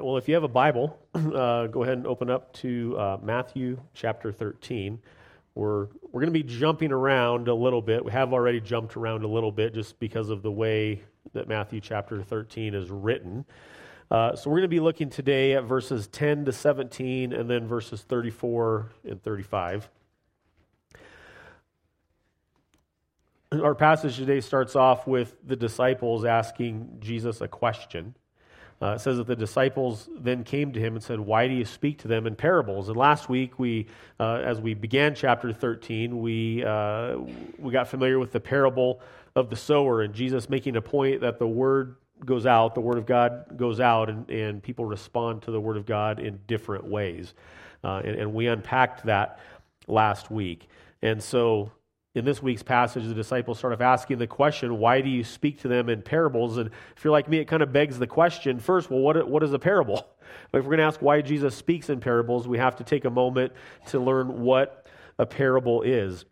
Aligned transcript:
right, 0.00 0.06
well, 0.06 0.16
if 0.16 0.28
you 0.28 0.34
have 0.34 0.44
a 0.44 0.48
Bible, 0.48 0.98
uh, 1.14 1.66
go 1.66 1.82
ahead 1.82 1.98
and 1.98 2.06
open 2.06 2.30
up 2.30 2.52
to 2.54 2.96
uh, 2.98 3.18
Matthew 3.22 3.78
chapter 3.92 4.32
13. 4.32 4.98
We're, 5.54 5.88
we're 6.10 6.20
going 6.22 6.26
to 6.26 6.30
be 6.30 6.42
jumping 6.42 6.90
around 6.90 7.48
a 7.48 7.54
little 7.54 7.82
bit. 7.82 8.04
We 8.04 8.12
have 8.12 8.32
already 8.32 8.60
jumped 8.60 8.96
around 8.96 9.24
a 9.24 9.28
little 9.28 9.52
bit 9.52 9.74
just 9.74 9.98
because 9.98 10.30
of 10.30 10.42
the 10.42 10.50
way 10.50 11.02
that 11.34 11.48
Matthew 11.48 11.80
chapter 11.80 12.22
13 12.22 12.74
is 12.74 12.90
written. 12.90 13.44
Uh, 14.10 14.34
so 14.34 14.48
we're 14.48 14.56
going 14.56 14.62
to 14.62 14.68
be 14.68 14.80
looking 14.80 15.10
today 15.10 15.54
at 15.54 15.64
verses 15.64 16.06
10 16.08 16.46
to 16.46 16.52
17 16.52 17.32
and 17.32 17.50
then 17.50 17.66
verses 17.66 18.02
34 18.02 18.90
and 19.04 19.22
35. 19.22 19.88
Our 23.52 23.74
passage 23.74 24.16
today 24.16 24.40
starts 24.40 24.76
off 24.76 25.06
with 25.06 25.36
the 25.44 25.56
disciples 25.56 26.24
asking 26.24 26.98
Jesus 27.00 27.40
a 27.40 27.48
question. 27.48 28.14
Uh, 28.82 28.94
it 28.94 29.00
says 29.00 29.18
that 29.18 29.26
the 29.26 29.36
disciples 29.36 30.08
then 30.18 30.42
came 30.42 30.72
to 30.72 30.80
him 30.80 30.94
and 30.94 31.02
said, 31.02 31.20
Why 31.20 31.46
do 31.46 31.54
you 31.54 31.64
speak 31.64 31.98
to 31.98 32.08
them 32.08 32.26
in 32.26 32.34
parables? 32.34 32.88
And 32.88 32.96
last 32.96 33.28
week, 33.28 33.58
we, 33.58 33.86
uh, 34.18 34.36
as 34.36 34.60
we 34.60 34.72
began 34.72 35.14
chapter 35.14 35.52
13, 35.52 36.18
we, 36.18 36.64
uh, 36.64 37.18
we 37.58 37.72
got 37.72 37.88
familiar 37.88 38.18
with 38.18 38.32
the 38.32 38.40
parable 38.40 39.00
of 39.36 39.50
the 39.50 39.56
sower 39.56 40.02
and 40.02 40.14
Jesus 40.14 40.48
making 40.48 40.76
a 40.76 40.82
point 40.82 41.20
that 41.20 41.38
the 41.38 41.46
word 41.46 41.96
goes 42.24 42.46
out, 42.46 42.74
the 42.74 42.80
word 42.80 42.98
of 42.98 43.06
God 43.06 43.56
goes 43.56 43.80
out, 43.80 44.08
and, 44.08 44.28
and 44.30 44.62
people 44.62 44.84
respond 44.84 45.42
to 45.42 45.50
the 45.50 45.60
word 45.60 45.76
of 45.76 45.86
God 45.86 46.18
in 46.18 46.38
different 46.46 46.84
ways. 46.84 47.34
Uh, 47.84 48.00
and, 48.04 48.16
and 48.16 48.34
we 48.34 48.46
unpacked 48.46 49.04
that 49.06 49.40
last 49.86 50.30
week. 50.30 50.68
And 51.02 51.22
so 51.22 51.70
in 52.14 52.24
this 52.24 52.42
week's 52.42 52.62
passage, 52.62 53.04
the 53.06 53.14
disciples 53.14 53.58
start 53.58 53.72
off 53.72 53.80
asking 53.80 54.18
the 54.18 54.26
question, 54.26 54.78
why 54.78 55.00
do 55.00 55.08
you 55.08 55.22
speak 55.22 55.60
to 55.60 55.68
them 55.68 55.88
in 55.88 56.02
parables? 56.02 56.56
And 56.56 56.70
if 56.96 57.04
you're 57.04 57.12
like 57.12 57.28
me, 57.28 57.38
it 57.38 57.44
kind 57.44 57.62
of 57.62 57.72
begs 57.72 57.98
the 57.98 58.06
question 58.06 58.58
first, 58.58 58.90
well, 58.90 59.00
what, 59.00 59.28
what 59.28 59.42
is 59.42 59.52
a 59.52 59.58
parable? 59.58 60.06
But 60.52 60.58
if 60.58 60.64
we're 60.64 60.76
going 60.76 60.78
to 60.78 60.84
ask 60.84 61.02
why 61.02 61.22
Jesus 61.22 61.56
speaks 61.56 61.90
in 61.90 61.98
parables, 61.98 62.46
we 62.46 62.58
have 62.58 62.76
to 62.76 62.84
take 62.84 63.04
a 63.04 63.10
moment 63.10 63.52
to 63.88 63.98
learn 63.98 64.42
what 64.42 64.86
a 65.18 65.26
parable 65.26 65.82
is. 65.82 66.24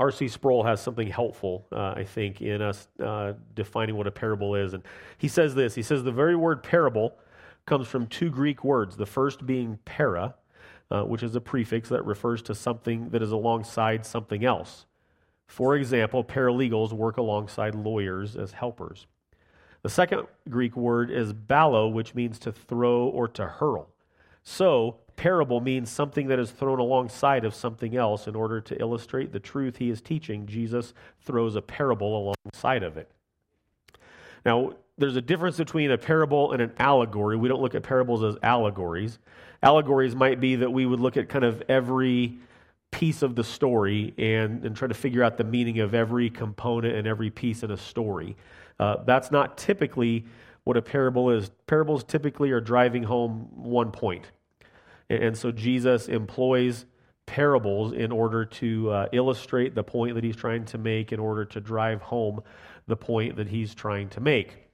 R.C. 0.00 0.26
Sproul 0.26 0.64
has 0.64 0.80
something 0.80 1.06
helpful, 1.06 1.68
uh, 1.70 1.94
I 1.96 2.02
think, 2.02 2.42
in 2.42 2.60
us 2.60 2.88
uh, 3.00 3.34
defining 3.54 3.94
what 3.94 4.08
a 4.08 4.10
parable 4.10 4.56
is. 4.56 4.74
And 4.74 4.82
he 5.18 5.28
says 5.28 5.54
this 5.54 5.76
He 5.76 5.82
says, 5.82 6.02
the 6.02 6.10
very 6.10 6.34
word 6.34 6.64
parable 6.64 7.16
comes 7.64 7.86
from 7.86 8.08
two 8.08 8.28
Greek 8.28 8.64
words, 8.64 8.96
the 8.96 9.06
first 9.06 9.46
being 9.46 9.78
para, 9.84 10.34
uh, 10.90 11.02
which 11.02 11.22
is 11.22 11.34
a 11.34 11.40
prefix 11.40 11.88
that 11.88 12.04
refers 12.04 12.42
to 12.42 12.54
something 12.54 13.10
that 13.10 13.22
is 13.22 13.32
alongside 13.32 14.06
something 14.06 14.44
else. 14.44 14.86
For 15.46 15.76
example, 15.76 16.24
paralegals 16.24 16.92
work 16.92 17.16
alongside 17.16 17.74
lawyers 17.74 18.36
as 18.36 18.52
helpers. 18.52 19.06
The 19.82 19.90
second 19.90 20.26
Greek 20.48 20.76
word 20.76 21.10
is 21.10 21.32
ballo, 21.32 21.88
which 21.88 22.14
means 22.14 22.38
to 22.40 22.52
throw 22.52 23.06
or 23.06 23.28
to 23.28 23.46
hurl. 23.46 23.88
So, 24.42 24.96
parable 25.16 25.60
means 25.60 25.90
something 25.90 26.28
that 26.28 26.38
is 26.38 26.50
thrown 26.50 26.78
alongside 26.78 27.44
of 27.44 27.54
something 27.54 27.96
else. 27.96 28.26
In 28.26 28.34
order 28.34 28.60
to 28.60 28.80
illustrate 28.80 29.32
the 29.32 29.40
truth 29.40 29.76
he 29.76 29.90
is 29.90 30.00
teaching, 30.00 30.46
Jesus 30.46 30.94
throws 31.20 31.56
a 31.56 31.62
parable 31.62 32.34
alongside 32.44 32.82
of 32.82 32.96
it. 32.96 33.10
Now, 34.44 34.74
there's 34.98 35.16
a 35.16 35.22
difference 35.22 35.56
between 35.56 35.90
a 35.90 35.98
parable 35.98 36.52
and 36.52 36.62
an 36.62 36.72
allegory. 36.78 37.36
We 37.36 37.48
don't 37.48 37.60
look 37.60 37.74
at 37.74 37.82
parables 37.82 38.22
as 38.22 38.36
allegories. 38.42 39.18
Allegories 39.66 40.14
might 40.14 40.38
be 40.38 40.54
that 40.54 40.70
we 40.70 40.86
would 40.86 41.00
look 41.00 41.16
at 41.16 41.28
kind 41.28 41.44
of 41.44 41.60
every 41.68 42.38
piece 42.92 43.22
of 43.22 43.34
the 43.34 43.42
story 43.42 44.14
and, 44.16 44.64
and 44.64 44.76
try 44.76 44.86
to 44.86 44.94
figure 44.94 45.24
out 45.24 45.36
the 45.36 45.42
meaning 45.42 45.80
of 45.80 45.92
every 45.92 46.30
component 46.30 46.94
and 46.94 47.04
every 47.04 47.30
piece 47.30 47.64
in 47.64 47.72
a 47.72 47.76
story. 47.76 48.36
Uh, 48.78 48.98
that's 49.04 49.32
not 49.32 49.58
typically 49.58 50.24
what 50.62 50.76
a 50.76 50.82
parable 50.82 51.30
is. 51.30 51.50
Parables 51.66 52.04
typically 52.04 52.52
are 52.52 52.60
driving 52.60 53.02
home 53.02 53.48
one 53.56 53.90
point. 53.90 54.30
And, 55.10 55.24
and 55.24 55.36
so 55.36 55.50
Jesus 55.50 56.06
employs 56.06 56.86
parables 57.26 57.92
in 57.92 58.12
order 58.12 58.44
to 58.44 58.90
uh, 58.92 59.08
illustrate 59.10 59.74
the 59.74 59.82
point 59.82 60.14
that 60.14 60.22
he's 60.22 60.36
trying 60.36 60.64
to 60.66 60.78
make, 60.78 61.10
in 61.10 61.18
order 61.18 61.44
to 61.44 61.60
drive 61.60 62.00
home 62.02 62.40
the 62.86 62.96
point 62.96 63.34
that 63.34 63.48
he's 63.48 63.74
trying 63.74 64.10
to 64.10 64.20
make. 64.20 64.65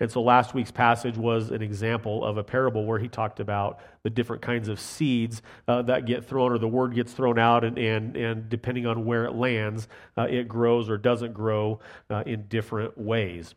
And 0.00 0.10
so 0.10 0.22
last 0.22 0.54
week's 0.54 0.70
passage 0.70 1.16
was 1.16 1.50
an 1.50 1.62
example 1.62 2.24
of 2.24 2.36
a 2.36 2.44
parable 2.44 2.84
where 2.84 2.98
he 2.98 3.08
talked 3.08 3.40
about 3.40 3.80
the 4.02 4.10
different 4.10 4.42
kinds 4.42 4.68
of 4.68 4.80
seeds 4.80 5.42
uh, 5.68 5.82
that 5.82 6.06
get 6.06 6.24
thrown 6.24 6.52
or 6.52 6.58
the 6.58 6.68
word 6.68 6.94
gets 6.94 7.12
thrown 7.12 7.38
out, 7.38 7.64
and, 7.64 7.78
and, 7.78 8.16
and 8.16 8.48
depending 8.48 8.86
on 8.86 9.04
where 9.04 9.24
it 9.24 9.34
lands, 9.34 9.88
uh, 10.16 10.26
it 10.28 10.48
grows 10.48 10.90
or 10.90 10.98
doesn't 10.98 11.34
grow 11.34 11.80
uh, 12.10 12.22
in 12.26 12.46
different 12.48 12.98
ways. 12.98 13.54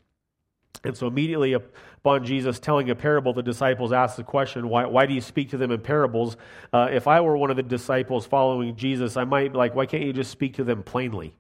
And 0.84 0.96
so 0.96 1.08
immediately 1.08 1.54
upon 1.54 2.26
Jesus 2.26 2.60
telling 2.60 2.90
a 2.92 2.96
parable, 2.96 3.34
the 3.34 3.42
disciples 3.42 3.92
asked 3.92 4.18
the 4.18 4.24
question, 4.24 4.70
why, 4.70 4.86
why 4.86 5.08
do 5.08 5.14
you 5.16 5.22
speak 5.22 5.50
to 5.50 5.58
them 5.58 5.72
in 5.72 5.82
parables? 5.82 6.38
Uh, 6.72 6.90
if 6.92 7.08
I 7.08 7.22
were 7.22 7.36
one 7.36 7.50
of 7.50 7.56
the 7.56 7.64
disciples 7.64 8.28
following 8.28 8.76
Jesus, 8.76 9.18
I 9.18 9.24
might 9.24 9.54
be 9.54 9.58
like, 9.58 9.74
why 9.74 9.88
can't 9.88 10.04
you 10.04 10.14
just 10.14 10.30
speak 10.30 10.54
to 10.56 10.64
them 10.64 10.84
plainly? 10.84 11.34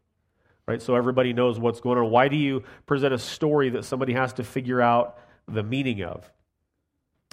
Right? 0.67 0.81
So 0.81 0.95
everybody 0.95 1.33
knows 1.33 1.59
what's 1.59 1.79
going 1.79 1.97
on. 1.97 2.09
Why 2.09 2.27
do 2.27 2.35
you 2.35 2.63
present 2.85 3.13
a 3.13 3.19
story 3.19 3.69
that 3.69 3.85
somebody 3.85 4.13
has 4.13 4.33
to 4.33 4.43
figure 4.43 4.81
out 4.81 5.19
the 5.47 5.63
meaning 5.63 6.03
of? 6.03 6.31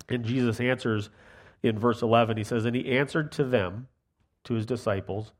And 0.08 0.24
Jesus 0.24 0.60
answers 0.60 1.10
in 1.62 1.78
verse 1.78 2.02
11. 2.02 2.36
He 2.36 2.44
says, 2.44 2.64
And 2.64 2.76
he 2.76 2.96
answered 2.96 3.32
to 3.32 3.44
them, 3.44 3.88
to 4.44 4.54
his 4.54 4.66
disciples, 4.66 5.32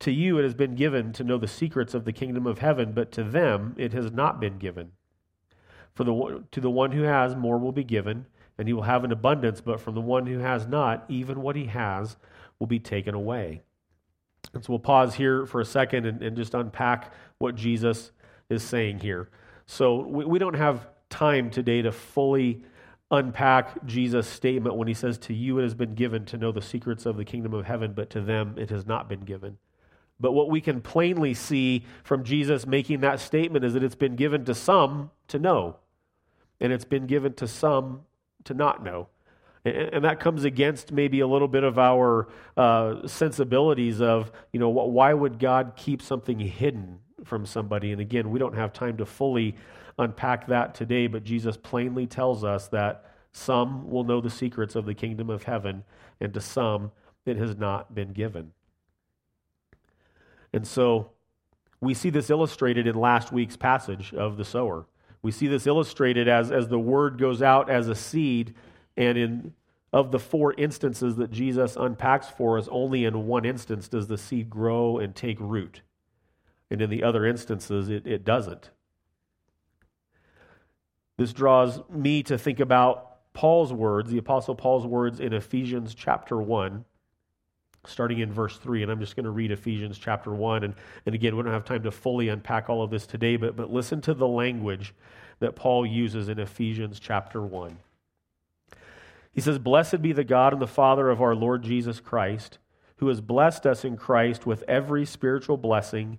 To 0.00 0.10
you 0.10 0.38
it 0.38 0.44
has 0.44 0.54
been 0.54 0.74
given 0.74 1.12
to 1.14 1.24
know 1.24 1.38
the 1.38 1.48
secrets 1.48 1.94
of 1.94 2.04
the 2.04 2.12
kingdom 2.12 2.46
of 2.46 2.58
heaven, 2.58 2.92
but 2.92 3.12
to 3.12 3.24
them 3.24 3.74
it 3.76 3.92
has 3.92 4.12
not 4.12 4.40
been 4.40 4.58
given. 4.58 4.92
For 5.94 6.04
the, 6.04 6.44
to 6.50 6.60
the 6.60 6.70
one 6.70 6.92
who 6.92 7.02
has, 7.02 7.34
more 7.34 7.58
will 7.58 7.72
be 7.72 7.84
given, 7.84 8.26
and 8.58 8.68
he 8.68 8.74
will 8.74 8.82
have 8.82 9.04
an 9.04 9.12
abundance, 9.12 9.60
but 9.60 9.80
from 9.80 9.94
the 9.94 10.00
one 10.00 10.26
who 10.26 10.38
has 10.38 10.66
not, 10.66 11.04
even 11.08 11.42
what 11.42 11.56
he 11.56 11.66
has 11.66 12.16
will 12.58 12.66
be 12.66 12.78
taken 12.78 13.14
away. 13.14 13.62
And 14.54 14.64
so 14.64 14.72
we'll 14.72 14.78
pause 14.78 15.14
here 15.14 15.46
for 15.46 15.60
a 15.60 15.64
second 15.64 16.06
and, 16.06 16.22
and 16.22 16.36
just 16.36 16.54
unpack 16.54 17.12
what 17.38 17.54
Jesus 17.54 18.12
is 18.48 18.62
saying 18.62 19.00
here. 19.00 19.28
So 19.66 20.00
we, 20.00 20.24
we 20.24 20.38
don't 20.38 20.54
have 20.54 20.86
time 21.10 21.50
today 21.50 21.82
to 21.82 21.92
fully 21.92 22.62
unpack 23.10 23.84
Jesus' 23.86 24.26
statement 24.26 24.76
when 24.76 24.88
he 24.88 24.94
says, 24.94 25.18
To 25.18 25.34
you 25.34 25.58
it 25.58 25.62
has 25.62 25.74
been 25.74 25.94
given 25.94 26.24
to 26.26 26.38
know 26.38 26.52
the 26.52 26.62
secrets 26.62 27.06
of 27.06 27.16
the 27.16 27.24
kingdom 27.24 27.54
of 27.54 27.66
heaven, 27.66 27.92
but 27.92 28.10
to 28.10 28.20
them 28.20 28.54
it 28.56 28.70
has 28.70 28.86
not 28.86 29.08
been 29.08 29.20
given. 29.20 29.58
But 30.18 30.32
what 30.32 30.48
we 30.48 30.60
can 30.60 30.80
plainly 30.80 31.34
see 31.34 31.84
from 32.02 32.24
Jesus 32.24 32.66
making 32.66 33.00
that 33.00 33.20
statement 33.20 33.64
is 33.64 33.74
that 33.74 33.84
it's 33.84 33.94
been 33.94 34.16
given 34.16 34.44
to 34.46 34.54
some 34.54 35.10
to 35.28 35.38
know, 35.38 35.76
and 36.60 36.72
it's 36.72 36.86
been 36.86 37.06
given 37.06 37.34
to 37.34 37.46
some 37.46 38.02
to 38.44 38.54
not 38.54 38.82
know. 38.82 39.08
And 39.64 40.04
that 40.04 40.20
comes 40.20 40.44
against 40.44 40.92
maybe 40.92 41.18
a 41.20 41.26
little 41.26 41.48
bit 41.48 41.64
of 41.64 41.76
our 41.76 42.28
uh, 42.56 43.06
sensibilities 43.08 44.00
of, 44.00 44.30
you 44.52 44.60
know, 44.60 44.68
why 44.68 45.12
would 45.12 45.40
God 45.40 45.72
keep 45.74 46.00
something 46.00 46.38
hidden 46.38 47.00
from 47.26 47.44
somebody? 47.44 47.92
And 47.92 48.00
again, 48.00 48.30
we 48.30 48.38
don't 48.38 48.54
have 48.54 48.72
time 48.72 48.96
to 48.98 49.06
fully 49.06 49.56
unpack 49.98 50.46
that 50.48 50.74
today, 50.74 51.06
but 51.06 51.24
Jesus 51.24 51.56
plainly 51.56 52.06
tells 52.06 52.44
us 52.44 52.68
that 52.68 53.12
some 53.32 53.90
will 53.90 54.04
know 54.04 54.20
the 54.20 54.30
secrets 54.30 54.74
of 54.76 54.86
the 54.86 54.94
kingdom 54.94 55.28
of 55.28 55.42
heaven, 55.42 55.84
and 56.20 56.32
to 56.34 56.40
some 56.40 56.92
it 57.26 57.36
has 57.36 57.56
not 57.56 57.94
been 57.94 58.12
given. 58.12 58.52
And 60.52 60.66
so 60.66 61.10
we 61.80 61.92
see 61.92 62.10
this 62.10 62.30
illustrated 62.30 62.86
in 62.86 62.94
last 62.94 63.32
week's 63.32 63.56
passage 63.56 64.14
of 64.14 64.36
the 64.36 64.44
sower. 64.44 64.86
We 65.22 65.32
see 65.32 65.48
this 65.48 65.66
illustrated 65.66 66.28
as, 66.28 66.50
as 66.50 66.68
the 66.68 66.78
word 66.78 67.18
goes 67.18 67.42
out 67.42 67.68
as 67.68 67.88
a 67.88 67.94
seed 67.94 68.54
and 68.96 69.18
in 69.18 69.52
of 69.92 70.10
the 70.10 70.18
four 70.18 70.52
instances 70.58 71.16
that 71.16 71.30
Jesus 71.30 71.76
unpacks 71.76 72.28
for 72.28 72.58
us, 72.58 72.68
only 72.70 73.04
in 73.04 73.26
one 73.26 73.46
instance 73.46 73.88
does 73.88 74.08
the 74.08 74.18
seed 74.18 74.50
grow 74.50 74.98
and 74.98 75.14
take 75.14 75.38
root. 75.40 75.80
And 76.70 76.82
in 76.82 76.90
the 76.90 77.02
other 77.02 77.24
instances, 77.24 77.88
it, 77.88 78.06
it 78.06 78.24
doesn't. 78.24 78.70
This 81.16 81.32
draws 81.32 81.80
me 81.88 82.22
to 82.24 82.36
think 82.36 82.60
about 82.60 83.32
Paul's 83.32 83.72
words, 83.72 84.10
the 84.10 84.18
Apostle 84.18 84.54
Paul's 84.54 84.86
words 84.86 85.20
in 85.20 85.32
Ephesians 85.32 85.94
chapter 85.94 86.40
1, 86.40 86.84
starting 87.86 88.18
in 88.18 88.32
verse 88.32 88.58
3. 88.58 88.82
And 88.82 88.90
I'm 88.90 89.00
just 89.00 89.16
going 89.16 89.24
to 89.24 89.30
read 89.30 89.50
Ephesians 89.50 89.98
chapter 89.98 90.32
1. 90.32 90.64
And, 90.64 90.74
and 91.06 91.14
again, 91.14 91.36
we 91.36 91.42
don't 91.42 91.52
have 91.52 91.64
time 91.64 91.82
to 91.84 91.90
fully 91.90 92.28
unpack 92.28 92.68
all 92.68 92.82
of 92.82 92.90
this 92.90 93.06
today, 93.06 93.36
but, 93.36 93.56
but 93.56 93.72
listen 93.72 94.00
to 94.02 94.14
the 94.14 94.26
language 94.26 94.94
that 95.38 95.56
Paul 95.56 95.86
uses 95.86 96.28
in 96.28 96.38
Ephesians 96.38 96.98
chapter 96.98 97.42
1. 97.42 97.78
He 99.32 99.40
says, 99.40 99.58
Blessed 99.58 100.00
be 100.00 100.12
the 100.12 100.24
God 100.24 100.54
and 100.54 100.62
the 100.62 100.66
Father 100.66 101.10
of 101.10 101.20
our 101.20 101.34
Lord 101.34 101.62
Jesus 101.62 102.00
Christ, 102.00 102.58
who 102.96 103.08
has 103.08 103.20
blessed 103.20 103.66
us 103.66 103.84
in 103.84 103.98
Christ 103.98 104.46
with 104.46 104.64
every 104.66 105.04
spiritual 105.04 105.58
blessing 105.58 106.18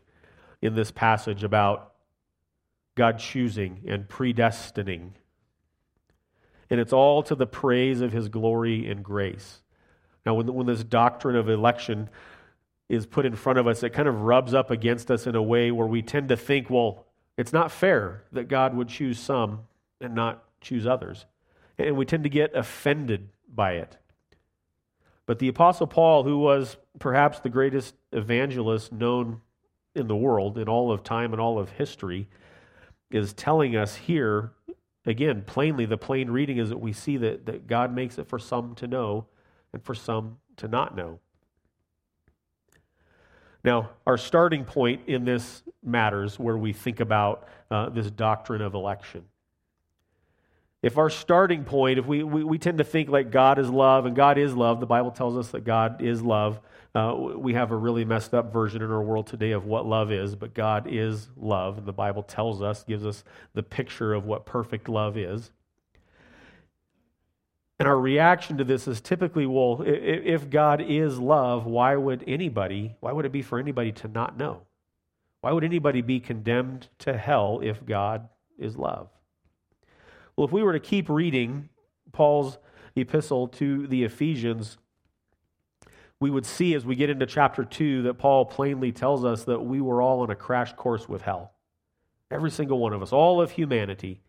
in 0.61 0.75
this 0.75 0.91
passage 0.91 1.43
about 1.43 1.93
God 2.95 3.19
choosing 3.19 3.83
and 3.87 4.07
predestining. 4.07 5.11
And 6.69 6.79
it's 6.79 6.93
all 6.93 7.23
to 7.23 7.35
the 7.35 7.47
praise 7.47 8.01
of 8.01 8.11
his 8.11 8.29
glory 8.29 8.89
and 8.89 9.03
grace. 9.03 9.61
Now, 10.25 10.35
when, 10.35 10.53
when 10.53 10.67
this 10.67 10.83
doctrine 10.83 11.35
of 11.35 11.49
election 11.49 12.09
is 12.89 13.05
put 13.05 13.25
in 13.25 13.35
front 13.35 13.57
of 13.57 13.67
us, 13.67 13.83
it 13.83 13.91
kind 13.91 14.07
of 14.07 14.21
rubs 14.21 14.53
up 14.53 14.69
against 14.69 15.09
us 15.09 15.25
in 15.25 15.35
a 15.35 15.41
way 15.41 15.71
where 15.71 15.87
we 15.87 16.01
tend 16.01 16.29
to 16.29 16.37
think, 16.37 16.69
well, 16.69 17.05
it's 17.37 17.53
not 17.53 17.71
fair 17.71 18.23
that 18.31 18.47
God 18.47 18.75
would 18.75 18.87
choose 18.87 19.19
some 19.19 19.61
and 19.99 20.13
not 20.13 20.43
choose 20.61 20.85
others. 20.85 21.25
And 21.77 21.97
we 21.97 22.05
tend 22.05 22.23
to 22.23 22.29
get 22.29 22.55
offended 22.55 23.29
by 23.53 23.73
it. 23.73 23.97
But 25.25 25.39
the 25.39 25.47
Apostle 25.47 25.87
Paul, 25.87 26.23
who 26.23 26.37
was 26.37 26.77
perhaps 26.99 27.39
the 27.39 27.49
greatest 27.49 27.95
evangelist 28.11 28.91
known 28.91 29.41
in 29.95 30.07
the 30.07 30.15
world, 30.15 30.57
in 30.57 30.69
all 30.69 30.91
of 30.91 31.03
time 31.03 31.33
and 31.33 31.41
all 31.41 31.59
of 31.59 31.69
history, 31.69 32.27
is 33.09 33.33
telling 33.33 33.75
us 33.75 33.95
here, 33.95 34.53
again, 35.05 35.43
plainly, 35.45 35.85
the 35.85 35.97
plain 35.97 36.29
reading 36.29 36.57
is 36.57 36.69
that 36.69 36.79
we 36.79 36.93
see 36.93 37.17
that, 37.17 37.45
that 37.45 37.67
God 37.67 37.93
makes 37.93 38.17
it 38.17 38.27
for 38.27 38.39
some 38.39 38.75
to 38.75 38.87
know 38.87 39.25
and 39.73 39.83
for 39.83 39.93
some 39.93 40.37
to 40.57 40.67
not 40.67 40.95
know. 40.95 41.19
Now, 43.63 43.91
our 44.07 44.17
starting 44.17 44.65
point 44.65 45.01
in 45.07 45.23
this 45.23 45.63
matters 45.83 46.39
where 46.39 46.57
we 46.57 46.73
think 46.73 46.99
about 46.99 47.47
uh, 47.69 47.89
this 47.89 48.09
doctrine 48.09 48.61
of 48.61 48.73
election. 48.73 49.23
If 50.81 50.97
our 50.97 51.11
starting 51.11 51.63
point, 51.63 51.99
if 51.99 52.07
we, 52.07 52.23
we, 52.23 52.43
we 52.43 52.57
tend 52.57 52.79
to 52.79 52.83
think 52.83 53.09
like 53.09 53.31
God 53.31 53.59
is 53.59 53.69
love, 53.69 54.05
and 54.05 54.15
God 54.15 54.37
is 54.37 54.55
love, 54.55 54.79
the 54.79 54.87
Bible 54.87 55.11
tells 55.11 55.37
us 55.37 55.49
that 55.51 55.63
God 55.63 56.01
is 56.01 56.23
love, 56.23 56.59
uh, 56.93 57.15
we 57.15 57.53
have 57.53 57.71
a 57.71 57.75
really 57.75 58.03
messed 58.03 58.33
up 58.33 58.51
version 58.51 58.81
in 58.81 58.91
our 58.91 59.01
world 59.01 59.27
today 59.27 59.51
of 59.51 59.65
what 59.65 59.85
love 59.85 60.11
is, 60.11 60.35
but 60.35 60.53
God 60.53 60.87
is 60.89 61.29
love. 61.37 61.77
And 61.77 61.85
the 61.85 61.93
Bible 61.93 62.23
tells 62.23 62.61
us, 62.61 62.83
gives 62.83 63.05
us 63.05 63.23
the 63.53 63.63
picture 63.63 64.13
of 64.13 64.25
what 64.25 64.45
perfect 64.45 64.89
love 64.89 65.17
is. 65.17 65.51
And 67.79 67.87
our 67.87 67.97
reaction 67.97 68.57
to 68.57 68.63
this 68.63 68.87
is 68.87 69.01
typically, 69.01 69.45
well, 69.45 69.83
if 69.85 70.49
God 70.49 70.81
is 70.81 71.17
love, 71.17 71.65
why 71.65 71.95
would 71.95 72.23
anybody, 72.27 72.95
why 72.99 73.11
would 73.11 73.25
it 73.25 73.31
be 73.31 73.41
for 73.41 73.57
anybody 73.57 73.91
to 73.93 74.07
not 74.07 74.37
know? 74.37 74.63
Why 75.41 75.51
would 75.51 75.63
anybody 75.63 76.01
be 76.01 76.19
condemned 76.19 76.89
to 76.99 77.17
hell 77.17 77.59
if 77.63 77.83
God 77.85 78.29
is 78.59 78.77
love? 78.77 79.09
Well, 80.41 80.47
if 80.47 80.53
we 80.53 80.63
were 80.63 80.73
to 80.73 80.79
keep 80.79 81.07
reading 81.07 81.69
Paul's 82.13 82.57
epistle 82.95 83.47
to 83.49 83.85
the 83.85 84.05
Ephesians, 84.05 84.79
we 86.19 86.31
would 86.31 86.47
see 86.47 86.73
as 86.73 86.83
we 86.83 86.95
get 86.95 87.11
into 87.11 87.27
chapter 87.27 87.63
2 87.63 88.01
that 88.01 88.15
Paul 88.15 88.45
plainly 88.45 88.91
tells 88.91 89.23
us 89.23 89.43
that 89.43 89.59
we 89.59 89.81
were 89.81 90.01
all 90.01 90.21
on 90.21 90.31
a 90.31 90.35
crash 90.35 90.73
course 90.73 91.07
with 91.07 91.21
hell. 91.21 91.53
Every 92.31 92.49
single 92.49 92.79
one 92.79 92.91
of 92.91 93.03
us, 93.03 93.13
all 93.13 93.39
of 93.39 93.51
humanity, 93.51 94.19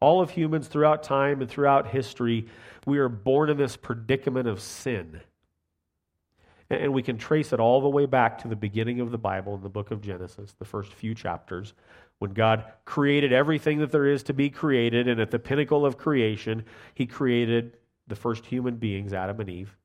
all 0.00 0.22
of 0.22 0.30
humans 0.30 0.66
throughout 0.66 1.02
time 1.02 1.42
and 1.42 1.50
throughout 1.50 1.88
history, 1.88 2.46
we 2.86 2.96
are 2.96 3.10
born 3.10 3.50
in 3.50 3.58
this 3.58 3.76
predicament 3.76 4.48
of 4.48 4.62
sin. 4.62 5.20
And 6.70 6.94
we 6.94 7.02
can 7.02 7.18
trace 7.18 7.52
it 7.52 7.60
all 7.60 7.82
the 7.82 7.88
way 7.90 8.06
back 8.06 8.38
to 8.38 8.48
the 8.48 8.56
beginning 8.56 9.00
of 9.00 9.10
the 9.10 9.18
Bible 9.18 9.56
in 9.56 9.60
the 9.60 9.68
book 9.68 9.90
of 9.90 10.00
Genesis, 10.00 10.54
the 10.58 10.64
first 10.64 10.94
few 10.94 11.14
chapters, 11.14 11.74
when 12.20 12.32
God 12.32 12.64
created 12.84 13.32
everything 13.32 13.78
that 13.78 13.90
there 13.90 14.06
is 14.06 14.22
to 14.24 14.34
be 14.34 14.50
created. 14.50 15.08
And 15.08 15.20
at 15.20 15.30
the 15.30 15.38
pinnacle 15.38 15.84
of 15.84 15.96
creation, 15.98 16.64
He 16.94 17.06
created 17.06 17.78
the 18.06 18.14
first 18.14 18.46
human 18.46 18.76
beings, 18.76 19.12
Adam 19.12 19.40
and 19.40 19.50
Eve. 19.50 19.76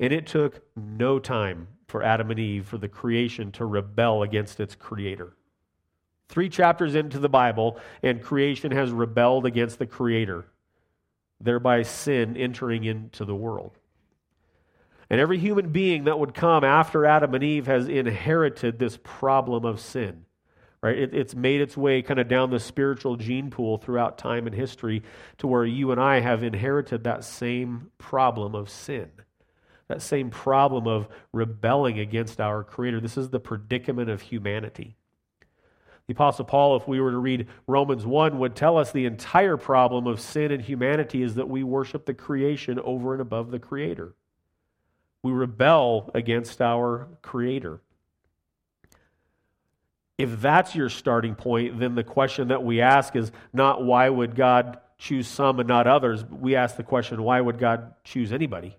And 0.00 0.12
it 0.12 0.26
took 0.26 0.62
no 0.74 1.18
time 1.18 1.68
for 1.86 2.02
Adam 2.02 2.30
and 2.30 2.40
Eve, 2.40 2.66
for 2.66 2.78
the 2.78 2.88
creation 2.88 3.52
to 3.52 3.66
rebel 3.66 4.22
against 4.22 4.60
its 4.60 4.74
creator. 4.74 5.36
Three 6.28 6.48
chapters 6.48 6.94
into 6.94 7.18
the 7.18 7.28
Bible, 7.28 7.78
and 8.02 8.22
creation 8.22 8.72
has 8.72 8.90
rebelled 8.90 9.44
against 9.44 9.78
the 9.78 9.86
creator, 9.86 10.46
thereby 11.40 11.82
sin 11.82 12.36
entering 12.36 12.84
into 12.84 13.26
the 13.26 13.34
world. 13.34 13.76
And 15.10 15.20
every 15.20 15.38
human 15.38 15.70
being 15.70 16.04
that 16.04 16.18
would 16.18 16.32
come 16.32 16.64
after 16.64 17.04
Adam 17.04 17.34
and 17.34 17.44
Eve 17.44 17.66
has 17.66 17.88
inherited 17.88 18.78
this 18.78 18.98
problem 19.02 19.66
of 19.66 19.80
sin. 19.80 20.24
Right? 20.82 20.96
It, 20.96 21.14
it's 21.14 21.34
made 21.34 21.60
its 21.60 21.76
way 21.76 22.00
kind 22.00 22.18
of 22.18 22.28
down 22.28 22.50
the 22.50 22.58
spiritual 22.58 23.16
gene 23.16 23.50
pool 23.50 23.76
throughout 23.76 24.16
time 24.16 24.46
and 24.46 24.56
history 24.56 25.02
to 25.38 25.46
where 25.46 25.64
you 25.64 25.92
and 25.92 26.00
I 26.00 26.20
have 26.20 26.42
inherited 26.42 27.04
that 27.04 27.24
same 27.24 27.90
problem 27.98 28.54
of 28.54 28.70
sin 28.70 29.10
that 29.90 30.00
same 30.00 30.30
problem 30.30 30.86
of 30.86 31.08
rebelling 31.32 31.98
against 31.98 32.40
our 32.40 32.62
Creator. 32.62 33.00
This 33.00 33.16
is 33.16 33.30
the 33.30 33.40
predicament 33.40 34.08
of 34.08 34.22
humanity. 34.22 34.96
The 36.06 36.12
Apostle 36.12 36.44
Paul, 36.44 36.76
if 36.76 36.86
we 36.86 37.00
were 37.00 37.10
to 37.10 37.18
read 37.18 37.48
Romans 37.66 38.06
1, 38.06 38.38
would 38.38 38.54
tell 38.54 38.78
us 38.78 38.92
the 38.92 39.04
entire 39.04 39.56
problem 39.56 40.06
of 40.06 40.20
sin 40.20 40.52
and 40.52 40.62
humanity 40.62 41.24
is 41.24 41.34
that 41.34 41.48
we 41.48 41.64
worship 41.64 42.06
the 42.06 42.14
creation 42.14 42.78
over 42.78 43.12
and 43.12 43.20
above 43.20 43.50
the 43.50 43.58
Creator. 43.58 44.14
We 45.24 45.32
rebel 45.32 46.12
against 46.14 46.60
our 46.60 47.08
Creator. 47.20 47.80
If 50.22 50.40
that's 50.40 50.74
your 50.74 50.88
starting 50.88 51.34
point, 51.34 51.78
then 51.78 51.94
the 51.94 52.04
question 52.04 52.48
that 52.48 52.62
we 52.62 52.80
ask 52.80 53.16
is 53.16 53.32
not 53.52 53.84
why 53.84 54.08
would 54.08 54.34
God 54.34 54.78
choose 54.98 55.26
some 55.26 55.60
and 55.60 55.68
not 55.68 55.86
others? 55.86 56.24
We 56.24 56.56
ask 56.56 56.76
the 56.76 56.82
question, 56.82 57.22
why 57.22 57.40
would 57.40 57.58
God 57.58 57.94
choose 58.04 58.32
anybody? 58.32 58.76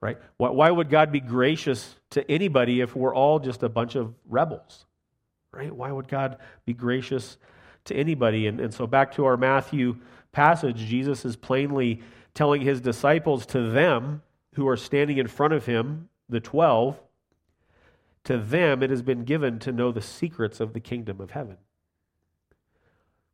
right? 0.00 0.18
Why 0.36 0.70
would 0.70 0.90
God 0.90 1.10
be 1.10 1.20
gracious 1.20 1.96
to 2.10 2.30
anybody 2.30 2.80
if 2.80 2.94
we're 2.94 3.14
all 3.14 3.38
just 3.38 3.62
a 3.62 3.68
bunch 3.68 3.94
of 3.94 4.14
rebels, 4.28 4.84
right? 5.52 5.74
Why 5.74 5.90
would 5.90 6.08
God 6.08 6.38
be 6.64 6.74
gracious 6.74 7.38
to 7.86 7.96
anybody? 7.96 8.46
And, 8.46 8.60
and 8.60 8.72
so, 8.72 8.86
back 8.86 9.14
to 9.14 9.24
our 9.24 9.36
Matthew 9.36 9.96
passage, 10.32 10.76
Jesus 10.76 11.24
is 11.24 11.36
plainly 11.36 12.02
telling 12.34 12.60
his 12.60 12.80
disciples 12.80 13.46
to 13.46 13.70
them 13.70 14.22
who 14.54 14.68
are 14.68 14.76
standing 14.76 15.18
in 15.18 15.26
front 15.26 15.54
of 15.54 15.66
him, 15.66 16.08
the 16.28 16.40
12, 16.40 16.98
to 18.26 18.38
them 18.38 18.82
it 18.82 18.90
has 18.90 19.02
been 19.02 19.24
given 19.24 19.58
to 19.60 19.72
know 19.72 19.92
the 19.92 20.00
secrets 20.00 20.60
of 20.60 20.72
the 20.72 20.80
kingdom 20.80 21.20
of 21.20 21.30
heaven. 21.30 21.56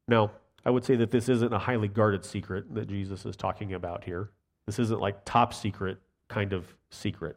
Now, 0.07 0.33
I 0.65 0.71
would 0.71 0.85
say 0.85 0.97
that 0.97 1.11
this 1.11 1.29
isn't 1.29 1.53
a 1.53 1.59
highly 1.59 1.89
guarded 1.89 2.25
secret 2.25 2.73
that 2.75 2.89
Jesus 2.89 3.25
is 3.25 3.35
talking 3.35 3.73
about 3.73 4.05
here. 4.05 4.31
This 4.67 4.79
isn't 4.79 5.01
like 5.01 5.25
top 5.25 5.55
secret 5.55 5.99
kind 6.29 6.53
of 6.53 6.67
secret. 6.91 7.37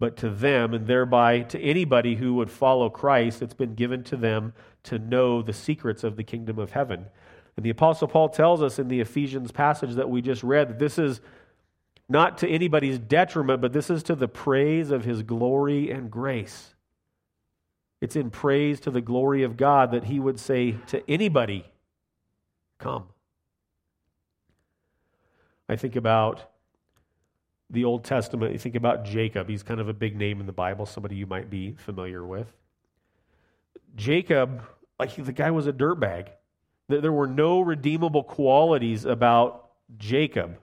But 0.00 0.16
to 0.18 0.30
them, 0.30 0.74
and 0.74 0.86
thereby 0.86 1.40
to 1.42 1.60
anybody 1.60 2.16
who 2.16 2.34
would 2.34 2.50
follow 2.50 2.90
Christ, 2.90 3.40
it's 3.40 3.54
been 3.54 3.74
given 3.74 4.02
to 4.04 4.16
them 4.16 4.52
to 4.84 4.98
know 4.98 5.42
the 5.42 5.52
secrets 5.52 6.02
of 6.02 6.16
the 6.16 6.24
kingdom 6.24 6.58
of 6.58 6.72
heaven. 6.72 7.06
And 7.56 7.64
the 7.64 7.70
Apostle 7.70 8.08
Paul 8.08 8.30
tells 8.30 8.62
us 8.62 8.78
in 8.78 8.88
the 8.88 9.00
Ephesians 9.00 9.52
passage 9.52 9.94
that 9.94 10.10
we 10.10 10.22
just 10.22 10.42
read 10.42 10.68
that 10.70 10.78
this 10.78 10.98
is 10.98 11.20
not 12.10 12.38
to 12.38 12.48
anybody's 12.48 12.98
detriment, 12.98 13.62
but 13.62 13.72
this 13.72 13.88
is 13.88 14.02
to 14.02 14.16
the 14.16 14.26
praise 14.26 14.90
of 14.90 15.04
his 15.04 15.22
glory 15.22 15.90
and 15.90 16.10
grace. 16.10 16.74
It's 18.00 18.16
in 18.16 18.30
praise 18.30 18.80
to 18.80 18.90
the 18.90 19.00
glory 19.00 19.44
of 19.44 19.56
God 19.56 19.92
that 19.92 20.04
he 20.04 20.18
would 20.18 20.40
say 20.40 20.72
to 20.88 21.08
anybody, 21.08 21.64
Come. 22.78 23.04
I 25.68 25.76
think 25.76 25.94
about 25.94 26.50
the 27.68 27.84
Old 27.84 28.02
Testament, 28.02 28.52
you 28.52 28.58
think 28.58 28.74
about 28.74 29.04
Jacob. 29.04 29.48
He's 29.48 29.62
kind 29.62 29.80
of 29.80 29.88
a 29.88 29.92
big 29.92 30.16
name 30.16 30.40
in 30.40 30.46
the 30.46 30.52
Bible, 30.52 30.86
somebody 30.86 31.14
you 31.14 31.26
might 31.26 31.48
be 31.48 31.76
familiar 31.78 32.26
with. 32.26 32.52
Jacob, 33.94 34.62
like 34.98 35.14
the 35.14 35.32
guy 35.32 35.52
was 35.52 35.68
a 35.68 35.72
dirtbag. 35.72 36.30
There 36.88 37.12
were 37.12 37.28
no 37.28 37.60
redeemable 37.60 38.24
qualities 38.24 39.04
about 39.04 39.70
Jacob. 39.96 40.58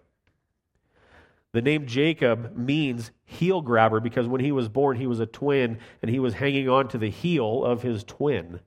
The 1.58 1.64
name 1.64 1.88
Jacob 1.88 2.56
means 2.56 3.10
heel 3.26 3.62
grabber 3.62 4.00
because 4.00 4.28
when 4.28 4.42
he 4.42 4.52
was 4.52 4.70
born, 4.70 4.96
he 4.96 5.08
was 5.08 5.20
a 5.20 5.26
twin 5.26 5.80
and 6.04 6.12
he 6.12 6.20
was 6.20 6.36
hanging 6.36 6.70
on 6.70 6.88
to 6.90 7.00
the 7.00 7.10
heel 7.10 7.66
of 7.66 7.82
his 7.82 8.04
twin 8.04 8.60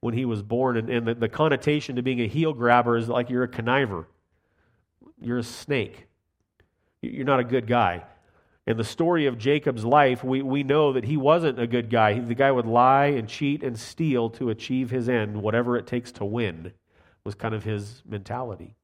when 0.00 0.14
he 0.14 0.24
was 0.24 0.42
born. 0.42 0.76
And, 0.76 0.90
and 0.90 1.06
the, 1.06 1.14
the 1.14 1.28
connotation 1.28 1.94
to 1.94 2.02
being 2.02 2.20
a 2.20 2.26
heel 2.26 2.52
grabber 2.52 2.96
is 2.96 3.08
like 3.08 3.30
you're 3.30 3.44
a 3.44 3.48
conniver, 3.48 4.06
you're 5.20 5.38
a 5.38 5.44
snake, 5.44 6.08
you're 7.02 7.24
not 7.24 7.38
a 7.38 7.44
good 7.44 7.68
guy. 7.68 8.02
In 8.66 8.78
the 8.78 8.82
story 8.82 9.26
of 9.26 9.38
Jacob's 9.38 9.84
life, 9.84 10.24
we, 10.24 10.42
we 10.42 10.64
know 10.64 10.92
that 10.94 11.04
he 11.04 11.16
wasn't 11.16 11.60
a 11.60 11.68
good 11.68 11.88
guy. 11.88 12.18
The 12.18 12.34
guy 12.34 12.50
would 12.50 12.66
lie 12.66 13.12
and 13.16 13.28
cheat 13.28 13.62
and 13.62 13.78
steal 13.78 14.28
to 14.30 14.50
achieve 14.50 14.90
his 14.90 15.08
end, 15.08 15.40
whatever 15.40 15.76
it 15.76 15.86
takes 15.86 16.10
to 16.10 16.24
win, 16.24 16.72
was 17.22 17.36
kind 17.36 17.54
of 17.54 17.62
his 17.62 18.02
mentality. 18.04 18.74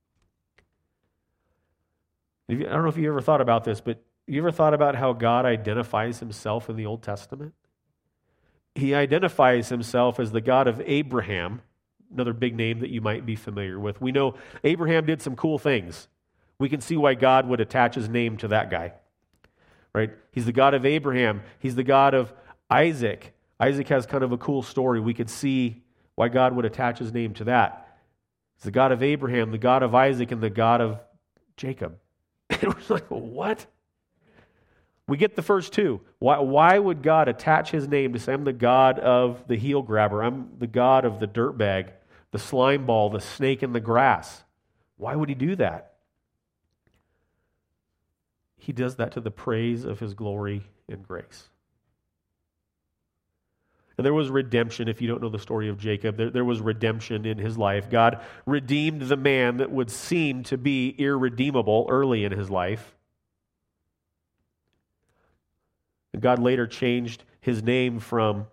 I 2.51 2.55
don't 2.55 2.83
know 2.83 2.89
if 2.89 2.97
you 2.97 3.09
ever 3.09 3.21
thought 3.21 3.41
about 3.41 3.65
this, 3.65 3.81
but 3.81 4.03
you 4.27 4.41
ever 4.41 4.51
thought 4.51 4.75
about 4.75 4.95
how 4.95 5.13
God 5.13 5.45
identifies 5.45 6.19
himself 6.19 6.69
in 6.69 6.77
the 6.77 6.87
Old 6.87 7.03
Testament? 7.03 7.55
He 8.75 8.95
identifies 8.95 9.69
himself 9.69 10.21
as 10.21 10.33
the 10.33 10.41
God 10.41 10.69
of 10.69 10.81
Abraham, 10.85 11.63
another 12.13 12.33
big 12.33 12.57
name 12.57 12.81
that 12.81 12.91
you 12.91 13.01
might 13.01 13.27
be 13.27 13.37
familiar 13.37 13.79
with. 13.79 14.01
We 14.01 14.13
know 14.13 14.35
Abraham 14.65 15.07
did 15.07 15.23
some 15.23 15.37
cool 15.37 15.59
things. 15.59 16.09
We 16.59 16.69
can 16.69 16.81
see 16.81 16.97
why 16.97 17.15
God 17.15 17.49
would 17.49 17.61
attach 17.61 17.95
his 17.95 18.09
name 18.09 18.37
to 18.39 18.49
that 18.49 18.71
guy. 18.71 18.93
Right? 19.93 20.11
He's 20.31 20.47
the 20.47 20.53
God 20.53 20.75
of 20.75 20.87
Abraham, 20.87 21.43
he's 21.59 21.75
the 21.75 21.85
God 21.85 22.15
of 22.15 22.33
Isaac. 22.71 23.35
Isaac 23.59 23.89
has 23.89 24.07
kind 24.07 24.25
of 24.25 24.33
a 24.33 24.39
cool 24.39 24.63
story. 24.63 25.01
We 25.01 25.13
could 25.13 25.29
see 25.29 25.83
why 26.15 26.29
God 26.29 26.55
would 26.57 26.65
attach 26.65 26.99
his 26.99 27.13
name 27.13 27.35
to 27.35 27.45
that. 27.45 27.99
He's 28.57 28.65
the 28.65 28.71
God 28.71 28.93
of 28.93 29.03
Abraham, 29.03 29.51
the 29.51 29.59
God 29.59 29.83
of 29.83 29.95
Isaac, 29.95 30.33
and 30.33 30.41
the 30.41 30.51
God 30.51 30.81
of 30.81 31.01
Jacob. 31.57 31.99
it 32.63 32.75
was 32.75 32.91
like, 32.91 33.07
what? 33.07 33.67
We 35.07 35.17
get 35.17 35.35
the 35.35 35.43
first 35.43 35.73
two. 35.73 36.01
Why, 36.19 36.39
why 36.39 36.79
would 36.79 37.03
God 37.03 37.29
attach 37.29 37.71
his 37.71 37.89
name 37.89 38.13
to 38.13 38.19
say, 38.19 38.33
I'm 38.33 38.45
the 38.45 38.53
God 38.53 38.99
of 38.99 39.47
the 39.49 39.57
heel 39.57 39.83
grabber, 39.83 40.23
I'm 40.23 40.51
the 40.59 40.67
God 40.67 41.05
of 41.05 41.19
the 41.19 41.27
dirt 41.27 41.59
bag, 41.59 41.93
the 42.31 42.39
slime 42.39 42.87
ball, 42.87 43.11
the 43.11 43.21
snake 43.21 43.63
in 43.63 43.73
the 43.73 43.81
grass? 43.81 44.45
Why 44.97 45.17
would 45.17 45.29
he 45.29 45.35
do 45.35 45.57
that? 45.57 45.95
He 48.57 48.73
does 48.73 48.97
that 48.97 49.13
to 49.13 49.21
the 49.21 49.31
praise 49.31 49.85
of 49.85 49.99
his 49.99 50.15
glory 50.15 50.67
and 50.89 51.03
grace. 51.03 51.49
There 54.03 54.15
was 54.15 54.31
redemption, 54.31 54.89
if 54.89 55.01
you 55.03 55.09
don't 55.09 55.21
know 55.21 55.29
the 55.29 55.39
story 55.39 55.69
of 55.69 55.79
Jacob, 55.79 56.17
there, 56.17 56.31
there, 56.31 56.45
was 56.45 56.61
redemption 56.61 57.27
in 57.27 57.39
his 57.39 57.59
life. 57.59 57.91
God 57.91 58.21
redeemed 58.47 59.03
the 59.03 59.17
man 59.17 59.59
that 59.59 59.71
would 59.71 59.91
seem 59.91 60.43
to 60.45 60.57
be 60.57 60.91
irredeemable 60.91 61.87
early 61.91 62.25
in 62.25 62.33
his 62.33 62.51
life. 62.51 62.97
And 66.13 66.23
God 66.23 66.39
later 66.39 66.67
changed 66.67 67.25
his 67.41 67.63
name 67.63 67.99
from 67.99 68.47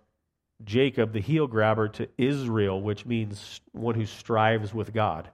Jacob, 0.64 1.12
the 1.12 1.20
heel 1.20 1.46
grabber, 1.46 1.88
to 1.88 2.08
Israel, 2.18 2.80
which 2.80 3.06
means 3.06 3.60
one 3.72 3.94
who 3.94 4.06
strives 4.06 4.74
with 4.74 4.92
God. 4.92 5.28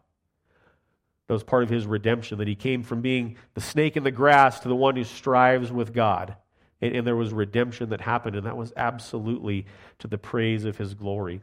That 1.27 1.33
was 1.33 1.45
part 1.45 1.63
of 1.63 1.71
his 1.71 1.87
redemption, 1.87 2.39
that 2.39 2.49
he 2.49 2.55
came 2.55 2.83
from 2.83 3.01
being 3.01 3.37
the 3.55 3.61
snake 3.61 3.97
in 3.97 4.03
the 4.03 4.11
grass 4.11 4.61
to 4.61 4.69
the 4.69 4.77
one 4.77 4.97
who 4.97 5.05
strives 5.05 5.73
with 5.73 5.95
God 5.95 6.37
and, 6.85 6.95
and 6.95 7.07
there 7.07 7.17
was 7.17 7.33
redemption 7.33 7.89
that 7.91 8.01
happened, 8.03 8.37
and 8.37 8.47
that 8.47 8.57
was 8.57 8.73
absolutely 8.77 9.67
to 9.99 10.07
the 10.07 10.19
praise 10.19 10.65
of 10.65 10.77
his 10.77 10.95
glory. 10.95 11.41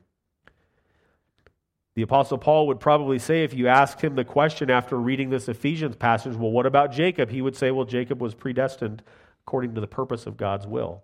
The 1.95 2.03
Apostle 2.03 2.37
Paul 2.37 2.67
would 2.67 2.79
probably 2.79 3.19
say, 3.19 3.43
if 3.43 3.53
you 3.53 3.67
asked 3.67 3.99
him 3.99 4.15
the 4.15 4.23
question 4.23 4.69
after 4.69 4.97
reading 4.97 5.29
this 5.29 5.49
Ephesians 5.49 5.97
passage, 5.97 6.35
well, 6.35 6.51
what 6.51 6.65
about 6.65 6.93
Jacob? 6.93 7.29
He 7.29 7.41
would 7.41 7.55
say, 7.55 7.71
well, 7.71 7.85
Jacob 7.85 8.21
was 8.21 8.33
predestined 8.33 9.03
according 9.45 9.75
to 9.75 9.81
the 9.81 9.87
purpose 9.87 10.25
of 10.25 10.37
God's 10.37 10.65
will. 10.65 11.03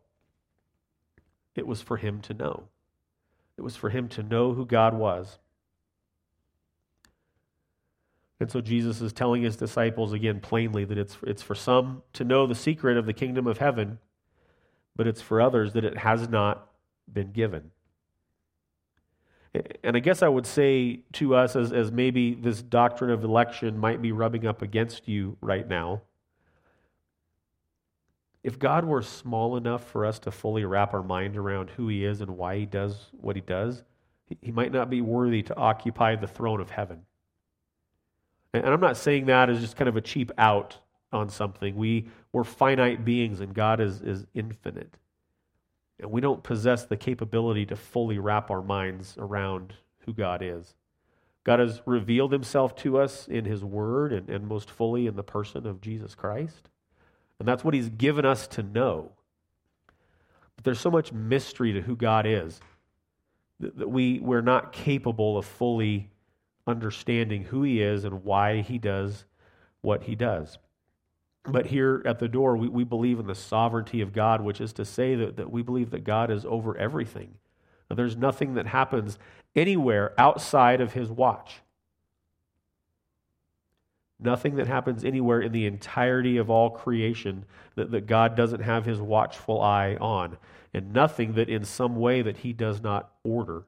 It 1.56 1.68
was 1.68 1.82
for 1.82 1.98
him 1.98 2.22
to 2.22 2.34
know, 2.34 2.68
it 3.58 3.64
was 3.64 3.76
for 3.76 3.90
him 3.90 4.08
to 4.10 4.24
know 4.24 4.54
who 4.54 4.66
God 4.66 4.94
was. 4.94 5.40
And 8.40 8.52
so 8.52 8.62
Jesus 8.62 9.02
is 9.02 9.14
telling 9.14 9.42
his 9.42 9.56
disciples 9.56 10.14
again 10.14 10.40
plainly 10.40 10.86
that 10.86 10.98
it's, 10.98 11.18
it's 11.24 11.42
for 11.42 11.56
some 11.56 12.04
to 12.14 12.24
know 12.24 12.46
the 12.46 12.54
secret 12.54 12.96
of 12.96 13.08
the 13.08 13.14
kingdom 13.14 13.48
of 13.48 13.58
heaven, 13.58 13.98
but 14.98 15.08
it's 15.08 15.22
for 15.22 15.40
others 15.40 15.74
that 15.74 15.86
it 15.86 15.98
has 16.00 16.28
not 16.28 16.70
been 17.12 17.32
given. 17.32 17.72
And 19.84 19.96
I 19.96 20.00
guess 20.00 20.22
I 20.22 20.28
would 20.28 20.46
say 20.46 21.02
to 21.14 21.36
us, 21.36 21.56
as, 21.56 21.72
as 21.72 21.92
maybe 21.92 22.34
this 22.34 22.62
doctrine 22.62 23.12
of 23.12 23.24
election 23.24 23.78
might 23.78 24.02
be 24.02 24.12
rubbing 24.12 24.46
up 24.46 24.62
against 24.62 25.08
you 25.08 25.38
right 25.40 25.68
now, 25.68 26.02
if 28.44 28.60
God 28.60 28.86
were 28.86 29.02
small 29.02 29.56
enough 29.56 29.90
for 29.90 30.06
us 30.06 30.20
to 30.20 30.32
fully 30.32 30.66
wrap 30.66 30.94
our 30.94 31.04
mind 31.04 31.38
around 31.38 31.70
who 31.72 31.88
He 31.88 32.04
is 32.04 32.22
and 32.22 32.38
why 32.38 32.58
He 32.58 32.66
does 32.66 32.96
what 33.14 33.36
He 33.36 33.42
does, 33.42 33.84
He 34.42 34.52
might 34.52 34.72
not 34.72 34.90
be 34.90 35.02
worthy 35.02 35.44
to 35.44 35.56
occupy 35.56 36.16
the 36.16 36.28
throne 36.28 36.60
of 36.60 36.70
heaven. 36.70 37.02
And 38.54 38.66
I'm 38.66 38.80
not 38.80 38.98
saying 38.98 39.26
that 39.28 39.50
as 39.50 39.60
just 39.60 39.76
kind 39.76 39.90
of 39.90 39.98
a 39.98 40.02
cheap 40.02 40.32
out 40.38 40.78
on 41.12 41.30
something. 41.30 41.76
We, 41.76 42.10
we're 42.32 42.44
finite 42.44 43.06
beings, 43.06 43.40
and 43.40 43.54
God 43.54 43.80
is, 43.80 44.02
is 44.02 44.26
infinite. 44.34 44.96
And 46.00 46.12
we 46.12 46.22
don't 46.22 46.44
possess 46.44 46.86
the 46.86 46.98
capability 46.98 47.66
to 47.68 47.76
fully 47.76 48.20
wrap 48.20 48.52
our 48.52 48.62
minds 48.62 49.16
around 49.18 49.74
who 50.06 50.14
God 50.14 50.42
is. 50.42 50.76
God 51.44 51.60
has 51.60 51.82
revealed 51.86 52.34
himself 52.34 52.76
to 52.78 53.00
us 53.00 53.28
in 53.28 53.46
his 53.46 53.64
word 53.64 54.12
and, 54.12 54.30
and 54.30 54.48
most 54.48 54.70
fully 54.70 55.08
in 55.08 55.16
the 55.16 55.24
person 55.24 55.66
of 55.66 55.82
Jesus 55.82 56.14
Christ. 56.14 56.70
And 57.40 57.48
that's 57.48 57.64
what 57.64 57.74
he's 57.74 57.90
given 57.90 58.26
us 58.26 58.48
to 58.48 58.64
know. 58.64 59.14
But 60.56 60.66
there's 60.66 60.80
so 60.80 60.92
much 60.92 61.14
mystery 61.14 61.72
to 61.74 61.82
who 61.82 61.96
God 61.96 62.26
is 62.26 62.60
that 63.60 63.90
we, 63.90 64.20
we're 64.20 64.42
not 64.42 64.72
capable 64.72 65.38
of 65.38 65.46
fully 65.46 66.12
understanding 66.68 67.44
who 67.44 67.64
he 67.64 67.82
is 67.82 68.04
and 68.04 68.24
why 68.24 68.62
he 68.62 68.78
does 68.78 69.26
what 69.82 70.04
he 70.04 70.16
does. 70.16 70.58
But 71.48 71.68
here 71.68 72.02
at 72.06 72.20
the 72.20 72.28
door, 72.28 72.58
we, 72.58 72.68
we 72.68 72.84
believe 72.84 73.20
in 73.20 73.28
the 73.28 73.36
sovereignty 73.36 74.02
of 74.02 74.12
God, 74.12 74.42
which 74.42 74.60
is 74.60 74.74
to 74.74 74.86
say 74.86 75.16
that, 75.16 75.38
that 75.38 75.50
we 75.52 75.62
believe 75.62 75.92
that 75.92 76.04
God 76.04 76.30
is 76.30 76.46
over 76.46 76.78
everything. 76.78 77.36
That 77.88 77.96
There's 77.96 78.18
nothing 78.18 78.56
that 78.56 78.68
happens 78.68 79.18
anywhere 79.56 80.14
outside 80.18 80.82
of 80.82 80.94
his 80.94 81.10
watch. 81.10 81.62
Nothing 84.20 84.56
that 84.56 84.68
happens 84.68 85.06
anywhere 85.06 85.42
in 85.42 85.52
the 85.52 85.66
entirety 85.66 86.38
of 86.38 86.50
all 86.50 86.70
creation 86.70 87.46
that, 87.76 87.92
that 87.92 88.08
God 88.08 88.36
doesn't 88.36 88.62
have 88.62 88.84
his 88.86 89.00
watchful 89.00 89.62
eye 89.62 89.96
on. 90.02 90.38
And 90.74 90.92
nothing 90.92 91.34
that 91.34 91.50
in 91.50 91.64
some 91.64 91.96
way 91.96 92.22
that 92.24 92.38
he 92.38 92.52
does 92.52 92.82
not 92.82 93.12
order. 93.24 93.64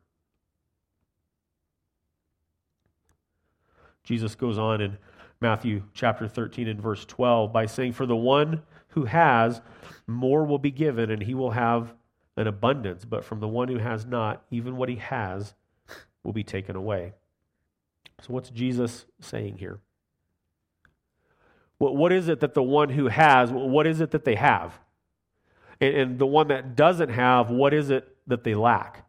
Jesus 4.04 4.36
goes 4.36 4.58
on 4.58 4.82
and 4.82 4.98
Matthew 5.42 5.84
chapter 5.94 6.28
13 6.28 6.68
and 6.68 6.82
verse 6.82 7.06
12 7.06 7.54
by 7.54 7.66
saying, 7.66 7.94
For 7.94 8.06
the 8.06 8.16
one 8.16 8.64
who 8.90 9.06
has, 9.06 9.62
more 10.08 10.46
will 10.46 10.60
be 10.60 10.72
given, 10.72 11.10
and 11.12 11.22
he 11.22 11.34
will 11.34 11.52
have 11.52 11.94
an 12.36 12.48
abundance. 12.48 13.06
But 13.06 13.24
from 13.24 13.40
the 13.40 13.48
one 13.48 13.68
who 13.70 13.78
has 13.78 14.06
not, 14.06 14.44
even 14.52 14.76
what 14.76 14.90
he 14.90 14.96
has 14.98 15.54
will 16.24 16.34
be 16.34 16.44
taken 16.44 16.76
away. 16.76 17.14
So, 18.22 18.34
what's 18.34 18.50
Jesus 18.50 19.06
saying 19.22 19.58
here? 19.60 19.80
What, 21.78 21.96
What 21.96 22.12
is 22.12 22.28
it 22.28 22.42
that 22.42 22.54
the 22.54 22.64
one 22.64 22.90
who 22.90 23.08
has, 23.08 23.52
what 23.52 23.88
is 23.88 24.02
it 24.02 24.12
that 24.12 24.26
they 24.26 24.36
have? 24.36 24.78
And 25.80 26.20
the 26.20 26.26
one 26.26 26.50
that 26.50 26.76
doesn't 26.76 27.10
have, 27.10 27.50
what 27.50 27.74
is 27.74 27.90
it 27.90 28.18
that 28.28 28.44
they 28.44 28.54
lack? 28.54 29.09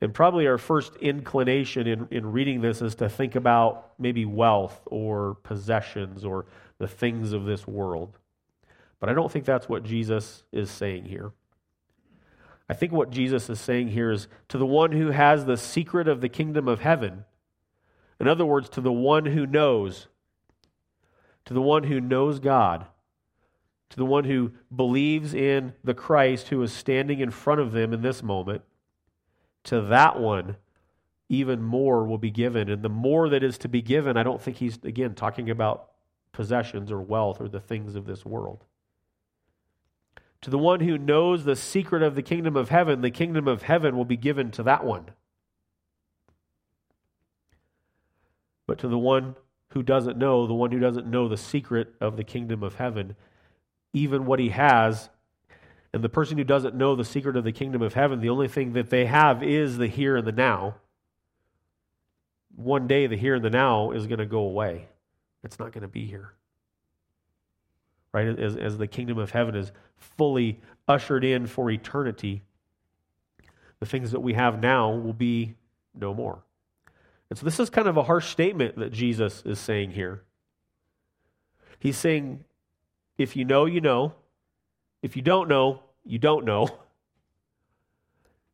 And 0.00 0.14
probably 0.14 0.46
our 0.46 0.58
first 0.58 0.94
inclination 0.96 1.86
in, 1.86 2.08
in 2.10 2.30
reading 2.30 2.60
this 2.60 2.80
is 2.82 2.94
to 2.96 3.08
think 3.08 3.34
about 3.34 3.92
maybe 3.98 4.24
wealth 4.24 4.80
or 4.86 5.34
possessions 5.42 6.24
or 6.24 6.46
the 6.78 6.86
things 6.86 7.32
of 7.32 7.44
this 7.44 7.66
world. 7.66 8.16
But 9.00 9.08
I 9.08 9.12
don't 9.12 9.30
think 9.30 9.44
that's 9.44 9.68
what 9.68 9.82
Jesus 9.82 10.44
is 10.52 10.70
saying 10.70 11.06
here. 11.06 11.32
I 12.68 12.74
think 12.74 12.92
what 12.92 13.10
Jesus 13.10 13.48
is 13.48 13.58
saying 13.58 13.88
here 13.88 14.12
is 14.12 14.28
to 14.48 14.58
the 14.58 14.66
one 14.66 14.92
who 14.92 15.10
has 15.10 15.44
the 15.44 15.56
secret 15.56 16.06
of 16.06 16.20
the 16.20 16.28
kingdom 16.28 16.68
of 16.68 16.80
heaven, 16.80 17.24
in 18.20 18.28
other 18.28 18.44
words, 18.44 18.68
to 18.70 18.80
the 18.80 18.92
one 18.92 19.26
who 19.26 19.46
knows, 19.46 20.06
to 21.44 21.54
the 21.54 21.62
one 21.62 21.84
who 21.84 22.00
knows 22.00 22.38
God, 22.38 22.86
to 23.90 23.96
the 23.96 24.04
one 24.04 24.24
who 24.24 24.52
believes 24.74 25.32
in 25.32 25.72
the 25.82 25.94
Christ 25.94 26.48
who 26.48 26.62
is 26.62 26.72
standing 26.72 27.20
in 27.20 27.30
front 27.30 27.60
of 27.60 27.72
them 27.72 27.92
in 27.92 28.02
this 28.02 28.22
moment 28.22 28.62
to 29.64 29.80
that 29.82 30.18
one, 30.18 30.56
even 31.28 31.62
more 31.62 32.04
will 32.04 32.18
be 32.18 32.30
given. 32.30 32.68
And 32.68 32.82
the 32.82 32.88
more 32.88 33.28
that 33.28 33.42
is 33.42 33.58
to 33.58 33.68
be 33.68 33.82
given, 33.82 34.16
I 34.16 34.22
don't 34.22 34.40
think 34.40 34.56
he's, 34.56 34.78
again, 34.84 35.14
talking 35.14 35.50
about 35.50 35.90
possessions 36.32 36.90
or 36.90 37.00
wealth 37.00 37.40
or 37.40 37.48
the 37.48 37.60
things 37.60 37.94
of 37.94 38.06
this 38.06 38.24
world. 38.24 38.64
To 40.42 40.50
the 40.50 40.58
one 40.58 40.80
who 40.80 40.96
knows 40.96 41.44
the 41.44 41.56
secret 41.56 42.02
of 42.02 42.14
the 42.14 42.22
kingdom 42.22 42.56
of 42.56 42.68
heaven, 42.68 43.00
the 43.00 43.10
kingdom 43.10 43.48
of 43.48 43.62
heaven 43.62 43.96
will 43.96 44.04
be 44.04 44.16
given 44.16 44.50
to 44.52 44.62
that 44.62 44.84
one. 44.84 45.06
But 48.66 48.78
to 48.78 48.88
the 48.88 48.98
one 48.98 49.34
who 49.70 49.82
doesn't 49.82 50.16
know, 50.16 50.46
the 50.46 50.54
one 50.54 50.70
who 50.70 50.78
doesn't 50.78 51.06
know 51.06 51.28
the 51.28 51.36
secret 51.36 51.94
of 52.00 52.16
the 52.16 52.24
kingdom 52.24 52.62
of 52.62 52.76
heaven, 52.76 53.16
even 53.92 54.26
what 54.26 54.38
he 54.38 54.50
has. 54.50 55.10
And 55.92 56.04
the 56.04 56.08
person 56.08 56.36
who 56.36 56.44
doesn't 56.44 56.74
know 56.74 56.94
the 56.94 57.04
secret 57.04 57.36
of 57.36 57.44
the 57.44 57.52
kingdom 57.52 57.80
of 57.80 57.94
heaven, 57.94 58.20
the 58.20 58.28
only 58.28 58.48
thing 58.48 58.74
that 58.74 58.90
they 58.90 59.06
have 59.06 59.42
is 59.42 59.78
the 59.78 59.86
here 59.86 60.16
and 60.16 60.26
the 60.26 60.32
now. 60.32 60.76
One 62.56 62.86
day, 62.86 63.06
the 63.06 63.16
here 63.16 63.36
and 63.36 63.44
the 63.44 63.50
now 63.50 63.92
is 63.92 64.06
going 64.06 64.18
to 64.18 64.26
go 64.26 64.40
away. 64.40 64.88
It's 65.42 65.58
not 65.58 65.72
going 65.72 65.82
to 65.82 65.88
be 65.88 66.06
here. 66.06 66.34
Right? 68.12 68.38
As, 68.38 68.56
as 68.56 68.78
the 68.78 68.86
kingdom 68.86 69.18
of 69.18 69.30
heaven 69.30 69.54
is 69.54 69.72
fully 69.96 70.60
ushered 70.86 71.24
in 71.24 71.46
for 71.46 71.70
eternity, 71.70 72.42
the 73.80 73.86
things 73.86 74.10
that 74.10 74.20
we 74.20 74.34
have 74.34 74.60
now 74.60 74.90
will 74.90 75.12
be 75.12 75.54
no 75.94 76.12
more. 76.12 76.42
And 77.30 77.38
so 77.38 77.44
this 77.44 77.60
is 77.60 77.70
kind 77.70 77.88
of 77.88 77.96
a 77.96 78.02
harsh 78.02 78.28
statement 78.28 78.76
that 78.76 78.92
Jesus 78.92 79.42
is 79.46 79.58
saying 79.58 79.92
here. 79.92 80.22
He's 81.78 81.96
saying, 81.96 82.44
if 83.16 83.36
you 83.36 83.44
know, 83.44 83.64
you 83.64 83.80
know. 83.80 84.14
If 85.02 85.16
you 85.16 85.22
don't 85.22 85.48
know, 85.48 85.80
you 86.04 86.18
don't 86.18 86.44
know. 86.44 86.68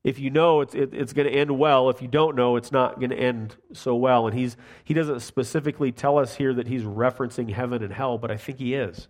If 0.04 0.18
you 0.18 0.28
know, 0.28 0.60
it's, 0.60 0.74
it, 0.74 0.92
it's 0.92 1.14
going 1.14 1.26
to 1.26 1.34
end 1.34 1.58
well. 1.58 1.88
If 1.88 2.02
you 2.02 2.08
don't 2.08 2.36
know, 2.36 2.56
it's 2.56 2.70
not 2.70 3.00
going 3.00 3.08
to 3.08 3.18
end 3.18 3.56
so 3.72 3.96
well. 3.96 4.26
And 4.26 4.38
he's, 4.38 4.54
he 4.84 4.92
doesn't 4.92 5.20
specifically 5.20 5.92
tell 5.92 6.18
us 6.18 6.36
here 6.36 6.52
that 6.52 6.68
he's 6.68 6.82
referencing 6.82 7.50
heaven 7.50 7.82
and 7.82 7.92
hell, 7.92 8.18
but 8.18 8.30
I 8.30 8.36
think 8.36 8.58
he 8.58 8.74
is. 8.74 9.08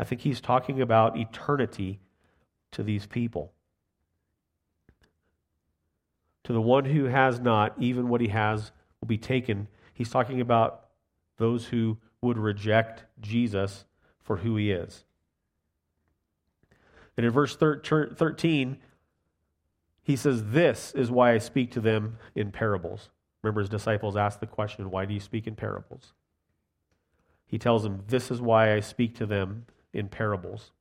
I 0.00 0.04
think 0.04 0.22
he's 0.22 0.40
talking 0.40 0.82
about 0.82 1.16
eternity 1.16 2.00
to 2.72 2.82
these 2.82 3.06
people. 3.06 3.52
To 6.44 6.52
the 6.52 6.60
one 6.60 6.86
who 6.86 7.04
has 7.04 7.38
not, 7.38 7.74
even 7.78 8.08
what 8.08 8.20
he 8.20 8.28
has 8.28 8.72
will 9.00 9.08
be 9.08 9.18
taken. 9.18 9.68
He's 9.94 10.10
talking 10.10 10.40
about 10.40 10.86
those 11.38 11.66
who 11.66 11.98
would 12.20 12.36
reject 12.36 13.04
Jesus 13.20 13.84
for 14.20 14.38
who 14.38 14.56
he 14.56 14.72
is. 14.72 15.05
And 17.16 17.24
in 17.24 17.32
verse 17.32 17.56
13, 17.56 18.78
he 20.02 20.16
says, 20.16 20.44
This 20.50 20.92
is 20.92 21.10
why 21.10 21.32
I 21.32 21.38
speak 21.38 21.72
to 21.72 21.80
them 21.80 22.18
in 22.34 22.52
parables. 22.52 23.10
Remember, 23.42 23.60
his 23.60 23.70
disciples 23.70 24.16
asked 24.16 24.40
the 24.40 24.46
question, 24.46 24.90
Why 24.90 25.04
do 25.04 25.14
you 25.14 25.20
speak 25.20 25.46
in 25.46 25.56
parables? 25.56 26.12
He 27.46 27.58
tells 27.58 27.82
them, 27.82 28.02
This 28.08 28.30
is 28.30 28.40
why 28.40 28.74
I 28.74 28.80
speak 28.80 29.16
to 29.16 29.26
them 29.26 29.66
in 29.92 30.08
parables. 30.08 30.72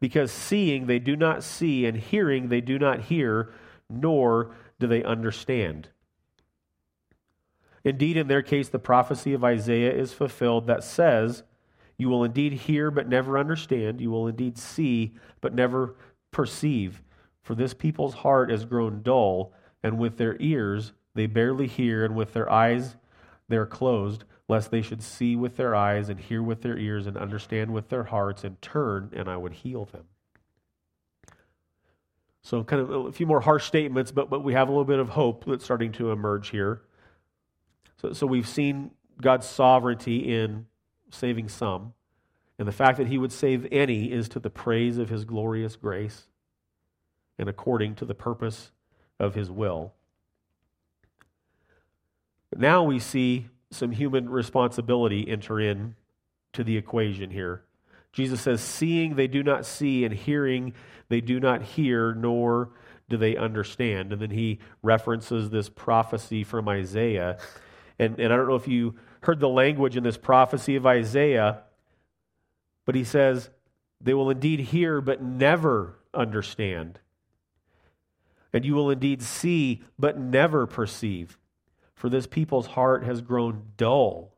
Because 0.00 0.32
seeing 0.32 0.86
they 0.86 0.98
do 0.98 1.16
not 1.16 1.42
see, 1.42 1.86
and 1.86 1.96
hearing 1.96 2.48
they 2.48 2.60
do 2.60 2.78
not 2.78 3.02
hear, 3.02 3.52
nor 3.88 4.54
do 4.78 4.86
they 4.86 5.02
understand. 5.04 5.88
Indeed, 7.84 8.16
in 8.16 8.28
their 8.28 8.42
case, 8.42 8.68
the 8.68 8.78
prophecy 8.78 9.32
of 9.32 9.44
Isaiah 9.44 9.92
is 9.92 10.12
fulfilled 10.12 10.66
that 10.66 10.84
says, 10.84 11.42
You 11.98 12.08
will 12.08 12.24
indeed 12.24 12.52
hear, 12.52 12.90
but 12.90 13.08
never 13.08 13.38
understand. 13.38 14.00
You 14.00 14.10
will 14.10 14.26
indeed 14.26 14.58
see, 14.58 15.14
but 15.40 15.54
never 15.54 15.96
perceive. 16.30 17.02
For 17.42 17.54
this 17.54 17.74
people's 17.74 18.14
heart 18.14 18.50
has 18.50 18.64
grown 18.64 19.02
dull, 19.02 19.52
and 19.82 19.98
with 19.98 20.16
their 20.16 20.36
ears 20.40 20.92
they 21.14 21.26
barely 21.26 21.66
hear, 21.66 22.04
and 22.04 22.16
with 22.16 22.32
their 22.32 22.50
eyes 22.50 22.96
they 23.48 23.56
are 23.56 23.66
closed, 23.66 24.24
lest 24.48 24.70
they 24.70 24.82
should 24.82 25.02
see 25.02 25.36
with 25.36 25.56
their 25.56 25.74
eyes, 25.74 26.08
and 26.08 26.18
hear 26.18 26.42
with 26.42 26.62
their 26.62 26.78
ears, 26.78 27.06
and 27.06 27.16
understand 27.16 27.72
with 27.72 27.88
their 27.88 28.04
hearts, 28.04 28.44
and 28.44 28.60
turn, 28.62 29.10
and 29.14 29.28
I 29.28 29.36
would 29.36 29.52
heal 29.52 29.84
them. 29.84 30.04
So, 32.42 32.64
kind 32.64 32.82
of 32.82 32.90
a 32.90 33.12
few 33.12 33.26
more 33.26 33.40
harsh 33.40 33.66
statements, 33.66 34.10
but, 34.10 34.28
but 34.28 34.42
we 34.42 34.54
have 34.54 34.68
a 34.68 34.72
little 34.72 34.84
bit 34.84 34.98
of 34.98 35.10
hope 35.10 35.44
that's 35.44 35.64
starting 35.64 35.92
to 35.92 36.10
emerge 36.10 36.50
here. 36.50 36.82
So, 38.00 38.12
so 38.12 38.26
we've 38.26 38.48
seen 38.48 38.90
God's 39.20 39.46
sovereignty 39.46 40.34
in 40.34 40.66
saving 41.14 41.48
some. 41.48 41.94
And 42.58 42.68
the 42.68 42.72
fact 42.72 42.98
that 42.98 43.08
he 43.08 43.18
would 43.18 43.32
save 43.32 43.66
any 43.72 44.12
is 44.12 44.28
to 44.30 44.38
the 44.38 44.50
praise 44.50 44.98
of 44.98 45.08
his 45.08 45.24
glorious 45.24 45.76
grace 45.76 46.26
and 47.38 47.48
according 47.48 47.94
to 47.96 48.04
the 48.04 48.14
purpose 48.14 48.70
of 49.18 49.34
his 49.34 49.50
will. 49.50 49.94
But 52.50 52.60
now 52.60 52.84
we 52.84 52.98
see 52.98 53.48
some 53.70 53.92
human 53.92 54.28
responsibility 54.28 55.28
enter 55.28 55.58
in 55.58 55.96
to 56.52 56.62
the 56.62 56.76
equation 56.76 57.30
here. 57.30 57.62
Jesus 58.12 58.42
says, 58.42 58.60
Seeing 58.60 59.16
they 59.16 59.26
do 59.26 59.42
not 59.42 59.64
see, 59.64 60.04
and 60.04 60.12
hearing 60.12 60.74
they 61.08 61.22
do 61.22 61.40
not 61.40 61.62
hear, 61.62 62.14
nor 62.14 62.70
do 63.08 63.16
they 63.16 63.36
understand. 63.36 64.12
And 64.12 64.20
then 64.20 64.30
he 64.30 64.58
references 64.82 65.48
this 65.48 65.70
prophecy 65.70 66.44
from 66.44 66.68
Isaiah 66.68 67.38
and, 68.02 68.18
and 68.18 68.32
I 68.32 68.36
don't 68.36 68.48
know 68.48 68.56
if 68.56 68.68
you 68.68 68.96
heard 69.22 69.40
the 69.40 69.48
language 69.48 69.96
in 69.96 70.02
this 70.04 70.16
prophecy 70.16 70.76
of 70.76 70.86
Isaiah, 70.86 71.62
but 72.84 72.94
he 72.94 73.04
says, 73.04 73.50
They 74.00 74.14
will 74.14 74.30
indeed 74.30 74.60
hear, 74.60 75.00
but 75.00 75.22
never 75.22 75.98
understand. 76.12 76.98
And 78.52 78.64
you 78.64 78.74
will 78.74 78.90
indeed 78.90 79.22
see, 79.22 79.82
but 79.98 80.18
never 80.18 80.66
perceive. 80.66 81.38
For 81.94 82.08
this 82.08 82.26
people's 82.26 82.66
heart 82.66 83.04
has 83.04 83.22
grown 83.22 83.62
dull. 83.76 84.34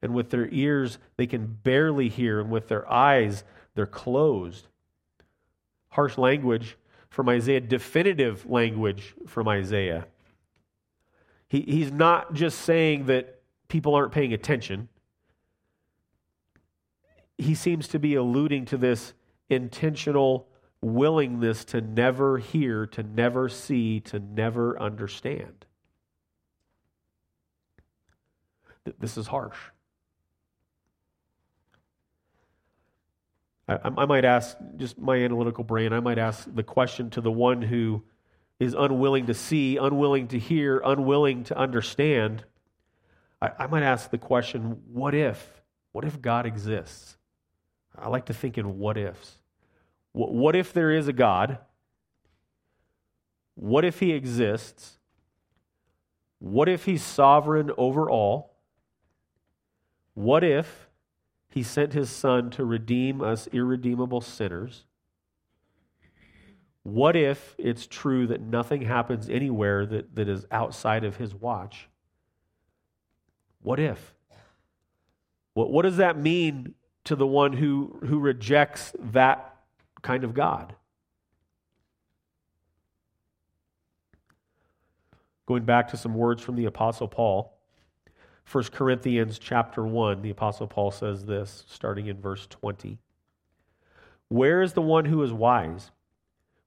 And 0.00 0.14
with 0.14 0.30
their 0.30 0.48
ears, 0.50 0.98
they 1.16 1.26
can 1.26 1.46
barely 1.46 2.08
hear, 2.08 2.40
and 2.40 2.50
with 2.50 2.68
their 2.68 2.90
eyes, 2.90 3.44
they're 3.74 3.86
closed. 3.86 4.66
Harsh 5.90 6.18
language 6.18 6.76
from 7.10 7.28
Isaiah, 7.28 7.60
definitive 7.60 8.48
language 8.50 9.14
from 9.26 9.46
Isaiah. 9.46 10.06
He, 11.46 11.60
he's 11.60 11.92
not 11.92 12.32
just 12.32 12.60
saying 12.60 13.06
that 13.06 13.41
people 13.72 13.94
aren't 13.94 14.12
paying 14.12 14.34
attention. 14.34 14.86
He 17.38 17.54
seems 17.54 17.88
to 17.88 17.98
be 17.98 18.16
alluding 18.16 18.66
to 18.66 18.76
this 18.76 19.14
intentional 19.48 20.46
willingness 20.82 21.64
to 21.64 21.80
never 21.80 22.36
hear, 22.36 22.84
to 22.88 23.02
never 23.02 23.48
see, 23.48 24.00
to 24.00 24.18
never 24.18 24.78
understand. 24.78 25.64
This 28.98 29.16
is 29.16 29.26
harsh. 29.26 29.56
I, 33.66 33.78
I, 33.84 34.04
might 34.04 34.26
ask, 34.26 34.54
just 34.76 34.98
my 34.98 35.16
analytical 35.16 35.64
brain, 35.64 35.94
I 35.94 36.00
might 36.00 36.18
ask 36.18 36.46
the 36.54 36.62
question 36.62 37.08
to 37.10 37.22
the 37.22 37.32
one 37.32 37.62
who 37.62 38.02
is 38.60 38.74
unwilling 38.74 39.24
to 39.26 39.34
see, 39.34 39.78
unwilling 39.78 40.28
to 40.28 40.38
hear, 40.38 40.82
unwilling 40.84 41.44
to 41.44 41.56
understand, 41.56 42.44
I, 43.42 43.64
I 43.64 43.66
might 43.66 43.82
ask 43.82 44.10
the 44.10 44.18
question 44.18 44.80
what 44.92 45.14
if? 45.14 45.62
What 45.90 46.04
if 46.04 46.22
God 46.22 46.46
exists? 46.46 47.16
I 47.98 48.08
like 48.08 48.26
to 48.26 48.34
think 48.34 48.56
in 48.56 48.78
what 48.78 48.96
ifs. 48.96 49.38
What, 50.12 50.32
what 50.32 50.56
if 50.56 50.72
there 50.72 50.92
is 50.92 51.08
a 51.08 51.12
God? 51.12 51.58
What 53.54 53.84
if 53.84 53.98
he 53.98 54.12
exists? 54.12 54.98
What 56.38 56.68
if 56.68 56.84
he's 56.84 57.02
sovereign 57.02 57.70
over 57.76 58.08
all? 58.08 58.56
What 60.14 60.44
if 60.44 60.88
he 61.50 61.62
sent 61.62 61.92
his 61.92 62.10
son 62.10 62.50
to 62.50 62.64
redeem 62.64 63.20
us 63.20 63.48
irredeemable 63.52 64.20
sinners? 64.20 64.84
What 66.84 67.16
if 67.16 67.54
it's 67.58 67.86
true 67.86 68.26
that 68.28 68.40
nothing 68.40 68.82
happens 68.82 69.28
anywhere 69.28 69.84
that, 69.86 70.14
that 70.14 70.28
is 70.28 70.46
outside 70.50 71.04
of 71.04 71.16
his 71.16 71.34
watch? 71.34 71.88
What 73.62 73.78
if? 73.78 74.14
What, 75.54 75.70
what 75.70 75.82
does 75.82 75.96
that 75.98 76.18
mean 76.18 76.74
to 77.04 77.16
the 77.16 77.26
one 77.26 77.52
who, 77.52 77.98
who 78.06 78.18
rejects 78.18 78.92
that 78.98 79.56
kind 80.02 80.24
of 80.24 80.34
God? 80.34 80.74
Going 85.46 85.64
back 85.64 85.88
to 85.88 85.96
some 85.96 86.14
words 86.14 86.42
from 86.42 86.56
the 86.56 86.66
Apostle 86.66 87.08
Paul, 87.08 87.52
1 88.50 88.64
Corinthians 88.64 89.38
chapter 89.38 89.84
1, 89.84 90.22
the 90.22 90.30
Apostle 90.30 90.66
Paul 90.66 90.90
says 90.90 91.26
this, 91.26 91.64
starting 91.68 92.06
in 92.06 92.20
verse 92.20 92.46
20. 92.48 92.98
Where 94.28 94.62
is 94.62 94.72
the 94.72 94.82
one 94.82 95.04
who 95.04 95.22
is 95.22 95.32
wise? 95.32 95.90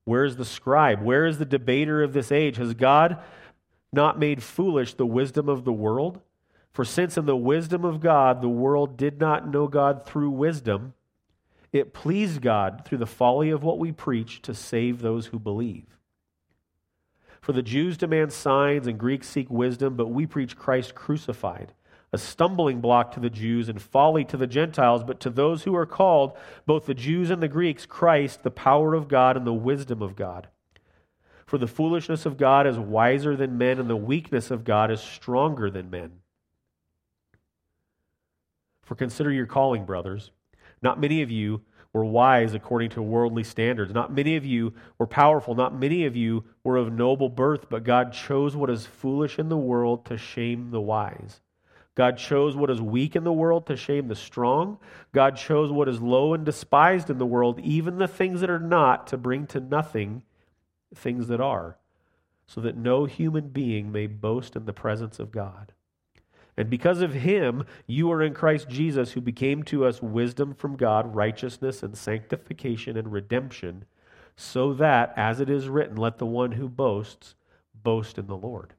Where 0.03 0.23
is 0.23 0.35
the 0.35 0.45
scribe? 0.45 1.01
Where 1.01 1.25
is 1.25 1.39
the 1.39 1.45
debater 1.45 2.03
of 2.03 2.13
this 2.13 2.31
age? 2.31 2.57
Has 2.57 2.73
God 2.73 3.17
not 3.91 4.19
made 4.19 4.43
foolish 4.43 4.93
the 4.93 5.05
wisdom 5.05 5.49
of 5.49 5.65
the 5.65 5.73
world? 5.73 6.21
For 6.75 6.83
since 6.83 7.17
in 7.17 7.25
the 7.25 7.37
wisdom 7.37 7.85
of 7.85 8.01
God 8.01 8.41
the 8.41 8.49
world 8.49 8.97
did 8.97 9.17
not 9.17 9.47
know 9.47 9.65
God 9.65 10.05
through 10.05 10.31
wisdom, 10.31 10.93
it 11.71 11.93
pleased 11.93 12.41
God 12.41 12.81
through 12.83 12.97
the 12.97 13.05
folly 13.05 13.49
of 13.49 13.63
what 13.63 13.79
we 13.79 13.93
preach 13.93 14.41
to 14.41 14.53
save 14.53 14.99
those 14.99 15.27
who 15.27 15.39
believe. 15.39 15.85
For 17.39 17.53
the 17.53 17.63
Jews 17.63 17.95
demand 17.95 18.33
signs 18.33 18.87
and 18.87 18.99
Greeks 18.99 19.29
seek 19.29 19.49
wisdom, 19.49 19.95
but 19.95 20.09
we 20.09 20.27
preach 20.27 20.57
Christ 20.57 20.95
crucified 20.95 21.71
a 22.11 22.17
stumbling 22.17 22.81
block 22.81 23.13
to 23.13 23.21
the 23.21 23.29
Jews 23.29 23.69
and 23.69 23.81
folly 23.81 24.25
to 24.25 24.35
the 24.35 24.45
Gentiles, 24.45 25.05
but 25.05 25.21
to 25.21 25.29
those 25.29 25.63
who 25.63 25.73
are 25.77 25.85
called, 25.85 26.37
both 26.65 26.87
the 26.87 26.93
Jews 26.93 27.29
and 27.29 27.41
the 27.41 27.47
Greeks, 27.47 27.85
Christ, 27.85 28.43
the 28.43 28.51
power 28.51 28.93
of 28.93 29.07
God 29.07 29.37
and 29.37 29.47
the 29.47 29.53
wisdom 29.53 30.01
of 30.01 30.17
God. 30.17 30.49
For 31.45 31.57
the 31.57 31.67
foolishness 31.67 32.25
of 32.25 32.35
God 32.35 32.67
is 32.67 32.77
wiser 32.77 33.37
than 33.37 33.57
men, 33.57 33.79
and 33.79 33.89
the 33.89 33.95
weakness 33.95 34.51
of 34.51 34.65
God 34.65 34.91
is 34.91 34.99
stronger 34.99 35.69
than 35.69 35.89
men. 35.89 36.19
For 38.85 38.95
consider 38.95 39.31
your 39.31 39.45
calling, 39.45 39.83
brothers. 39.85 40.31
Not 40.81 40.99
many 40.99 41.21
of 41.21 41.29
you 41.29 41.61
were 41.91 42.05
wise 42.05 42.53
according 42.53 42.91
to 42.91 43.01
worldly 43.01 43.43
standards. 43.43 43.93
Not 43.93 44.13
many 44.13 44.35
of 44.35 44.45
you 44.45 44.73
were 44.97 45.07
powerful. 45.07 45.55
Not 45.55 45.77
many 45.77 46.05
of 46.05 46.15
you 46.15 46.43
were 46.63 46.77
of 46.77 46.93
noble 46.93 47.29
birth, 47.29 47.69
but 47.69 47.83
God 47.83 48.13
chose 48.13 48.55
what 48.55 48.69
is 48.69 48.85
foolish 48.85 49.39
in 49.39 49.49
the 49.49 49.57
world 49.57 50.05
to 50.05 50.17
shame 50.17 50.71
the 50.71 50.81
wise. 50.81 51.41
God 51.95 52.17
chose 52.17 52.55
what 52.57 52.69
is 52.69 52.81
weak 52.81 53.15
in 53.15 53.23
the 53.23 53.31
world 53.31 53.65
to 53.67 53.77
shame 53.77 54.09
the 54.09 54.15
strong. 54.15 54.77
God 55.13 55.37
chose 55.37 55.71
what 55.71 55.87
is 55.87 56.01
low 56.01 56.33
and 56.33 56.45
despised 56.45 57.09
in 57.09 57.17
the 57.17 57.25
world, 57.25 57.59
even 57.61 57.97
the 57.97 58.07
things 58.07 58.41
that 58.41 58.49
are 58.49 58.59
not, 58.59 59.07
to 59.07 59.17
bring 59.17 59.47
to 59.47 59.61
nothing 59.61 60.23
things 60.93 61.27
that 61.27 61.39
are, 61.39 61.77
so 62.45 62.59
that 62.59 62.75
no 62.75 63.05
human 63.05 63.47
being 63.47 63.91
may 63.91 64.07
boast 64.07 64.57
in 64.57 64.65
the 64.65 64.73
presence 64.73 65.19
of 65.19 65.31
God. 65.31 65.71
And 66.57 66.69
because 66.69 67.01
of 67.01 67.13
him, 67.13 67.65
you 67.85 68.11
are 68.11 68.21
in 68.21 68.33
Christ 68.33 68.69
Jesus, 68.69 69.11
who 69.11 69.21
became 69.21 69.63
to 69.63 69.85
us 69.85 70.01
wisdom 70.01 70.53
from 70.53 70.77
God, 70.77 71.13
righteousness 71.13 71.83
and 71.83 71.97
sanctification 71.97 72.95
and 72.95 73.11
redemption, 73.11 73.85
so 74.37 74.73
that, 74.73 75.13
as 75.17 75.39
it 75.39 75.49
is 75.49 75.67
written, 75.67 75.97
let 75.97 76.17
the 76.17 76.25
one 76.25 76.53
who 76.53 76.69
boasts 76.69 77.35
boast 77.73 78.17
in 78.17 78.27
the 78.27 78.37
Lord. 78.37 78.73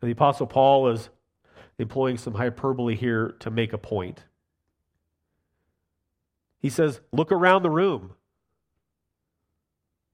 the 0.00 0.10
Apostle 0.10 0.46
Paul 0.46 0.88
is 0.88 1.08
employing 1.78 2.18
some 2.18 2.34
hyperbole 2.34 2.94
here 2.94 3.34
to 3.40 3.50
make 3.50 3.72
a 3.72 3.78
point. 3.78 4.24
He 6.58 6.70
says, 6.70 7.00
Look 7.12 7.32
around 7.32 7.62
the 7.62 7.70
room. 7.70 8.12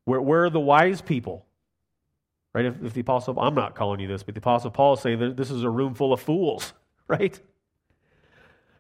Where, 0.05 0.21
where 0.21 0.45
are 0.45 0.51
the 0.51 0.61
wise 0.61 1.01
people? 1.01 1.47
Right? 2.53 2.65
If, 2.65 2.83
if 2.83 2.93
the 2.95 3.01
Apostle, 3.01 3.39
I'm 3.39 3.55
not 3.55 3.75
calling 3.75 4.01
you 4.01 4.09
this, 4.09 4.23
but 4.23 4.35
the 4.35 4.41
Apostle 4.41 4.71
Paul 4.71 4.95
is 4.95 5.01
saying 5.01 5.21
that 5.21 5.37
this 5.37 5.51
is 5.51 5.63
a 5.63 5.71
room 5.71 5.95
full 5.95 6.13
of 6.13 6.21
fools, 6.21 6.73
right? 7.09 7.39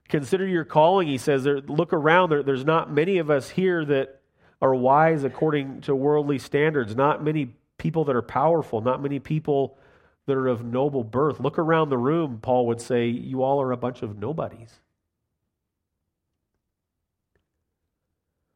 Consider 0.08 0.46
your 0.46 0.64
calling, 0.64 1.06
he 1.06 1.18
says. 1.18 1.44
There, 1.44 1.60
look 1.60 1.92
around. 1.92 2.30
There, 2.30 2.42
there's 2.42 2.64
not 2.64 2.92
many 2.92 3.18
of 3.18 3.30
us 3.30 3.50
here 3.50 3.84
that 3.84 4.20
are 4.60 4.74
wise 4.74 5.24
according 5.24 5.82
to 5.82 5.94
worldly 5.94 6.38
standards, 6.38 6.96
not 6.96 7.22
many 7.22 7.54
people 7.78 8.04
that 8.04 8.16
are 8.16 8.22
powerful, 8.22 8.80
not 8.80 9.00
many 9.00 9.18
people 9.18 9.78
that 10.26 10.36
are 10.36 10.48
of 10.48 10.64
noble 10.64 11.04
birth. 11.04 11.40
Look 11.40 11.58
around 11.58 11.88
the 11.88 11.98
room, 11.98 12.40
Paul 12.42 12.66
would 12.66 12.80
say, 12.80 13.06
you 13.06 13.42
all 13.42 13.60
are 13.62 13.72
a 13.72 13.76
bunch 13.76 14.02
of 14.02 14.18
nobodies. 14.18 14.80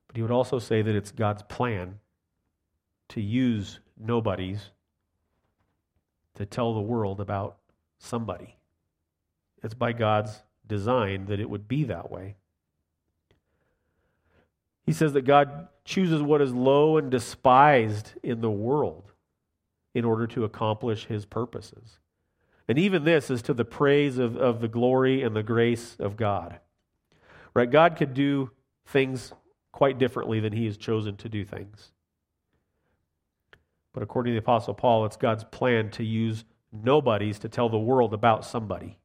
But 0.08 0.16
he 0.16 0.22
would 0.22 0.30
also 0.30 0.58
say 0.58 0.82
that 0.82 0.94
it's 0.94 1.10
God's 1.10 1.42
plan 1.44 2.00
to 3.10 3.20
use 3.20 3.80
nobodies 3.98 4.70
to 6.34 6.46
tell 6.46 6.74
the 6.74 6.80
world 6.80 7.20
about 7.20 7.56
somebody. 7.98 8.56
It's 9.62 9.74
by 9.74 9.92
God's 9.92 10.42
design 10.66 11.26
that 11.26 11.40
it 11.40 11.48
would 11.48 11.68
be 11.68 11.84
that 11.84 12.10
way. 12.10 12.36
He 14.84 14.92
says 14.92 15.12
that 15.14 15.22
God 15.22 15.68
chooses 15.84 16.22
what 16.22 16.42
is 16.42 16.52
low 16.52 16.96
and 16.98 17.10
despised 17.10 18.12
in 18.22 18.40
the 18.40 18.50
world 18.50 19.12
in 19.94 20.04
order 20.04 20.26
to 20.26 20.44
accomplish 20.44 21.06
his 21.06 21.24
purposes. 21.24 21.98
And 22.68 22.78
even 22.78 23.04
this 23.04 23.30
is 23.30 23.42
to 23.42 23.54
the 23.54 23.64
praise 23.64 24.18
of, 24.18 24.36
of 24.36 24.60
the 24.60 24.68
glory 24.68 25.22
and 25.22 25.34
the 25.34 25.42
grace 25.42 25.96
of 25.98 26.16
God. 26.16 26.60
Right? 27.54 27.70
God 27.70 27.96
could 27.96 28.14
do 28.14 28.50
things 28.86 29.32
quite 29.72 29.98
differently 29.98 30.40
than 30.40 30.52
he 30.52 30.66
has 30.66 30.76
chosen 30.76 31.16
to 31.16 31.28
do 31.28 31.44
things. 31.44 31.92
But 33.94 34.02
according 34.02 34.32
to 34.32 34.34
the 34.34 34.44
Apostle 34.44 34.74
Paul, 34.74 35.06
it's 35.06 35.16
God's 35.16 35.44
plan 35.44 35.88
to 35.92 36.04
use 36.04 36.44
nobodies 36.72 37.38
to 37.38 37.48
tell 37.48 37.70
the 37.70 37.78
world 37.78 38.12
about 38.12 38.44
somebody. 38.44 38.98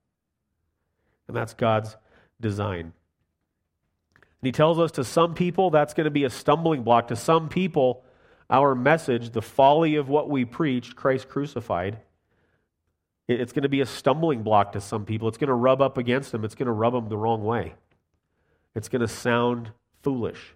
And 1.28 1.38
that's 1.38 1.54
God's 1.54 1.96
design. 2.42 2.92
And 4.16 4.48
he 4.48 4.52
tells 4.52 4.80
us 4.80 4.92
to 4.94 5.04
some 5.04 5.36
people 5.36 5.70
that's 5.70 5.94
going 5.94 6.06
to 6.06 6.12
be 6.12 6.24
a 6.24 6.30
stumbling 6.30 6.82
block. 6.82 7.10
To 7.10 7.16
some 7.16 7.50
people, 7.50 8.04
our 8.50 8.74
message, 8.74 9.30
the 9.30 9.44
folly 9.44 9.96
of 9.96 10.10
what 10.10 10.28
we 10.28 10.44
preach, 10.44 10.96
Christ 10.96 11.30
crucified, 11.30 12.00
it's 13.28 13.54
going 13.54 13.64
to 13.64 13.70
be 13.70 13.82
a 13.82 13.86
stumbling 13.86 14.42
block 14.42 14.72
to 14.72 14.82
some 14.82 15.06
people. 15.06 15.28
It's 15.28 15.38
going 15.38 15.50
to 15.50 15.54
rub 15.54 15.84
up 15.84 16.00
against 16.00 16.32
them, 16.32 16.44
it's 16.44 16.56
going 16.56 16.66
to 16.66 16.72
rub 16.72 16.94
them 16.94 17.10
the 17.10 17.18
wrong 17.18 17.44
way. 17.44 17.76
It's 18.74 18.90
going 18.90 19.02
to 19.02 19.08
sound 19.08 19.72
foolish 20.02 20.56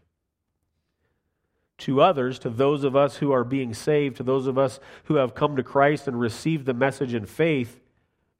to 1.80 2.02
others, 2.02 2.40
to 2.40 2.50
those 2.50 2.84
of 2.84 2.96
us 2.96 3.18
who 3.18 3.32
are 3.32 3.44
being 3.44 3.74
saved, 3.74 4.18
to 4.18 4.24
those 4.24 4.48
of 4.48 4.58
us 4.58 4.80
who 5.06 5.16
have 5.16 5.36
come 5.36 5.56
to 5.56 5.64
Christ 5.64 6.08
and 6.08 6.20
received 6.20 6.66
the 6.66 6.74
message 6.74 7.14
in 7.14 7.26
faith, 7.26 7.82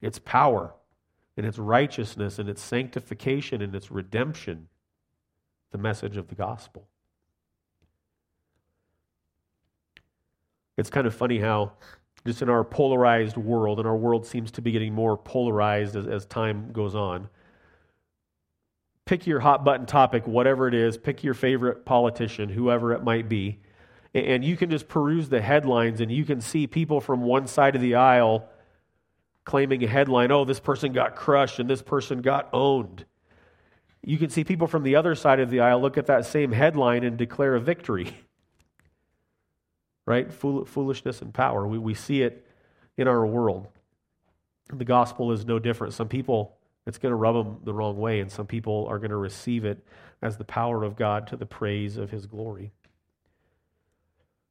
its 0.00 0.18
power 0.18 0.74
and 1.36 1.44
its 1.44 1.58
righteousness 1.58 2.38
and 2.38 2.48
its 2.48 2.62
sanctification 2.62 3.60
and 3.60 3.74
its 3.74 3.90
redemption, 3.90 4.68
the 5.72 5.78
message 5.78 6.16
of 6.16 6.28
the 6.28 6.34
gospel. 6.34 6.88
It's 10.76 10.90
kind 10.90 11.06
of 11.06 11.14
funny 11.14 11.38
how, 11.38 11.72
just 12.26 12.42
in 12.42 12.48
our 12.48 12.64
polarized 12.64 13.36
world, 13.36 13.78
and 13.78 13.86
our 13.86 13.96
world 13.96 14.26
seems 14.26 14.50
to 14.52 14.62
be 14.62 14.72
getting 14.72 14.92
more 14.92 15.16
polarized 15.16 15.96
as, 15.96 16.06
as 16.06 16.26
time 16.26 16.72
goes 16.72 16.94
on, 16.94 17.28
pick 19.06 19.26
your 19.26 19.40
hot 19.40 19.64
button 19.64 19.86
topic, 19.86 20.26
whatever 20.26 20.68
it 20.68 20.74
is, 20.74 20.96
pick 20.96 21.22
your 21.22 21.34
favorite 21.34 21.84
politician, 21.84 22.48
whoever 22.48 22.92
it 22.92 23.02
might 23.02 23.28
be, 23.28 23.60
and 24.14 24.44
you 24.44 24.56
can 24.56 24.70
just 24.70 24.88
peruse 24.88 25.28
the 25.28 25.40
headlines 25.40 26.00
and 26.00 26.10
you 26.10 26.24
can 26.24 26.40
see 26.40 26.66
people 26.66 27.00
from 27.00 27.22
one 27.22 27.46
side 27.46 27.74
of 27.74 27.82
the 27.82 27.96
aisle 27.96 28.48
claiming 29.44 29.82
a 29.84 29.86
headline, 29.86 30.30
oh, 30.30 30.44
this 30.44 30.60
person 30.60 30.92
got 30.92 31.16
crushed 31.16 31.58
and 31.58 31.68
this 31.68 31.82
person 31.82 32.22
got 32.22 32.48
owned. 32.52 33.04
You 34.02 34.18
can 34.18 34.30
see 34.30 34.44
people 34.44 34.66
from 34.66 34.82
the 34.82 34.96
other 34.96 35.14
side 35.14 35.40
of 35.40 35.50
the 35.50 35.60
aisle 35.60 35.80
look 35.80 35.98
at 35.98 36.06
that 36.06 36.26
same 36.26 36.52
headline 36.52 37.04
and 37.04 37.16
declare 37.16 37.54
a 37.54 37.60
victory. 37.60 38.16
right? 40.06 40.32
Fool- 40.32 40.64
foolishness 40.64 41.20
and 41.20 41.32
power. 41.32 41.66
We, 41.66 41.78
we 41.78 41.94
see 41.94 42.22
it 42.22 42.46
in 42.96 43.08
our 43.08 43.26
world. 43.26 43.68
The 44.72 44.84
gospel 44.84 45.32
is 45.32 45.44
no 45.44 45.58
different. 45.58 45.92
Some 45.92 46.08
people 46.08 46.56
it's 46.86 46.98
going 46.98 47.12
to 47.12 47.16
rub 47.16 47.34
them 47.34 47.60
the 47.64 47.74
wrong 47.74 47.98
way, 47.98 48.20
and 48.20 48.30
some 48.30 48.46
people 48.46 48.86
are 48.88 48.98
going 48.98 49.10
to 49.10 49.16
receive 49.16 49.64
it 49.64 49.84
as 50.20 50.36
the 50.36 50.44
power 50.44 50.84
of 50.84 50.96
God 50.96 51.26
to 51.28 51.36
the 51.36 51.46
praise 51.46 51.96
of 51.96 52.10
his 52.10 52.26
glory. 52.26 52.72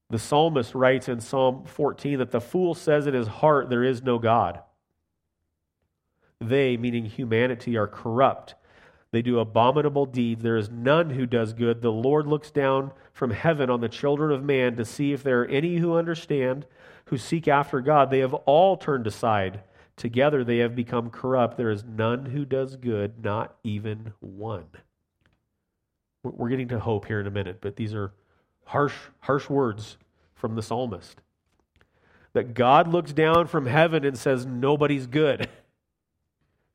The 0.10 0.20
psalmist 0.20 0.76
writes 0.76 1.10
in 1.10 1.20
Psalm 1.20 1.66
14 1.66 2.20
that 2.20 2.32
the 2.32 2.42
fool 2.42 2.76
says 2.76 3.08
in 3.08 3.14
his 3.14 3.28
heart, 3.28 3.70
There 3.70 3.84
is 3.84 4.04
no 4.04 4.20
God. 4.20 4.62
They, 6.40 6.78
meaning 6.78 7.06
humanity, 7.06 7.78
are 7.78 7.88
corrupt. 7.88 8.56
They 9.12 9.22
do 9.22 9.40
abominable 9.40 10.08
deeds. 10.08 10.42
There 10.42 10.58
is 10.58 10.70
none 10.72 11.12
who 11.12 11.26
does 11.26 11.54
good. 11.54 11.82
The 11.82 11.92
Lord 11.92 12.28
looks 12.28 12.52
down 12.52 12.92
from 13.14 13.32
heaven 13.32 13.70
on 13.70 13.80
the 13.80 13.90
children 13.90 14.32
of 14.32 14.44
man 14.44 14.76
to 14.76 14.86
see 14.86 15.14
if 15.14 15.24
there 15.24 15.42
are 15.42 15.48
any 15.48 15.78
who 15.78 15.96
understand, 15.96 16.66
who 17.06 17.18
seek 17.18 17.48
after 17.48 17.80
God. 17.80 18.10
They 18.10 18.20
have 18.20 18.34
all 18.34 18.76
turned 18.76 19.06
aside. 19.06 19.62
Together 19.96 20.44
they 20.44 20.58
have 20.58 20.76
become 20.76 21.10
corrupt. 21.10 21.58
There 21.58 21.72
is 21.72 21.84
none 21.84 22.26
who 22.26 22.46
does 22.46 22.76
good, 22.76 23.24
not 23.24 23.56
even 23.64 24.14
one. 24.20 24.68
We're 26.24 26.50
getting 26.50 26.70
to 26.70 26.80
hope 26.80 27.06
here 27.06 27.20
in 27.20 27.28
a 27.28 27.32
minute, 27.32 27.60
but 27.62 27.76
these 27.76 27.94
are 27.94 28.14
harsh, 28.66 28.96
harsh 29.20 29.50
words 29.50 29.98
from 30.34 30.56
the 30.56 30.62
psalmist. 30.62 31.20
That 32.34 32.54
God 32.54 32.88
looks 32.88 33.14
down 33.14 33.48
from 33.48 33.66
heaven 33.66 34.04
and 34.04 34.18
says, 34.18 34.46
Nobody's 34.46 35.06
good. 35.06 35.48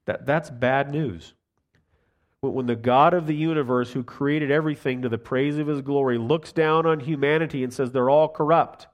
That, 0.04 0.24
that's 0.24 0.50
bad 0.50 0.90
news. 0.90 1.35
When 2.40 2.66
the 2.66 2.76
God 2.76 3.14
of 3.14 3.26
the 3.26 3.35
universe, 3.35 3.92
who 3.92 4.04
created 4.04 4.50
everything 4.50 5.02
to 5.02 5.09
the 5.09 5.18
praise 5.18 5.59
of 5.59 5.66
his 5.66 5.83
glory, 5.83 6.18
looks 6.18 6.52
down 6.52 6.87
on 6.87 7.00
humanity 7.00 7.64
and 7.64 7.72
says, 7.72 7.90
They're 7.90 8.09
all 8.09 8.28
corrupt. 8.28 8.87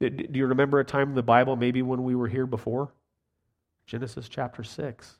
Do 0.00 0.26
you 0.32 0.46
remember 0.46 0.78
a 0.78 0.84
time 0.84 1.08
in 1.08 1.14
the 1.14 1.22
Bible, 1.22 1.56
maybe 1.56 1.82
when 1.82 2.04
we 2.04 2.14
were 2.14 2.28
here 2.28 2.46
before? 2.46 2.92
Genesis 3.86 4.28
chapter 4.28 4.62
6. 4.62 5.18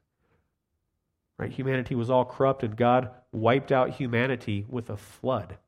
Right? 1.37 1.51
Humanity 1.51 1.95
was 1.95 2.11
all 2.11 2.25
corrupt, 2.25 2.63
and 2.63 2.77
God 2.77 3.11
wiped 3.33 3.73
out 3.73 3.91
humanity 3.91 4.65
with 4.69 4.89
a 4.91 4.97
flood 4.97 5.59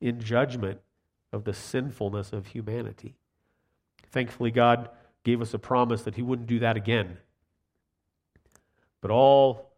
in 0.00 0.20
judgment 0.20 0.80
of 1.32 1.44
the 1.44 1.54
sinfulness 1.54 2.32
of 2.32 2.48
humanity. 2.48 3.16
Thankfully, 4.10 4.50
God 4.50 4.90
gave 5.24 5.40
us 5.40 5.54
a 5.54 5.58
promise 5.58 6.02
that 6.02 6.16
He 6.16 6.22
wouldn't 6.22 6.48
do 6.48 6.58
that 6.58 6.76
again. 6.76 7.18
But 9.00 9.10
all 9.10 9.72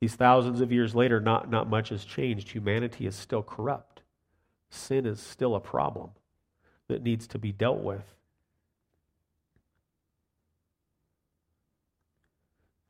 these 0.00 0.14
thousands 0.14 0.60
of 0.60 0.72
years 0.72 0.94
later, 0.94 1.20
not, 1.20 1.50
not 1.50 1.68
much 1.68 1.90
has 1.90 2.04
changed. 2.04 2.50
Humanity 2.50 3.06
is 3.06 3.14
still 3.14 3.42
corrupt, 3.42 4.02
sin 4.68 5.06
is 5.06 5.20
still 5.20 5.54
a 5.54 5.60
problem 5.60 6.10
that 6.88 7.02
needs 7.02 7.26
to 7.28 7.38
be 7.38 7.52
dealt 7.52 7.80
with. 7.80 8.14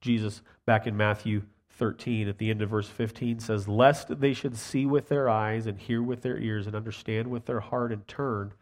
Jesus, 0.01 0.43
back 0.67 0.87
in 0.87 0.97
Matthew 0.97 1.43
13, 1.79 2.29
at 2.29 2.39
the 2.39 2.51
end 2.51 2.61
of 2.61 2.71
verse 2.71 2.89
15, 2.89 3.39
says, 3.39 3.69
Lest 3.69 4.21
they 4.21 4.35
should 4.35 4.57
see 4.57 4.85
with 4.85 5.09
their 5.09 5.29
eyes 5.29 5.67
and 5.67 5.79
hear 5.79 6.03
with 6.03 6.23
their 6.23 6.39
ears 6.39 6.67
and 6.67 6.75
understand 6.77 7.29
with 7.29 7.47
their 7.47 7.61
heart 7.61 7.93
and 7.93 8.07
turn, 8.07 8.53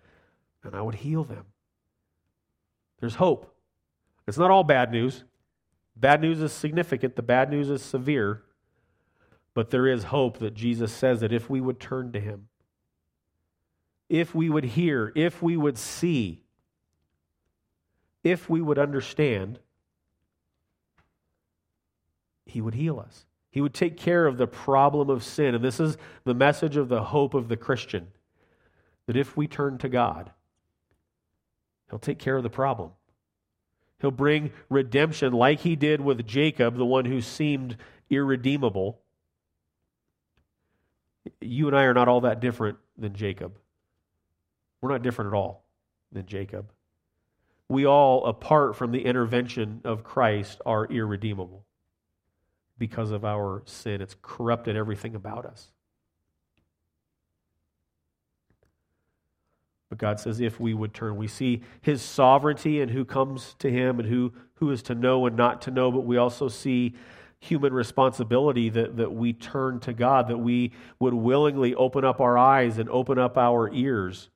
and 0.63 0.75
I 0.77 0.83
would 0.83 0.97
heal 0.97 1.25
them. 1.25 1.47
There's 3.01 3.17
hope. 3.17 3.57
It's 4.27 4.39
not 4.39 4.51
all 4.51 4.63
bad 4.63 4.93
news. 4.93 5.25
Bad 5.97 6.21
news 6.21 6.41
is 6.41 6.53
significant, 6.53 7.17
the 7.17 7.23
bad 7.23 7.51
news 7.51 7.69
is 7.69 7.83
severe, 7.83 8.43
but 9.55 9.71
there 9.71 9.87
is 9.87 10.05
hope 10.05 10.39
that 10.39 10.55
Jesus 10.55 10.93
says 10.93 11.21
that 11.21 11.33
if 11.33 11.51
we 11.51 11.61
would 11.61 11.81
turn 11.81 12.13
to 12.13 12.21
him, 12.21 12.49
if 14.11 14.35
we 14.35 14.51
would 14.51 14.65
hear, 14.65 15.13
if 15.15 15.41
we 15.41 15.57
would 15.57 15.79
see, 15.79 16.43
if 18.25 18.51
we 18.51 18.61
would 18.61 18.79
understand, 18.79 19.61
he 22.45 22.61
would 22.61 22.75
heal 22.75 22.99
us. 22.99 23.25
He 23.51 23.61
would 23.61 23.73
take 23.73 23.97
care 23.97 24.27
of 24.27 24.37
the 24.37 24.49
problem 24.49 25.09
of 25.09 25.23
sin. 25.25 25.55
And 25.55 25.65
this 25.65 25.79
is 25.79 25.97
the 26.25 26.35
message 26.35 26.77
of 26.77 26.89
the 26.89 27.05
hope 27.05 27.35
of 27.35 27.49
the 27.49 27.57
Christian 27.57 28.09
that 29.07 29.17
if 29.17 29.37
we 29.37 29.47
turn 29.47 29.79
to 29.79 29.89
God, 29.89 30.31
He'll 31.89 31.99
take 31.99 32.19
care 32.19 32.37
of 32.37 32.43
the 32.43 32.51
problem. 32.51 32.91
He'll 34.01 34.13
bring 34.13 34.53
redemption 34.69 35.33
like 35.33 35.61
He 35.61 35.77
did 35.77 36.01
with 36.01 36.27
Jacob, 36.27 36.77
the 36.77 36.85
one 36.85 37.05
who 37.05 37.21
seemed 37.21 37.77
irredeemable. 38.09 39.01
You 41.41 41.69
and 41.69 41.77
I 41.77 41.85
are 41.85 41.95
not 41.95 42.09
all 42.09 42.23
that 42.23 42.41
different 42.41 42.79
than 42.97 43.15
Jacob. 43.15 43.60
We're 44.81 44.91
not 44.91 45.03
different 45.03 45.33
at 45.33 45.37
all 45.37 45.65
than 46.13 46.27
Jacob. 46.27 46.71
We 47.69 47.87
all, 47.87 48.27
apart 48.27 48.77
from 48.77 48.91
the 48.91 49.05
intervention 49.05 49.81
of 49.85 50.03
Christ, 50.03 50.61
are 50.67 50.87
irredeemable 50.87 51.65
because 52.79 53.11
of 53.11 53.25
our 53.25 53.63
sin. 53.67 54.01
It's 54.01 54.17
corrupted 54.23 54.77
everything 54.77 55.15
about 55.15 55.45
us. 55.47 55.71
But 59.91 59.99
God 59.99 60.21
says, 60.21 60.41
if 60.41 60.59
we 60.59 60.73
would 60.73 60.95
turn, 60.95 61.17
we 61.17 61.27
see 61.27 61.63
his 61.83 62.01
sovereignty 62.01 62.81
and 62.81 62.93
who 62.93 63.05
comes 63.05 63.55
to 63.59 63.71
him 63.71 63.99
and 63.99 64.09
who, 64.09 64.33
who 64.55 64.71
is 64.71 64.83
to 64.85 64.95
know 64.95 65.27
and 65.27 65.37
not 65.37 65.63
to 65.63 65.71
know, 65.71 65.91
but 65.91 66.05
we 66.05 66.17
also 66.17 66.49
see 66.49 66.95
human 67.41 67.73
responsibility 67.73 68.69
that, 68.69 68.97
that 68.99 69.13
we 69.13 69.33
turn 69.33 69.81
to 69.81 69.93
God, 69.93 70.29
that 70.29 70.39
we 70.39 70.73
would 71.01 71.15
willingly 71.15 71.75
open 71.75 72.05
up 72.05 72.21
our 72.21 72.39
eyes 72.39 72.79
and 72.79 72.89
open 72.89 73.19
up 73.19 73.37
our 73.37 73.73
ears, 73.73 74.29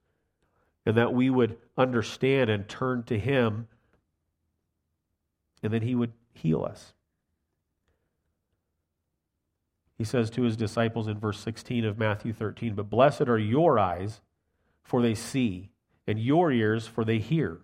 and 0.87 0.97
that 0.97 1.15
we 1.15 1.31
would 1.31 1.57
understand 1.77 2.51
and 2.51 2.69
turn 2.69 3.03
to 3.05 3.19
him, 3.19 3.69
and 5.63 5.73
then 5.73 5.83
he 5.83 5.95
would 5.95 6.13
heal 6.35 6.65
us. 6.65 6.93
He 9.97 10.05
says 10.05 10.29
to 10.31 10.43
his 10.43 10.57
disciples 10.57 11.09
in 11.09 11.19
verse 11.19 11.39
16 11.41 11.85
of 11.85 11.99
Matthew 11.99 12.33
13, 12.33 12.75
But 12.75 12.91
blessed 12.91 13.23
are 13.23 13.39
your 13.39 13.79
eyes, 13.79 14.21
for 14.83 15.01
they 15.01 15.15
see, 15.15 15.71
and 16.07 16.19
your 16.19 16.53
ears, 16.53 16.87
for 16.87 17.05
they 17.05 17.19
hear. 17.19 17.61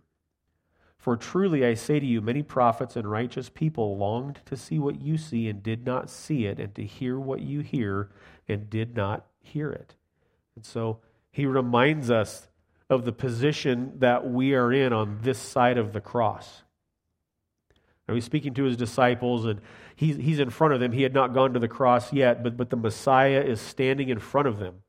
For 0.97 1.17
truly 1.17 1.65
I 1.65 1.75
say 1.75 1.99
to 1.99 2.07
you, 2.07 2.21
many 2.21 2.43
prophets 2.43 2.95
and 2.95 3.11
righteous 3.11 3.49
people 3.49 3.97
longed 3.97 4.41
to 4.47 4.57
see 4.57 4.79
what 4.79 5.01
you 5.01 5.17
see 5.17 5.49
and 5.49 5.63
did 5.63 5.85
not 5.85 6.09
see 6.09 6.47
it, 6.47 6.61
and 6.61 6.75
to 6.75 6.85
hear 6.85 7.19
what 7.19 7.41
you 7.41 7.61
hear 7.61 8.11
and 8.49 8.71
did 8.71 8.95
not 8.95 9.27
hear 9.41 9.71
it. 9.71 9.97
And 10.55 10.65
so 10.65 11.01
he 11.33 11.47
reminds 11.47 12.11
us 12.11 12.49
of 12.90 13.05
the 13.05 13.12
position 13.12 13.92
that 14.00 14.29
we 14.29 14.55
are 14.55 14.72
in 14.72 14.92
on 14.92 15.20
this 15.22 15.38
side 15.38 15.79
of 15.79 15.92
the 15.92 16.00
cross. 16.00 16.62
Now 18.09 18.14
he's 18.14 18.24
speaking 18.24 18.53
to 18.55 18.64
his 18.64 18.76
disciples, 18.76 19.44
and 19.44 19.61
he's, 19.94 20.16
he's 20.16 20.40
in 20.40 20.50
front 20.50 20.74
of 20.74 20.81
them. 20.81 20.90
He 20.90 21.05
had 21.05 21.14
not 21.14 21.33
gone 21.33 21.55
to 21.55 21.61
the 21.61 21.68
cross 21.68 22.12
yet, 22.12 22.42
but, 22.42 22.57
but 22.57 22.68
the 22.68 22.76
Messiah 22.76 23.40
is 23.40 23.61
standing 23.61 24.09
in 24.09 24.18
front 24.18 24.48
of 24.48 24.59
them. 24.59 24.83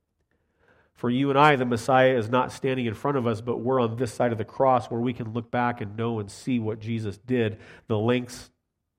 For 0.95 1.09
you 1.09 1.29
and 1.29 1.37
I, 1.37 1.55
the 1.55 1.65
Messiah 1.65 2.17
is 2.17 2.29
not 2.29 2.51
standing 2.51 2.87
in 2.87 2.95
front 2.95 3.17
of 3.17 3.27
us, 3.27 3.39
but 3.39 3.57
we're 3.57 3.79
on 3.79 3.95
this 3.95 4.11
side 4.11 4.31
of 4.31 4.39
the 4.39 4.45
cross 4.45 4.89
where 4.89 4.99
we 4.99 5.13
can 5.13 5.33
look 5.33 5.51
back 5.51 5.81
and 5.81 5.95
know 5.95 6.19
and 6.19 6.29
see 6.29 6.59
what 6.59 6.79
Jesus 6.79 7.19
did, 7.19 7.59
the 7.87 7.97
lengths 7.97 8.49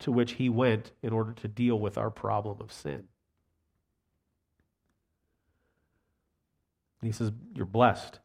to 0.00 0.12
which 0.12 0.32
he 0.32 0.48
went 0.48 0.92
in 1.02 1.12
order 1.12 1.32
to 1.32 1.48
deal 1.48 1.78
with 1.78 1.98
our 1.98 2.10
problem 2.10 2.58
of 2.60 2.72
sin. 2.72 3.04
And 7.00 7.08
he 7.08 7.12
says, 7.12 7.32
You're 7.54 7.66
blessed. 7.66 8.20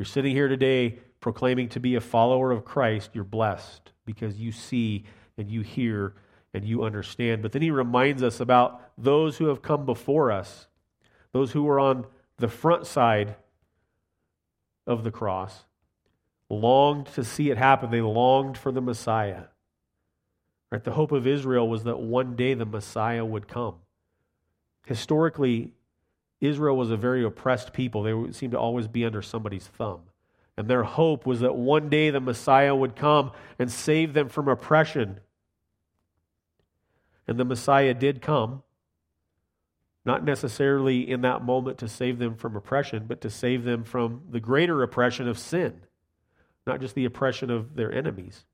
You're 0.00 0.06
sitting 0.06 0.34
here 0.34 0.48
today 0.48 0.98
proclaiming 1.20 1.68
to 1.68 1.78
be 1.78 1.94
a 1.94 2.00
follower 2.00 2.52
of 2.52 2.64
Christ, 2.64 3.10
you're 3.12 3.22
blessed 3.22 3.92
because 4.06 4.40
you 4.40 4.50
see 4.50 5.04
and 5.36 5.50
you 5.50 5.60
hear 5.60 6.14
and 6.54 6.64
you 6.64 6.84
understand. 6.84 7.42
But 7.42 7.52
then 7.52 7.60
he 7.60 7.70
reminds 7.70 8.22
us 8.22 8.40
about 8.40 8.80
those 8.96 9.36
who 9.36 9.48
have 9.48 9.60
come 9.60 9.84
before 9.84 10.32
us, 10.32 10.68
those 11.32 11.52
who 11.52 11.64
were 11.64 11.78
on 11.78 12.06
the 12.38 12.48
front 12.48 12.86
side 12.86 13.36
of 14.86 15.04
the 15.04 15.10
cross, 15.10 15.64
longed 16.48 17.08
to 17.08 17.22
see 17.22 17.50
it 17.50 17.58
happen. 17.58 17.90
They 17.90 18.00
longed 18.00 18.56
for 18.56 18.72
the 18.72 18.80
Messiah. 18.80 19.48
Right? 20.72 20.82
The 20.82 20.92
hope 20.92 21.12
of 21.12 21.26
Israel 21.26 21.68
was 21.68 21.84
that 21.84 22.00
one 22.00 22.36
day 22.36 22.54
the 22.54 22.64
Messiah 22.64 23.26
would 23.26 23.48
come. 23.48 23.74
Historically, 24.86 25.74
Israel 26.40 26.76
was 26.76 26.90
a 26.90 26.96
very 26.96 27.24
oppressed 27.24 27.72
people. 27.72 28.02
They 28.02 28.32
seemed 28.32 28.52
to 28.52 28.58
always 28.58 28.88
be 28.88 29.04
under 29.04 29.22
somebody's 29.22 29.66
thumb. 29.66 30.00
And 30.56 30.68
their 30.68 30.84
hope 30.84 31.26
was 31.26 31.40
that 31.40 31.54
one 31.54 31.88
day 31.88 32.10
the 32.10 32.20
Messiah 32.20 32.74
would 32.74 32.96
come 32.96 33.32
and 33.58 33.70
save 33.70 34.14
them 34.14 34.28
from 34.28 34.48
oppression 34.48 35.20
and 37.30 37.38
the 37.38 37.44
Messiah 37.44 37.94
did 37.94 38.20
come, 38.20 38.64
not 40.04 40.24
necessarily 40.24 41.08
in 41.08 41.20
that 41.20 41.44
moment 41.44 41.78
to 41.78 41.86
save 41.86 42.18
them 42.18 42.34
from 42.34 42.56
oppression, 42.56 43.04
but 43.06 43.20
to 43.20 43.30
save 43.30 43.62
them 43.62 43.84
from 43.84 44.22
the 44.28 44.40
greater 44.40 44.82
oppression 44.82 45.28
of 45.28 45.38
sin, 45.38 45.82
not 46.66 46.80
just 46.80 46.96
the 46.96 47.04
oppression 47.04 47.48
of 47.48 47.76
their 47.76 47.92
enemies. 47.92 48.44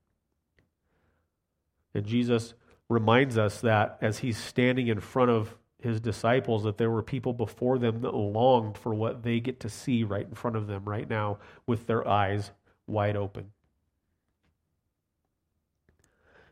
And 1.95 2.05
Jesus 2.05 2.53
reminds 2.87 3.35
us 3.35 3.61
that 3.61 3.97
as 3.99 4.19
he's 4.19 4.37
standing 4.37 4.89
in 4.89 4.99
front 4.99 5.31
of 5.31 5.55
his 5.79 5.99
disciples, 5.99 6.63
that 6.63 6.77
there 6.77 6.89
were 6.89 7.03
people 7.03 7.33
before 7.33 7.77
them 7.77 8.01
that 8.01 8.15
longed 8.15 8.77
for 8.77 8.93
what 8.93 9.23
they 9.23 9.39
get 9.39 9.59
to 9.59 9.69
see 9.69 10.03
right 10.03 10.27
in 10.27 10.33
front 10.33 10.55
of 10.55 10.67
them 10.67 10.85
right 10.85 11.09
now 11.09 11.37
with 11.65 11.85
their 11.87 12.07
eyes 12.07 12.51
wide 12.87 13.15
open. 13.15 13.51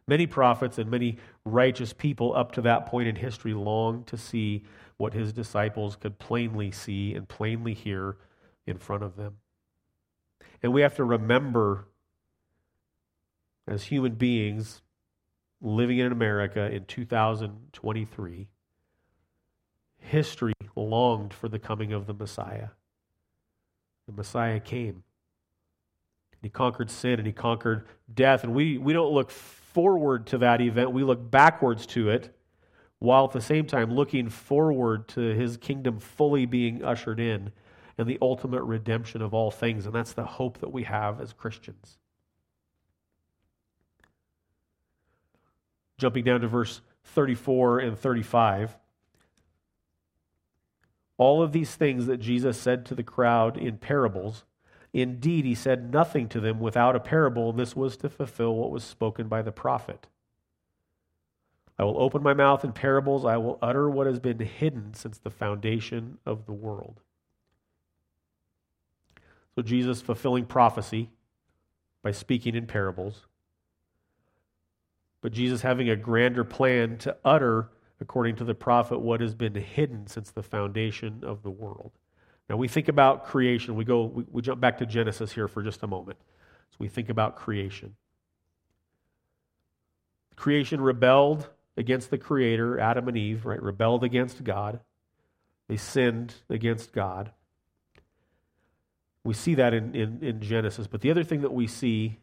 Many 0.07 0.27
prophets 0.27 0.77
and 0.77 0.91
many 0.91 1.17
righteous 1.43 1.91
people 1.91 2.35
up 2.35 2.51
to 2.53 2.61
that 2.61 2.85
point 2.85 3.07
in 3.07 3.15
history 3.15 3.55
longed 3.55 4.05
to 4.07 4.17
see 4.17 4.63
what 4.97 5.13
his 5.13 5.33
disciples 5.33 5.95
could 5.95 6.19
plainly 6.19 6.69
see 6.71 7.15
and 7.15 7.27
plainly 7.27 7.73
hear 7.73 8.17
in 8.67 8.77
front 8.77 9.03
of 9.03 9.15
them. 9.15 9.37
And 10.61 10.73
we 10.73 10.81
have 10.81 10.95
to 10.95 11.03
remember, 11.03 11.87
as 13.67 13.85
human 13.85 14.13
beings 14.13 14.83
living 15.59 15.97
in 15.97 16.11
America 16.11 16.71
in 16.71 16.85
2023, 16.85 18.47
history 19.99 20.53
longed 20.75 21.33
for 21.33 21.47
the 21.47 21.59
coming 21.59 21.93
of 21.93 22.07
the 22.07 22.13
Messiah. 22.13 22.69
The 24.07 24.13
Messiah 24.13 24.59
came. 24.59 25.03
He 26.41 26.49
conquered 26.49 26.91
sin 26.91 27.17
and 27.17 27.25
he 27.25 27.33
conquered 27.33 27.87
death. 28.13 28.43
And 28.43 28.53
we, 28.53 28.77
we 28.77 28.93
don't 28.93 29.11
look 29.11 29.31
forward 29.31 30.27
to 30.27 30.37
that 30.37 30.61
event, 30.61 30.91
we 30.91 31.03
look 31.03 31.31
backwards 31.31 31.85
to 31.87 32.09
it, 32.09 32.37
while 32.99 33.25
at 33.25 33.31
the 33.31 33.41
same 33.41 33.65
time 33.65 33.91
looking 33.91 34.29
forward 34.29 35.07
to 35.09 35.19
his 35.19 35.57
kingdom 35.57 35.99
fully 35.99 36.45
being 36.45 36.83
ushered 36.83 37.19
in 37.19 37.51
and 37.97 38.07
the 38.07 38.17
ultimate 38.21 38.63
redemption 38.63 39.21
of 39.21 39.33
all 39.33 39.51
things. 39.51 39.85
And 39.85 39.95
that's 39.95 40.13
the 40.13 40.23
hope 40.23 40.59
that 40.59 40.71
we 40.71 40.83
have 40.83 41.19
as 41.19 41.33
Christians. 41.33 41.97
Jumping 45.97 46.25
down 46.25 46.41
to 46.41 46.47
verse 46.47 46.81
34 47.05 47.79
and 47.79 47.97
35. 47.97 48.77
All 51.17 51.41
of 51.41 51.51
these 51.51 51.75
things 51.75 52.07
that 52.07 52.17
Jesus 52.17 52.59
said 52.59 52.85
to 52.87 52.95
the 52.95 53.03
crowd 53.03 53.57
in 53.57 53.77
parables 53.77 54.43
Indeed, 54.95 55.43
he 55.43 55.55
said 55.55 55.91
nothing 55.91 56.29
to 56.29 56.39
them 56.39 56.61
without 56.61 56.95
a 56.95 57.01
parable, 57.01 57.49
and 57.49 57.59
this 57.59 57.75
was 57.75 57.97
to 57.97 58.09
fulfill 58.09 58.55
what 58.55 58.71
was 58.71 58.81
spoken 58.81 59.27
by 59.27 59.41
the 59.41 59.51
prophet. 59.51 60.07
I 61.77 61.83
will 61.83 62.01
open 62.01 62.23
my 62.23 62.33
mouth 62.33 62.63
in 62.63 62.71
parables, 62.71 63.25
I 63.25 63.35
will 63.35 63.59
utter 63.61 63.89
what 63.89 64.07
has 64.07 64.21
been 64.21 64.39
hidden 64.39 64.93
since 64.93 65.17
the 65.17 65.29
foundation 65.29 66.19
of 66.25 66.45
the 66.45 66.53
world. 66.53 67.01
So, 69.55 69.63
Jesus 69.63 70.01
fulfilling 70.01 70.45
prophecy 70.45 71.09
by 72.01 72.11
speaking 72.11 72.55
in 72.55 72.65
parables, 72.65 73.25
but 75.19 75.33
Jesus 75.33 75.61
having 75.61 75.89
a 75.89 75.97
grander 75.97 76.45
plan 76.45 76.97
to 76.99 77.17
utter, 77.25 77.67
according 78.01 78.35
to 78.37 78.43
the 78.43 78.53
prophet, 78.53 78.99
what 78.99 79.21
has 79.21 79.33
been 79.33 79.55
hidden 79.55 80.07
since 80.07 80.31
the 80.31 80.43
foundation 80.43 81.23
of 81.23 81.43
the 81.43 81.49
world. 81.49 81.91
Now, 82.49 82.57
we 82.57 82.67
think 82.67 82.87
about 82.87 83.25
creation. 83.25 83.75
We 83.75 83.85
go, 83.85 84.05
we, 84.05 84.23
we 84.31 84.41
jump 84.41 84.61
back 84.61 84.77
to 84.79 84.85
Genesis 84.85 85.31
here 85.31 85.47
for 85.47 85.63
just 85.63 85.81
a 85.83 85.87
moment. 85.87 86.19
So 86.71 86.77
we 86.79 86.87
think 86.87 87.09
about 87.09 87.35
creation. 87.35 87.95
Creation 90.35 90.81
rebelled 90.81 91.49
against 91.77 92.09
the 92.09 92.17
Creator, 92.17 92.79
Adam 92.79 93.07
and 93.07 93.17
Eve, 93.17 93.45
right? 93.45 93.61
Rebelled 93.61 94.03
against 94.03 94.43
God. 94.43 94.79
They 95.67 95.77
sinned 95.77 96.35
against 96.49 96.93
God. 96.93 97.31
We 99.23 99.33
see 99.33 99.55
that 99.55 99.73
in, 99.73 99.95
in, 99.95 100.19
in, 100.21 100.41
Genesis. 100.41 100.85
But 100.85 101.01
the 101.01 101.09
other 101.09 101.23
thing 101.23 101.41
that 101.41 101.53
we 101.53 101.65
see 101.65 102.19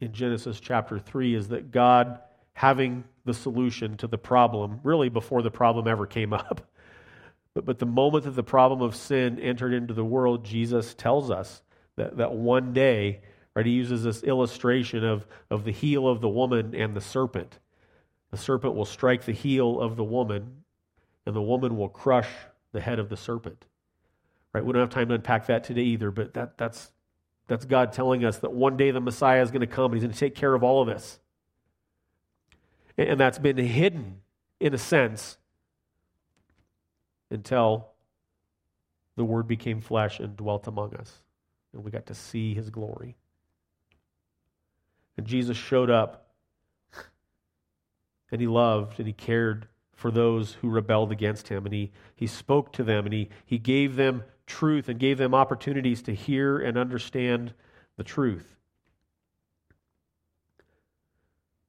in 0.00 0.12
Genesis 0.12 0.60
chapter 0.60 0.98
3 0.98 1.34
is 1.34 1.48
that 1.48 1.70
God 1.70 2.18
having 2.52 3.04
the 3.24 3.34
solution 3.34 3.96
to 3.98 4.06
the 4.06 4.18
problem, 4.18 4.80
really 4.82 5.08
before 5.08 5.42
the 5.42 5.50
problem 5.50 5.86
ever 5.86 6.06
came 6.06 6.32
up. 6.32 6.66
But, 7.52 7.64
but 7.64 7.78
the 7.80 7.86
moment 7.86 8.26
that 8.26 8.36
the 8.36 8.44
problem 8.44 8.80
of 8.80 8.94
sin 8.94 9.40
entered 9.40 9.74
into 9.74 9.92
the 9.92 10.04
world, 10.04 10.44
Jesus 10.44 10.94
tells 10.94 11.32
us 11.32 11.62
that, 11.96 12.16
that 12.18 12.32
one 12.32 12.72
day, 12.72 13.22
right, 13.54 13.66
he 13.66 13.72
uses 13.72 14.04
this 14.04 14.22
illustration 14.22 15.04
of, 15.04 15.26
of 15.50 15.64
the 15.64 15.72
heel 15.72 16.06
of 16.06 16.20
the 16.20 16.28
woman 16.28 16.74
and 16.76 16.94
the 16.94 17.00
serpent. 17.00 17.58
The 18.30 18.36
serpent 18.36 18.74
will 18.74 18.84
strike 18.84 19.24
the 19.24 19.32
heel 19.32 19.80
of 19.80 19.96
the 19.96 20.04
woman, 20.04 20.62
and 21.26 21.34
the 21.34 21.42
woman 21.42 21.76
will 21.76 21.88
crush 21.88 22.28
the 22.72 22.80
head 22.80 22.98
of 22.98 23.08
the 23.08 23.16
serpent. 23.16 23.64
Right? 24.52 24.64
We 24.64 24.72
don't 24.72 24.80
have 24.80 24.90
time 24.90 25.08
to 25.08 25.14
unpack 25.14 25.46
that 25.46 25.64
today 25.64 25.82
either, 25.82 26.10
but 26.10 26.34
that, 26.34 26.56
that's, 26.56 26.90
that's 27.46 27.64
God 27.64 27.92
telling 27.92 28.24
us 28.24 28.38
that 28.38 28.52
one 28.52 28.76
day 28.76 28.90
the 28.90 29.00
Messiah 29.00 29.42
is 29.42 29.50
going 29.50 29.60
to 29.60 29.66
come 29.66 29.86
and 29.86 29.94
he's 29.94 30.02
going 30.02 30.12
to 30.12 30.18
take 30.18 30.34
care 30.34 30.54
of 30.54 30.62
all 30.62 30.82
of 30.82 30.88
this. 30.88 31.19
And 32.98 33.18
that's 33.18 33.38
been 33.38 33.56
hidden, 33.56 34.20
in 34.58 34.74
a 34.74 34.78
sense, 34.78 35.38
until 37.30 37.88
the 39.16 39.24
Word 39.24 39.46
became 39.46 39.80
flesh 39.80 40.20
and 40.20 40.36
dwelt 40.36 40.66
among 40.66 40.94
us. 40.96 41.22
And 41.72 41.84
we 41.84 41.90
got 41.90 42.06
to 42.06 42.14
see 42.14 42.54
his 42.54 42.70
glory. 42.70 43.16
And 45.16 45.26
Jesus 45.26 45.56
showed 45.56 45.90
up, 45.90 46.34
and 48.32 48.40
he 48.40 48.46
loved, 48.46 48.98
and 48.98 49.06
he 49.06 49.12
cared 49.12 49.68
for 49.94 50.10
those 50.10 50.54
who 50.54 50.68
rebelled 50.68 51.12
against 51.12 51.48
him. 51.48 51.66
And 51.66 51.74
he, 51.74 51.92
he 52.14 52.26
spoke 52.26 52.72
to 52.74 52.82
them, 52.82 53.04
and 53.04 53.12
he, 53.12 53.28
he 53.44 53.58
gave 53.58 53.96
them 53.96 54.24
truth 54.46 54.88
and 54.88 54.98
gave 54.98 55.18
them 55.18 55.34
opportunities 55.34 56.02
to 56.02 56.14
hear 56.14 56.58
and 56.58 56.78
understand 56.78 57.52
the 57.96 58.04
truth. 58.04 58.56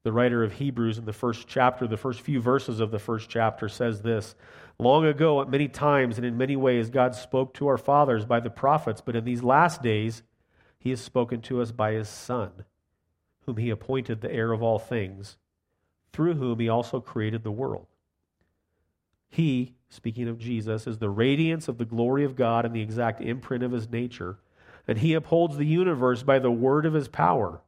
The 0.04 0.12
writer 0.12 0.42
of 0.42 0.54
Hebrews 0.54 0.98
in 0.98 1.04
the 1.04 1.12
first 1.12 1.46
chapter, 1.46 1.86
the 1.86 1.96
first 1.96 2.20
few 2.20 2.40
verses 2.40 2.80
of 2.80 2.90
the 2.90 2.98
first 2.98 3.28
chapter, 3.28 3.68
says 3.68 4.02
this 4.02 4.34
Long 4.78 5.04
ago, 5.04 5.40
at 5.40 5.48
many 5.48 5.68
times 5.68 6.16
and 6.16 6.26
in 6.26 6.36
many 6.36 6.56
ways, 6.56 6.90
God 6.90 7.14
spoke 7.14 7.54
to 7.54 7.68
our 7.68 7.78
fathers 7.78 8.24
by 8.24 8.40
the 8.40 8.50
prophets, 8.50 9.00
but 9.00 9.14
in 9.14 9.24
these 9.24 9.42
last 9.44 9.80
days, 9.80 10.22
he 10.78 10.90
has 10.90 11.00
spoken 11.00 11.40
to 11.42 11.62
us 11.62 11.70
by 11.70 11.92
his 11.92 12.08
Son, 12.08 12.50
whom 13.46 13.58
he 13.58 13.70
appointed 13.70 14.20
the 14.20 14.32
heir 14.32 14.50
of 14.50 14.62
all 14.62 14.80
things, 14.80 15.36
through 16.12 16.34
whom 16.34 16.58
he 16.58 16.68
also 16.68 17.00
created 17.00 17.44
the 17.44 17.52
world. 17.52 17.86
He, 19.28 19.76
speaking 19.88 20.28
of 20.28 20.38
Jesus, 20.38 20.86
is 20.88 20.98
the 20.98 21.10
radiance 21.10 21.68
of 21.68 21.78
the 21.78 21.84
glory 21.84 22.24
of 22.24 22.34
God 22.34 22.66
and 22.66 22.74
the 22.74 22.82
exact 22.82 23.20
imprint 23.20 23.62
of 23.62 23.70
his 23.70 23.88
nature, 23.88 24.38
and 24.88 24.98
he 24.98 25.14
upholds 25.14 25.56
the 25.56 25.64
universe 25.64 26.24
by 26.24 26.40
the 26.40 26.50
word 26.50 26.86
of 26.86 26.94
his 26.94 27.06
power. 27.06 27.60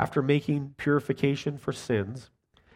After 0.00 0.22
making 0.22 0.76
purification 0.78 1.58
for 1.58 1.74
sins, 1.74 2.30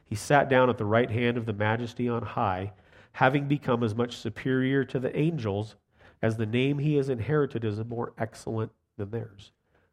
he 0.04 0.14
sat 0.14 0.50
down 0.50 0.68
at 0.68 0.76
the 0.76 0.84
right 0.84 1.10
hand 1.10 1.38
of 1.38 1.46
the 1.46 1.54
majesty 1.54 2.06
on 2.06 2.20
high, 2.20 2.74
having 3.12 3.48
become 3.48 3.82
as 3.82 3.94
much 3.94 4.18
superior 4.18 4.84
to 4.84 4.98
the 5.00 5.16
angels 5.18 5.76
as 6.20 6.36
the 6.36 6.44
name 6.44 6.78
he 6.78 6.96
has 6.96 7.08
inherited 7.08 7.64
is 7.64 7.82
more 7.82 8.12
excellent 8.18 8.72
than 8.98 9.10
theirs. 9.10 9.52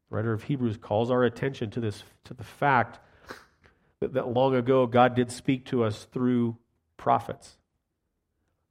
The 0.09 0.17
writer 0.17 0.33
of 0.33 0.43
Hebrews 0.43 0.75
calls 0.75 1.09
our 1.09 1.23
attention 1.23 1.69
to 1.71 1.79
this 1.79 2.03
to 2.25 2.33
the 2.33 2.43
fact 2.43 2.99
that, 4.01 4.11
that 4.11 4.27
long 4.27 4.53
ago 4.53 4.85
God 4.85 5.15
did 5.15 5.31
speak 5.31 5.63
to 5.67 5.85
us 5.85 6.07
through 6.11 6.57
prophets. 6.97 7.55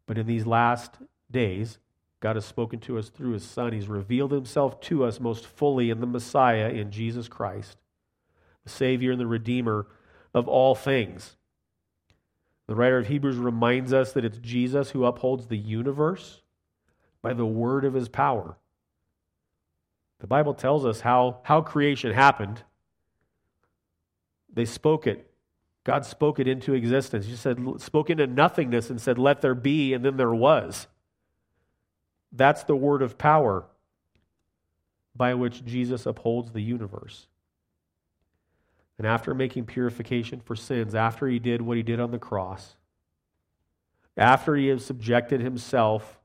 But 0.04 0.18
in 0.18 0.26
these 0.26 0.44
last 0.44 0.96
days, 1.30 1.78
God 2.20 2.36
has 2.36 2.44
spoken 2.44 2.78
to 2.80 2.98
us 2.98 3.08
through 3.08 3.32
his 3.32 3.44
Son. 3.44 3.72
He's 3.72 3.88
revealed 3.88 4.32
himself 4.32 4.82
to 4.82 5.04
us 5.04 5.18
most 5.18 5.46
fully 5.46 5.88
in 5.88 6.00
the 6.00 6.06
Messiah, 6.06 6.68
in 6.68 6.90
Jesus 6.90 7.26
Christ 7.26 7.78
Savior 8.70 9.12
and 9.12 9.20
the 9.20 9.26
Redeemer 9.26 9.86
of 10.34 10.48
all 10.48 10.74
things. 10.74 11.36
The 12.66 12.74
writer 12.74 12.98
of 12.98 13.08
Hebrews 13.08 13.36
reminds 13.36 13.92
us 13.92 14.12
that 14.12 14.24
it's 14.24 14.38
Jesus 14.38 14.90
who 14.90 15.04
upholds 15.04 15.48
the 15.48 15.58
universe 15.58 16.42
by 17.20 17.34
the 17.34 17.46
word 17.46 17.84
of 17.84 17.94
his 17.94 18.08
power. 18.08 18.56
The 20.20 20.26
Bible 20.26 20.54
tells 20.54 20.84
us 20.84 21.00
how, 21.00 21.40
how 21.42 21.62
creation 21.62 22.12
happened. 22.12 22.62
They 24.52 24.64
spoke 24.64 25.06
it. 25.06 25.30
God 25.82 26.04
spoke 26.04 26.38
it 26.38 26.46
into 26.46 26.74
existence. 26.74 27.26
He 27.26 27.36
said, 27.36 27.58
spoke 27.78 28.10
into 28.10 28.26
nothingness 28.26 28.90
and 28.90 29.00
said, 29.00 29.18
Let 29.18 29.40
there 29.40 29.54
be, 29.54 29.94
and 29.94 30.04
then 30.04 30.16
there 30.16 30.34
was. 30.34 30.86
That's 32.32 32.64
the 32.64 32.76
word 32.76 33.02
of 33.02 33.18
power 33.18 33.64
by 35.16 35.34
which 35.34 35.64
Jesus 35.64 36.06
upholds 36.06 36.52
the 36.52 36.62
universe. 36.62 37.26
And 39.00 39.06
after 39.06 39.32
making 39.32 39.64
purification 39.64 40.40
for 40.40 40.54
sins, 40.54 40.94
after 40.94 41.26
he 41.26 41.38
did 41.38 41.62
what 41.62 41.78
he 41.78 41.82
did 41.82 42.00
on 42.00 42.10
the 42.10 42.18
cross, 42.18 42.76
after 44.14 44.54
he 44.54 44.66
had 44.66 44.82
subjected 44.82 45.40
himself 45.40 46.20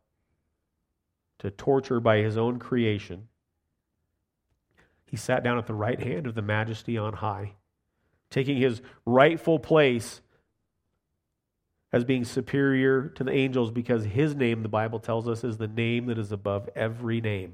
to 1.40 1.50
torture 1.50 2.02
by 2.02 2.18
his 2.18 2.36
own 2.36 2.60
creation, 2.60 3.30
he 5.06 5.16
sat 5.16 5.42
down 5.42 5.58
at 5.58 5.68
the 5.68 5.74
right 5.74 6.02
hand 6.02 6.28
of 6.28 6.36
the 6.36 6.42
majesty 6.42 6.98
on 6.98 7.14
high, 7.14 7.54
taking 8.30 8.58
his 8.58 8.82
rightful 9.06 9.58
place 9.58 10.20
as 11.94 12.04
being 12.04 12.26
superior 12.26 13.08
to 13.08 13.24
the 13.24 13.32
angels 13.32 13.72
because 13.72 14.04
his 14.04 14.36
name, 14.36 14.64
the 14.64 14.68
Bible 14.68 15.00
tells 15.00 15.30
us, 15.30 15.46
is 15.46 15.56
the 15.56 15.70
name 15.70 16.08
that 16.08 16.18
is 16.18 16.34
above 16.34 16.70
every 16.76 17.22
name. 17.22 17.54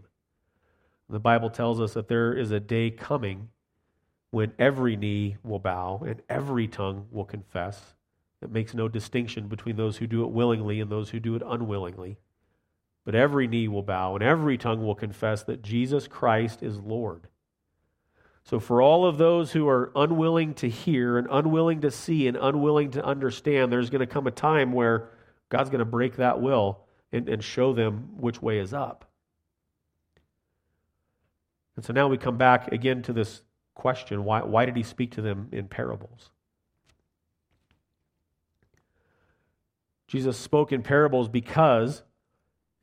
The 1.08 1.20
Bible 1.20 1.52
tells 1.52 1.80
us 1.80 1.94
that 1.94 2.08
there 2.08 2.34
is 2.34 2.50
a 2.50 2.60
day 2.60 2.90
coming 2.90 3.50
when 4.32 4.54
every 4.58 4.96
knee 4.96 5.38
will 5.44 5.60
bow 5.60 6.04
and 6.08 6.22
every 6.30 6.68
tongue 6.68 7.08
will 7.12 7.26
confess. 7.26 7.94
It 8.42 8.52
makes 8.52 8.74
no 8.74 8.88
distinction 8.88 9.48
between 9.48 9.76
those 9.76 9.98
who 9.98 10.08
do 10.08 10.24
it 10.24 10.32
willingly 10.32 10.80
and 10.80 10.90
those 10.90 11.10
who 11.10 11.20
do 11.20 11.36
it 11.36 11.44
unwillingly. 11.46 12.18
But 13.06 13.14
every 13.14 13.48
knee 13.48 13.68
will 13.68 13.84
bow 13.84 14.16
and 14.16 14.24
every 14.24 14.58
tongue 14.58 14.84
will 14.84 14.96
confess 14.96 15.44
that 15.44 15.62
Jesus 15.62 16.08
Christ 16.08 16.64
is 16.64 16.80
Lord. 16.80 17.28
So, 18.44 18.60
for 18.60 18.82
all 18.82 19.06
of 19.06 19.20
those 19.20 19.52
who 19.52 19.68
are 19.68 19.92
unwilling 19.96 20.56
to 20.56 20.70
hear 20.70 21.20
and 21.20 21.28
unwilling 21.30 21.82
to 21.82 21.92
see 21.92 22.28
and 22.28 22.36
unwilling 22.36 22.90
to 22.92 23.06
understand, 23.06 23.72
there's 23.72 23.92
going 23.92 24.00
to 24.00 24.08
come 24.08 24.26
a 24.26 24.32
time 24.32 24.72
where 24.72 25.10
God's 25.50 25.70
going 25.70 25.80
to 25.80 25.86
break 25.86 26.16
that 26.16 26.42
will 26.42 26.80
and, 27.12 27.30
and 27.30 27.44
show 27.44 27.74
them 27.74 28.10
which 28.18 28.42
way 28.42 28.58
is 28.58 28.74
up. 28.74 29.06
And 31.76 31.86
so 31.86 31.94
now 31.94 32.08
we 32.08 32.18
come 32.18 32.38
back 32.38 32.72
again 32.72 33.04
to 33.04 33.14
this 33.14 33.44
question 33.82 34.24
why, 34.24 34.44
why 34.44 34.64
did 34.64 34.76
he 34.76 34.84
speak 34.84 35.10
to 35.10 35.24
them 35.24 35.50
in 35.52 35.68
parables? 35.68 36.30
Jesus 40.08 40.38
spoke 40.38 40.72
in 40.72 40.84
parables 40.84 41.28
because 41.28 42.04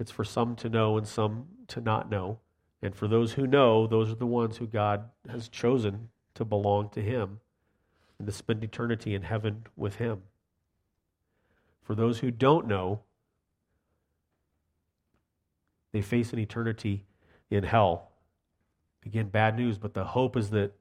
it's 0.01 0.11
for 0.11 0.25
some 0.25 0.57
to 0.57 0.69
know 0.69 0.99
and 0.99 1.07
some 1.07 1.47
to 1.69 1.81
not 1.81 2.11
know. 2.11 2.41
And 2.83 2.97
for 2.97 3.07
those 3.07 3.35
who 3.35 3.47
know, 3.47 3.87
those 3.87 4.11
are 4.11 4.17
the 4.17 4.27
ones 4.27 4.57
who 4.57 4.67
God 4.67 5.05
has 5.29 5.49
chosen 5.49 6.09
to 6.35 6.45
belong 6.45 6.89
to 6.91 7.01
Him 7.01 7.39
and 8.19 8.27
to 8.27 8.33
spend 8.33 8.65
eternity 8.65 9.15
in 9.15 9.23
heaven 9.23 9.67
with 9.77 9.97
Him. 9.97 10.23
For 11.83 11.95
those 11.95 12.19
who 12.19 12.33
don't 12.33 12.67
know, 12.67 13.03
they 15.93 16.03
face 16.03 16.33
an 16.33 16.41
eternity 16.41 17.05
in 17.51 17.63
hell. 17.63 18.11
Again, 19.07 19.29
bad 19.29 19.57
news, 19.57 19.79
but 19.79 19.95
the 19.95 20.05
hope 20.05 20.37
is 20.37 20.51
that 20.51 20.73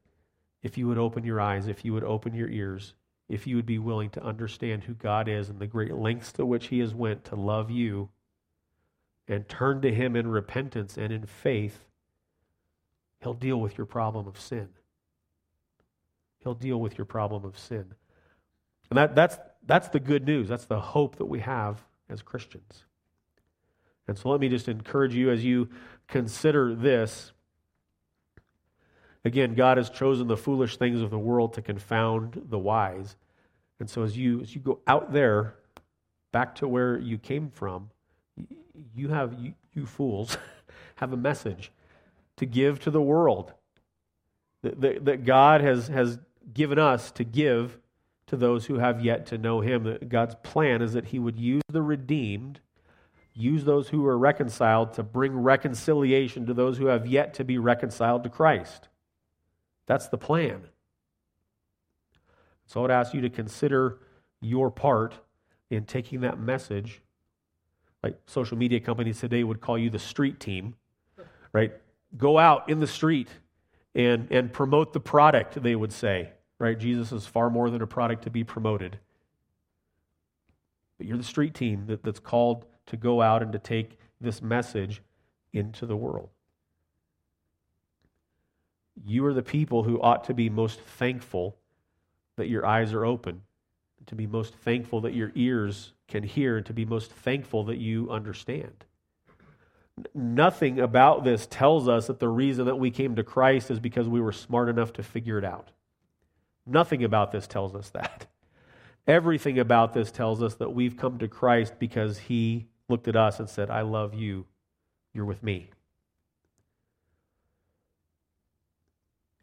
if 0.64 0.78
you 0.78 0.88
would 0.88 0.98
open 0.98 1.24
your 1.24 1.40
eyes, 1.40 1.68
if 1.68 1.86
you 1.86 1.94
would 1.94 2.04
open 2.04 2.34
your 2.34 2.50
ears, 2.50 2.94
if 3.30 3.46
you 3.46 3.56
would 3.56 3.66
be 3.66 3.80
willing 3.80 4.10
to 4.12 4.24
understand 4.24 4.84
who 4.84 4.94
God 4.94 5.28
is 5.28 5.50
and 5.50 5.60
the 5.60 5.68
great 5.68 5.94
lengths 5.94 6.32
to 6.34 6.46
which 6.46 6.68
He 6.68 6.80
has 6.80 6.94
went 6.94 7.26
to 7.26 7.36
love 7.36 7.70
you 7.70 8.10
and 9.28 9.48
turn 9.48 9.82
to 9.82 9.94
Him 9.94 10.16
in 10.16 10.28
repentance 10.28 10.98
and 10.98 11.12
in 11.12 11.26
faith, 11.26 11.86
He'll 13.22 13.34
deal 13.34 13.60
with 13.60 13.78
your 13.78 13.86
problem 13.86 14.28
of 14.28 14.40
sin. 14.40 14.70
He'll 16.40 16.54
deal 16.54 16.80
with 16.80 16.98
your 16.98 17.06
problem 17.06 17.44
of 17.44 17.58
sin. 17.58 17.94
And 18.90 18.98
that, 18.98 19.16
that's, 19.16 19.38
that's 19.66 19.90
the 19.90 20.00
good 20.00 20.26
news. 20.26 20.48
That's 20.48 20.66
the 20.66 20.80
hope 20.80 21.18
that 21.18 21.26
we 21.26 21.40
have 21.40 21.84
as 22.10 22.22
Christians. 22.22 22.86
And 24.08 24.18
so 24.18 24.30
let 24.30 24.40
me 24.40 24.48
just 24.48 24.70
encourage 24.70 25.14
you 25.14 25.30
as 25.32 25.44
you 25.44 25.70
consider 26.08 26.74
this 26.74 27.34
Again, 29.28 29.56
God 29.56 29.76
has 29.76 29.90
chosen 29.90 30.28
the 30.28 30.38
foolish 30.38 30.78
things 30.78 31.02
of 31.02 31.10
the 31.10 31.20
world 31.20 31.54
to 31.56 31.62
confound 31.62 32.42
the 32.50 32.58
wise. 32.58 33.18
And 33.78 33.90
so 33.90 34.04
as 34.04 34.18
you 34.18 34.40
as 34.40 34.56
you 34.56 34.62
go 34.62 34.80
out 34.88 35.12
there 35.12 35.56
back 36.32 36.56
to 36.56 36.68
where 36.68 36.98
you 36.98 37.18
came 37.18 37.50
from, 37.50 37.90
you 38.96 39.10
have 39.10 39.34
you, 39.38 39.54
you 39.74 39.86
fools 39.86 40.38
have 40.96 41.12
a 41.12 41.18
message 41.18 41.74
to 42.38 42.46
give 42.46 42.80
to 42.80 42.90
the 42.90 43.02
world 43.02 43.52
that, 44.64 44.80
that, 44.80 45.04
that 45.04 45.26
God 45.26 45.60
has, 45.60 45.90
has 45.90 46.20
given 46.54 46.80
us 46.80 47.12
to 47.12 47.26
give 47.26 47.78
to 48.28 48.38
those 48.38 48.66
who 48.66 48.76
have 48.76 49.04
yet 49.04 49.26
to 49.28 49.38
know 49.38 49.60
him. 49.60 49.98
God's 50.08 50.36
plan 50.44 50.82
is 50.82 50.94
that 50.94 51.06
he 51.06 51.20
would 51.20 51.38
use 51.38 51.64
the 51.68 51.82
redeemed, 51.82 52.62
use 53.34 53.66
those 53.66 53.90
who 53.90 54.06
are 54.06 54.18
reconciled 54.18 54.94
to 54.94 55.04
bring 55.04 55.34
reconciliation 55.34 56.46
to 56.46 56.54
those 56.54 56.78
who 56.78 56.86
have 56.86 57.06
yet 57.06 57.34
to 57.36 57.44
be 57.44 57.58
reconciled 57.58 58.24
to 58.24 58.30
Christ. 58.30 58.88
That's 59.88 60.08
the 60.10 60.18
plan. 60.18 60.68
So 62.68 62.82
I 62.82 62.84
would 62.84 62.92
ask 62.92 63.14
you 63.14 63.22
to 63.22 63.30
consider 63.30 64.00
your 64.42 64.70
part 64.70 65.16
in 65.70 65.86
taking 65.86 66.22
that 66.22 66.40
message. 66.40 67.02
Like 68.04 68.20
social 68.28 68.58
media 68.58 68.80
companies 68.80 69.20
today 69.20 69.44
would 69.44 69.62
call 69.62 69.78
you 69.78 69.90
the 69.90 70.00
street 70.00 70.40
team, 70.40 70.76
right? 71.52 71.74
Go 72.16 72.38
out 72.38 72.70
in 72.70 72.80
the 72.80 72.88
street 72.88 73.30
and, 73.96 74.28
and 74.32 74.54
promote 74.54 74.94
the 74.94 75.00
product, 75.00 75.62
they 75.64 75.76
would 75.76 75.92
say, 75.92 76.30
right? 76.60 76.78
Jesus 76.78 77.12
is 77.12 77.26
far 77.26 77.50
more 77.50 77.70
than 77.70 77.82
a 77.82 77.88
product 77.88 78.24
to 78.26 78.30
be 78.30 78.44
promoted. 78.44 79.00
But 80.98 81.08
you're 81.08 81.18
the 81.18 81.24
street 81.24 81.56
team 81.56 81.86
that, 81.88 82.04
that's 82.04 82.20
called 82.20 82.66
to 82.88 82.98
go 82.98 83.22
out 83.22 83.42
and 83.42 83.52
to 83.54 83.60
take 83.60 83.98
this 84.22 84.42
message 84.42 85.02
into 85.54 85.86
the 85.86 85.98
world. 85.98 86.30
You 89.06 89.26
are 89.26 89.34
the 89.34 89.44
people 89.44 89.84
who 89.84 90.02
ought 90.02 90.26
to 90.26 90.34
be 90.34 90.50
most 90.50 90.80
thankful 90.80 91.58
that 92.36 92.50
your 92.50 92.66
eyes 92.66 92.94
are 92.94 93.06
open, 93.06 93.42
to 94.06 94.16
be 94.16 94.28
most 94.28 94.54
thankful 94.56 95.02
that 95.02 95.14
your 95.14 95.32
ears 95.36 95.94
can 96.08 96.24
hear, 96.24 96.58
and 96.58 96.66
to 96.66 96.74
be 96.74 96.86
most 96.86 97.12
thankful 97.12 97.66
that 97.66 97.78
you 97.78 98.10
understand. 98.10 98.86
Nothing 100.14 100.80
about 100.80 101.24
this 101.24 101.48
tells 101.48 101.88
us 101.88 102.08
that 102.08 102.20
the 102.20 102.30
reason 102.30 102.66
that 102.66 102.76
we 102.76 102.92
came 102.92 103.16
to 103.16 103.24
Christ 103.24 103.72
is 103.72 103.80
because 103.80 104.08
we 104.08 104.22
were 104.22 104.32
smart 104.32 104.70
enough 104.70 104.94
to 104.94 105.04
figure 105.04 105.38
it 105.38 105.46
out. 105.46 105.72
Nothing 106.66 107.04
about 107.04 107.32
this 107.32 107.48
tells 107.48 107.76
us 107.76 107.90
that. 107.90 108.28
Everything 109.08 109.58
about 109.58 109.94
this 109.94 110.12
tells 110.12 110.44
us 110.44 110.56
that 110.56 110.74
we've 110.74 110.98
come 110.98 111.18
to 111.20 111.28
Christ 111.28 111.74
because 111.80 112.18
he 112.18 112.68
looked 112.90 113.08
at 113.08 113.16
us 113.16 113.40
and 113.40 113.50
said, 113.50 113.70
I 113.70 113.82
love 113.82 114.14
you. 114.14 114.46
You're 115.14 115.26
with 115.26 115.42
me. 115.42 115.72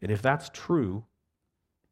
And 0.05 0.11
if 0.11 0.21
that's 0.21 0.51
true, 0.53 1.03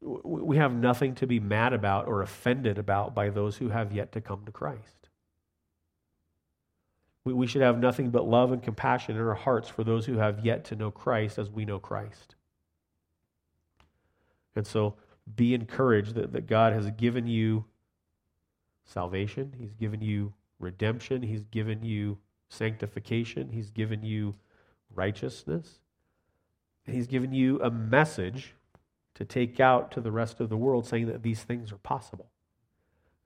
we 0.00 0.56
have 0.56 0.72
nothing 0.72 1.16
to 1.16 1.26
be 1.26 1.40
mad 1.40 1.72
about 1.72 2.06
or 2.06 2.22
offended 2.22 2.78
about 2.78 3.12
by 3.12 3.28
those 3.28 3.56
who 3.56 3.70
have 3.70 3.92
yet 3.92 4.12
to 4.12 4.20
come 4.20 4.44
to 4.46 4.52
Christ. 4.52 5.08
We 7.24 7.48
should 7.48 7.62
have 7.62 7.80
nothing 7.80 8.10
but 8.10 8.24
love 8.24 8.52
and 8.52 8.62
compassion 8.62 9.16
in 9.16 9.20
our 9.20 9.34
hearts 9.34 9.68
for 9.68 9.82
those 9.82 10.06
who 10.06 10.18
have 10.18 10.46
yet 10.46 10.64
to 10.66 10.76
know 10.76 10.92
Christ 10.92 11.38
as 11.38 11.50
we 11.50 11.64
know 11.64 11.80
Christ. 11.80 12.36
And 14.54 14.64
so 14.64 14.94
be 15.34 15.52
encouraged 15.52 16.14
that, 16.14 16.34
that 16.34 16.46
God 16.46 16.72
has 16.72 16.88
given 16.92 17.26
you 17.26 17.64
salvation, 18.84 19.56
He's 19.58 19.74
given 19.74 20.00
you 20.00 20.34
redemption, 20.60 21.20
He's 21.20 21.42
given 21.42 21.82
you 21.82 22.18
sanctification, 22.48 23.48
He's 23.48 23.72
given 23.72 24.04
you 24.04 24.36
righteousness. 24.94 25.80
He's 26.86 27.06
given 27.06 27.32
you 27.32 27.60
a 27.62 27.70
message 27.70 28.54
to 29.14 29.24
take 29.24 29.60
out 29.60 29.90
to 29.92 30.00
the 30.00 30.10
rest 30.12 30.40
of 30.40 30.48
the 30.48 30.56
world 30.56 30.86
saying 30.86 31.06
that 31.06 31.22
these 31.22 31.42
things 31.42 31.72
are 31.72 31.78
possible. 31.78 32.30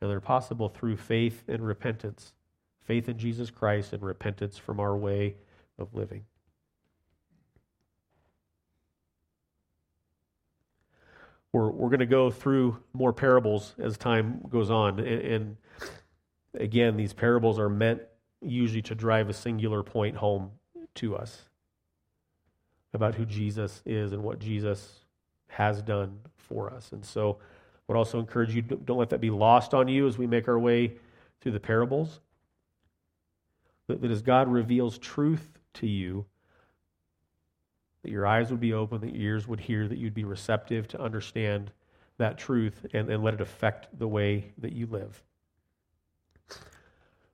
And 0.01 0.11
they're 0.11 0.21
possible 0.21 0.69
through 0.69 0.97
faith 0.97 1.43
and 1.49 1.67
repentance 1.67 2.35
faith 2.85 3.07
in 3.07 3.19
Jesus 3.19 3.51
Christ 3.51 3.93
and 3.93 4.03
repentance 4.03 4.57
from 4.57 4.81
our 4.81 4.97
way 4.97 5.35
of 5.79 5.95
living. 5.95 6.25
We're, 11.53 11.71
we're 11.71 11.91
going 11.91 12.01
to 12.01 12.07
go 12.07 12.31
through 12.31 12.79
more 12.95 13.13
parables 13.13 13.75
as 13.79 13.99
time 13.99 14.41
goes 14.49 14.71
on. 14.71 15.01
And, 15.01 15.09
and 15.09 15.57
again, 16.55 16.97
these 16.97 17.13
parables 17.13 17.59
are 17.59 17.69
meant 17.69 18.01
usually 18.41 18.83
to 18.83 18.95
drive 18.95 19.29
a 19.29 19.35
singular 19.35 19.83
point 19.83 20.17
home 20.17 20.53
to 20.95 21.15
us 21.15 21.48
about 22.95 23.15
who 23.15 23.25
Jesus 23.25 23.83
is 23.85 24.13
and 24.13 24.23
what 24.23 24.39
Jesus 24.39 25.01
has 25.49 25.83
done 25.83 26.19
for 26.37 26.73
us. 26.73 26.93
And 26.93 27.05
so 27.05 27.39
I 27.41 27.93
would 27.93 27.99
also 27.99 28.19
encourage 28.19 28.55
you, 28.55 28.63
don't 28.63 28.99
let 28.99 29.11
that 29.11 29.21
be 29.21 29.31
lost 29.31 29.75
on 29.75 29.89
you 29.89 30.07
as 30.07 30.19
we 30.19 30.27
make 30.27 30.49
our 30.49 30.59
way 30.59 30.95
through 31.41 31.53
the 31.53 31.61
parables. 31.61 32.21
That, 33.87 34.01
that 34.01 34.11
as 34.11 34.23
God 34.23 34.49
reveals 34.49 34.99
truth 34.99 35.59
to 35.75 35.87
you, 35.87 36.27
that 38.03 38.11
your 38.11 38.27
eyes 38.27 38.51
would 38.51 38.61
be 38.61 38.73
open, 38.73 39.01
that 39.01 39.15
your 39.15 39.33
ears 39.33 39.49
would 39.49 39.61
hear, 39.61 39.89
that 39.89 39.99
you'd 39.99 40.15
be 40.15 40.25
receptive 40.25 40.87
to 40.89 41.01
understand 41.01 41.73
that 42.19 42.39
truth 42.39 42.87
and, 42.93 43.11
and 43.11 43.23
let 43.23 43.35
it 43.35 43.41
affect 43.41 43.99
the 43.99 44.09
way 44.09 44.53
that 44.59 44.73
you 44.73 44.87
live. 44.87 45.23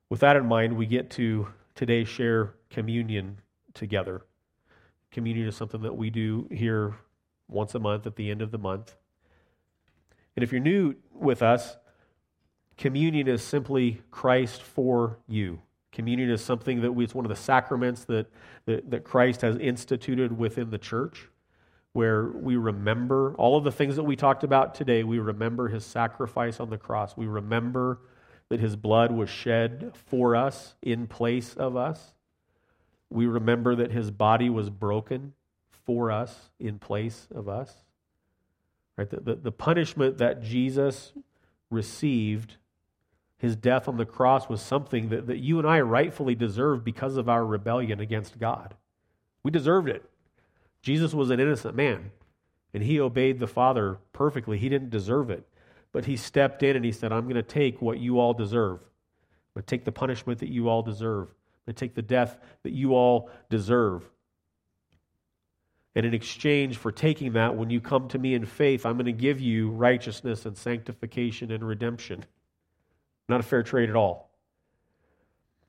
With 0.08 0.20
that 0.20 0.36
in 0.36 0.46
mind, 0.46 0.76
we 0.76 0.86
get 0.86 1.10
to 1.12 1.48
today 1.74 2.04
share 2.04 2.54
communion 2.70 3.38
together. 3.72 4.22
Communion 5.14 5.46
is 5.46 5.54
something 5.54 5.82
that 5.82 5.96
we 5.96 6.10
do 6.10 6.48
here 6.50 6.96
once 7.46 7.76
a 7.76 7.78
month 7.78 8.04
at 8.04 8.16
the 8.16 8.32
end 8.32 8.42
of 8.42 8.50
the 8.50 8.58
month. 8.58 8.96
And 10.34 10.42
if 10.42 10.50
you're 10.50 10.60
new 10.60 10.96
with 11.12 11.40
us, 11.40 11.76
communion 12.76 13.28
is 13.28 13.40
simply 13.40 14.02
Christ 14.10 14.60
for 14.60 15.18
you. 15.28 15.60
Communion 15.92 16.30
is 16.30 16.42
something 16.42 16.80
that 16.80 16.90
we, 16.90 17.04
it's 17.04 17.14
one 17.14 17.24
of 17.24 17.28
the 17.28 17.36
sacraments 17.36 18.04
that, 18.06 18.26
that, 18.66 18.90
that 18.90 19.04
Christ 19.04 19.42
has 19.42 19.56
instituted 19.58 20.36
within 20.36 20.70
the 20.70 20.78
church, 20.78 21.28
where 21.92 22.26
we 22.26 22.56
remember 22.56 23.36
all 23.36 23.56
of 23.56 23.62
the 23.62 23.70
things 23.70 23.94
that 23.94 24.02
we 24.02 24.16
talked 24.16 24.42
about 24.42 24.74
today. 24.74 25.04
We 25.04 25.20
remember 25.20 25.68
his 25.68 25.86
sacrifice 25.86 26.58
on 26.58 26.70
the 26.70 26.78
cross. 26.78 27.16
We 27.16 27.26
remember 27.28 28.00
that 28.48 28.58
his 28.58 28.74
blood 28.74 29.12
was 29.12 29.30
shed 29.30 29.92
for 29.94 30.34
us 30.34 30.74
in 30.82 31.06
place 31.06 31.54
of 31.54 31.76
us. 31.76 32.13
We 33.10 33.26
remember 33.26 33.74
that 33.76 33.92
his 33.92 34.10
body 34.10 34.50
was 34.50 34.70
broken 34.70 35.34
for 35.84 36.10
us 36.10 36.50
in 36.58 36.78
place 36.78 37.28
of 37.34 37.48
us. 37.48 37.72
Right? 38.96 39.08
The, 39.08 39.20
the, 39.20 39.34
the 39.36 39.52
punishment 39.52 40.18
that 40.18 40.42
Jesus 40.42 41.12
received, 41.70 42.56
his 43.38 43.56
death 43.56 43.88
on 43.88 43.96
the 43.96 44.06
cross, 44.06 44.48
was 44.48 44.62
something 44.62 45.08
that, 45.10 45.26
that 45.26 45.38
you 45.38 45.58
and 45.58 45.68
I 45.68 45.80
rightfully 45.80 46.34
deserve 46.34 46.84
because 46.84 47.16
of 47.16 47.28
our 47.28 47.44
rebellion 47.44 48.00
against 48.00 48.38
God. 48.38 48.74
We 49.42 49.50
deserved 49.50 49.88
it. 49.88 50.08
Jesus 50.80 51.14
was 51.14 51.30
an 51.30 51.40
innocent 51.40 51.74
man, 51.74 52.10
and 52.72 52.82
he 52.82 53.00
obeyed 53.00 53.38
the 53.38 53.46
Father 53.46 53.98
perfectly. 54.12 54.58
He 54.58 54.68
didn't 54.68 54.90
deserve 54.90 55.30
it. 55.30 55.46
But 55.92 56.06
he 56.06 56.16
stepped 56.16 56.64
in 56.64 56.74
and 56.74 56.84
he 56.84 56.90
said, 56.90 57.12
I'm 57.12 57.24
going 57.24 57.36
to 57.36 57.42
take 57.42 57.80
what 57.80 58.00
you 58.00 58.18
all 58.18 58.34
deserve. 58.34 58.80
I'm 58.80 59.60
going 59.60 59.62
to 59.62 59.66
take 59.66 59.84
the 59.84 59.92
punishment 59.92 60.40
that 60.40 60.48
you 60.48 60.68
all 60.68 60.82
deserve. 60.82 61.28
To 61.66 61.72
take 61.72 61.94
the 61.94 62.02
death 62.02 62.38
that 62.62 62.72
you 62.72 62.94
all 62.94 63.30
deserve. 63.48 64.08
And 65.94 66.04
in 66.04 66.12
exchange 66.12 66.76
for 66.76 66.90
taking 66.90 67.34
that, 67.34 67.56
when 67.56 67.70
you 67.70 67.80
come 67.80 68.08
to 68.08 68.18
me 68.18 68.34
in 68.34 68.44
faith, 68.44 68.84
I'm 68.84 68.94
going 68.94 69.06
to 69.06 69.12
give 69.12 69.40
you 69.40 69.70
righteousness 69.70 70.44
and 70.44 70.56
sanctification 70.56 71.52
and 71.52 71.66
redemption. 71.66 72.24
Not 73.28 73.40
a 73.40 73.44
fair 73.44 73.62
trade 73.62 73.88
at 73.88 73.96
all. 73.96 74.30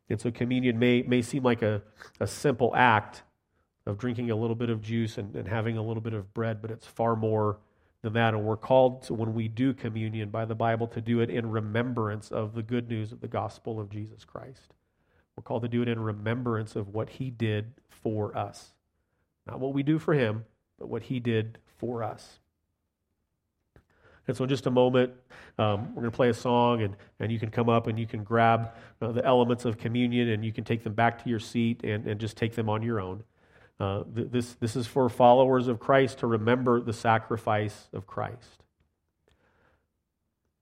And 0.09 0.19
so 0.19 0.31
communion 0.31 0.77
may, 0.79 1.03
may 1.03 1.21
seem 1.21 1.43
like 1.43 1.61
a, 1.61 1.81
a 2.19 2.27
simple 2.27 2.73
act 2.75 3.23
of 3.85 3.97
drinking 3.97 4.31
a 4.31 4.35
little 4.35 4.55
bit 4.55 4.69
of 4.69 4.81
juice 4.81 5.17
and, 5.17 5.35
and 5.35 5.47
having 5.47 5.77
a 5.77 5.81
little 5.81 6.01
bit 6.01 6.13
of 6.13 6.33
bread, 6.33 6.61
but 6.61 6.71
it's 6.71 6.87
far 6.87 7.15
more 7.15 7.59
than 8.01 8.13
that. 8.13 8.33
And 8.33 8.43
we're 8.43 8.57
called 8.57 9.03
to, 9.03 9.13
when 9.13 9.33
we 9.33 9.47
do 9.47 9.73
communion 9.73 10.29
by 10.29 10.45
the 10.45 10.55
Bible, 10.55 10.87
to 10.87 11.01
do 11.01 11.21
it 11.21 11.29
in 11.29 11.49
remembrance 11.49 12.31
of 12.31 12.53
the 12.53 12.63
good 12.63 12.89
news 12.89 13.11
of 13.11 13.21
the 13.21 13.27
gospel 13.27 13.79
of 13.79 13.89
Jesus 13.89 14.25
Christ. 14.25 14.73
We're 15.35 15.43
called 15.43 15.63
to 15.63 15.67
do 15.67 15.81
it 15.81 15.87
in 15.87 15.99
remembrance 15.99 16.75
of 16.75 16.93
what 16.93 17.09
he 17.09 17.29
did 17.29 17.73
for 17.89 18.37
us. 18.37 18.71
Not 19.47 19.59
what 19.59 19.73
we 19.73 19.83
do 19.83 19.99
for 19.99 20.13
him, 20.13 20.45
but 20.79 20.87
what 20.87 21.03
he 21.03 21.19
did 21.19 21.59
for 21.77 22.03
us. 22.03 22.39
And 24.27 24.35
so, 24.35 24.43
in 24.43 24.49
just 24.49 24.65
a 24.65 24.71
moment, 24.71 25.13
um, 25.59 25.93
we're 25.93 26.01
going 26.01 26.11
to 26.11 26.15
play 26.15 26.29
a 26.29 26.33
song, 26.33 26.81
and, 26.81 26.95
and 27.19 27.31
you 27.31 27.37
can 27.37 27.51
come 27.51 27.69
up 27.69 27.85
and 27.87 27.99
you 27.99 28.07
can 28.07 28.23
grab 28.23 28.71
uh, 29.01 29.11
the 29.11 29.23
elements 29.23 29.65
of 29.65 29.77
communion 29.77 30.29
and 30.29 30.43
you 30.43 30.51
can 30.51 30.63
take 30.63 30.83
them 30.83 30.93
back 30.93 31.23
to 31.23 31.29
your 31.29 31.39
seat 31.39 31.83
and, 31.83 32.07
and 32.07 32.19
just 32.19 32.35
take 32.35 32.55
them 32.55 32.67
on 32.67 32.81
your 32.81 32.99
own. 32.99 33.23
Uh, 33.79 34.03
th- 34.15 34.29
this, 34.31 34.53
this 34.55 34.75
is 34.75 34.87
for 34.87 35.09
followers 35.09 35.67
of 35.67 35.79
Christ 35.79 36.19
to 36.19 36.27
remember 36.27 36.81
the 36.81 36.93
sacrifice 36.93 37.87
of 37.93 38.07
Christ. 38.07 38.63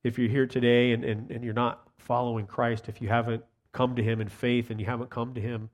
If 0.04 0.20
you're 0.20 0.30
here 0.30 0.48
today 0.48 0.92
and, 0.92 1.06
and, 1.06 1.32
and 1.32 1.44
you're 1.44 1.54
not 1.54 1.88
following 2.00 2.46
Christ, 2.46 2.90
if 2.90 3.02
you 3.02 3.08
haven't 3.08 3.46
come 3.74 3.96
to 3.96 4.04
Him 4.04 4.22
in 4.22 4.30
faith 4.30 4.70
and 4.70 4.80
you 4.80 4.86
haven't 4.86 5.10
come 5.10 5.34
to 5.34 5.42
Him 5.42 5.70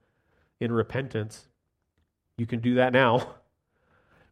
in 0.59 0.71
repentance, 0.71 1.47
you 2.37 2.45
can 2.45 2.59
do 2.59 2.75
that 2.75 2.93
now. 2.93 3.35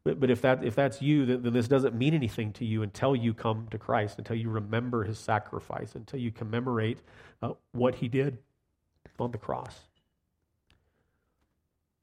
But, 0.03 0.21
but 0.21 0.29
if, 0.29 0.41
that, 0.43 0.63
if 0.63 0.73
that's 0.73 1.01
you, 1.01 1.25
then, 1.25 1.43
then 1.43 1.51
this 1.51 1.67
doesn't 1.67 1.93
mean 1.93 2.13
anything 2.13 2.53
to 2.53 2.63
you 2.63 2.81
until 2.81 3.13
you 3.13 3.33
come 3.33 3.67
to 3.71 3.77
Christ, 3.77 4.17
until 4.17 4.37
you 4.37 4.49
remember 4.49 5.03
his 5.03 5.19
sacrifice, 5.19 5.95
until 5.95 6.17
you 6.17 6.31
commemorate 6.31 6.99
uh, 7.41 7.51
what 7.73 7.95
he 7.95 8.07
did 8.07 8.37
on 9.19 9.31
the 9.31 9.37
cross. 9.37 9.81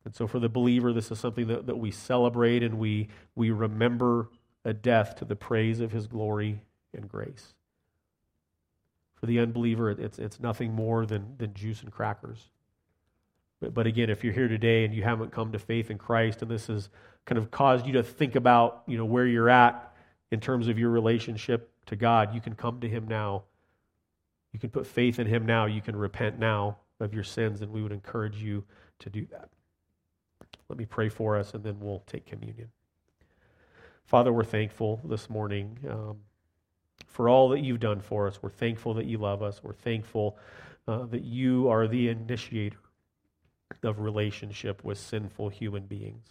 And 0.05 0.15
so 0.15 0.27
for 0.27 0.39
the 0.39 0.51
believer, 0.51 0.93
this 0.93 1.11
is 1.11 1.19
something 1.19 1.47
that, 1.47 1.67
that 1.67 1.79
we 1.79 1.91
celebrate 1.91 2.63
and 2.63 2.79
we, 2.79 3.09
we 3.35 3.51
remember 3.51 4.29
a 4.67 4.75
death 4.75 5.17
to 5.17 5.25
the 5.25 5.37
praise 5.37 5.81
of 5.81 5.93
his 5.93 6.07
glory 6.07 6.61
and 6.93 7.09
grace. 7.09 7.55
For 9.25 9.29
the 9.29 9.39
unbeliever, 9.39 9.91
it's, 9.91 10.19
it's 10.19 10.39
nothing 10.39 10.75
more 10.75 11.07
than, 11.07 11.35
than 11.39 11.55
juice 11.55 11.81
and 11.83 11.91
crackers. 11.91 12.51
But, 13.59 13.73
but 13.73 13.87
again, 13.87 14.11
if 14.11 14.23
you're 14.23 14.35
here 14.35 14.49
today 14.49 14.85
and 14.85 14.95
you 14.95 15.03
haven't 15.03 15.33
come 15.33 15.51
to 15.53 15.59
faith 15.59 15.91
in 15.91 15.97
Christ 15.97 16.43
and 16.43 16.51
this 16.51 16.67
has 16.67 16.91
kind 17.25 17.39
of 17.39 17.51
caused 17.51 17.87
you 17.87 17.95
to 17.95 18.03
think 18.03 18.35
about 18.35 18.83
you 18.87 18.99
know, 18.99 19.07
where 19.07 19.27
you're 19.27 19.49
at 19.49 19.95
in 20.31 20.41
terms 20.41 20.69
of 20.69 20.79
your 20.79 20.91
relationship 20.91 21.73
to 21.87 21.97
God, 21.97 22.35
you 22.35 22.41
can 22.43 22.55
come 22.55 22.81
to 22.81 22.87
Him 22.87 23.09
now. 23.09 23.45
You 24.53 24.61
can 24.61 24.69
put 24.69 24.87
faith 24.87 25.19
in 25.19 25.27
Him 25.27 25.47
now. 25.47 25.65
You 25.65 25.81
can 25.81 25.97
repent 25.97 26.39
now 26.39 26.77
of 27.01 27.15
your 27.15 27.25
sins, 27.25 27.63
and 27.63 27.73
we 27.73 27.83
would 27.83 27.93
encourage 27.93 28.43
you 28.43 28.63
to 28.99 29.09
do 29.09 29.25
that. 29.31 29.49
Let 30.69 30.79
me 30.79 30.85
pray 30.85 31.09
for 31.09 31.39
us, 31.39 31.55
and 31.55 31.65
then 31.65 31.81
we'll 31.81 32.03
take 32.07 32.27
communion. 32.27 32.69
Father, 34.05 34.35
we're 34.35 34.45
thankful 34.45 35.01
this 35.03 35.31
morning 35.31 35.79
um, 35.89 36.19
for 37.15 37.29
all 37.29 37.51
that 37.51 37.61
you've 37.61 37.79
done 37.79 38.01
for 38.01 38.27
us. 38.27 38.41
We're 38.43 38.51
thankful 38.51 38.95
that 38.95 39.07
you 39.07 39.19
love 39.19 39.41
us. 39.41 39.63
We're 39.63 39.73
thankful 39.73 40.37
uh, 40.89 41.05
that 41.07 41.23
you 41.23 41.69
are 41.69 41.87
the 41.87 42.09
initiator 42.09 42.77
of 43.85 44.01
relationship 44.01 44.83
with 44.83 44.99
sinful 44.99 45.51
human 45.51 45.85
beings. 45.85 46.25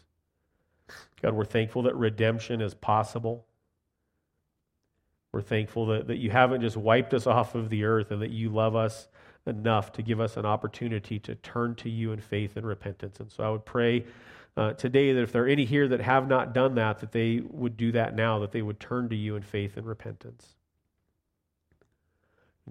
God, 1.22 1.36
we're 1.36 1.46
thankful 1.46 1.84
that 1.84 1.96
redemption 1.96 2.60
is 2.60 2.74
possible. 2.74 3.46
We're 5.32 5.42
thankful 5.42 5.86
that, 5.86 6.08
that 6.08 6.18
you 6.18 6.32
haven't 6.32 6.60
just 6.60 6.76
wiped 6.76 7.14
us 7.14 7.28
off 7.28 7.56
of 7.56 7.70
the 7.70 7.86
earth 7.86 8.12
and 8.12 8.22
that 8.22 8.32
you 8.32 8.50
love 8.50 8.76
us 8.76 9.08
enough 9.48 9.94
to 9.94 10.02
give 10.02 10.20
us 10.20 10.36
an 10.36 10.46
opportunity 10.46 11.18
to 11.20 11.36
turn 11.36 11.76
to 11.76 11.90
you 11.90 12.12
in 12.12 12.20
faith 12.20 12.58
and 12.58 12.68
repentance. 12.68 13.22
And 13.22 13.32
so 13.32 13.46
I 13.46 13.50
would 13.50 13.64
pray 13.64 14.04
uh, 14.58 14.74
today 14.74 15.14
that 15.14 15.22
if 15.22 15.32
there 15.32 15.46
are 15.46 15.48
any 15.48 15.64
here 15.64 15.88
that 15.88 16.02
have 16.02 16.28
not 16.28 16.54
done 16.54 16.76
that, 16.76 17.00
that 17.00 17.14
they 17.14 17.42
would 17.50 17.78
do 17.78 17.94
that 17.94 18.18
now, 18.18 18.40
that 18.40 18.52
they 18.52 18.62
would 18.62 18.82
turn 18.82 19.08
to 19.08 19.16
you 19.16 19.38
in 19.38 19.44
faith 19.44 19.78
and 19.78 19.88
repentance. 19.88 20.56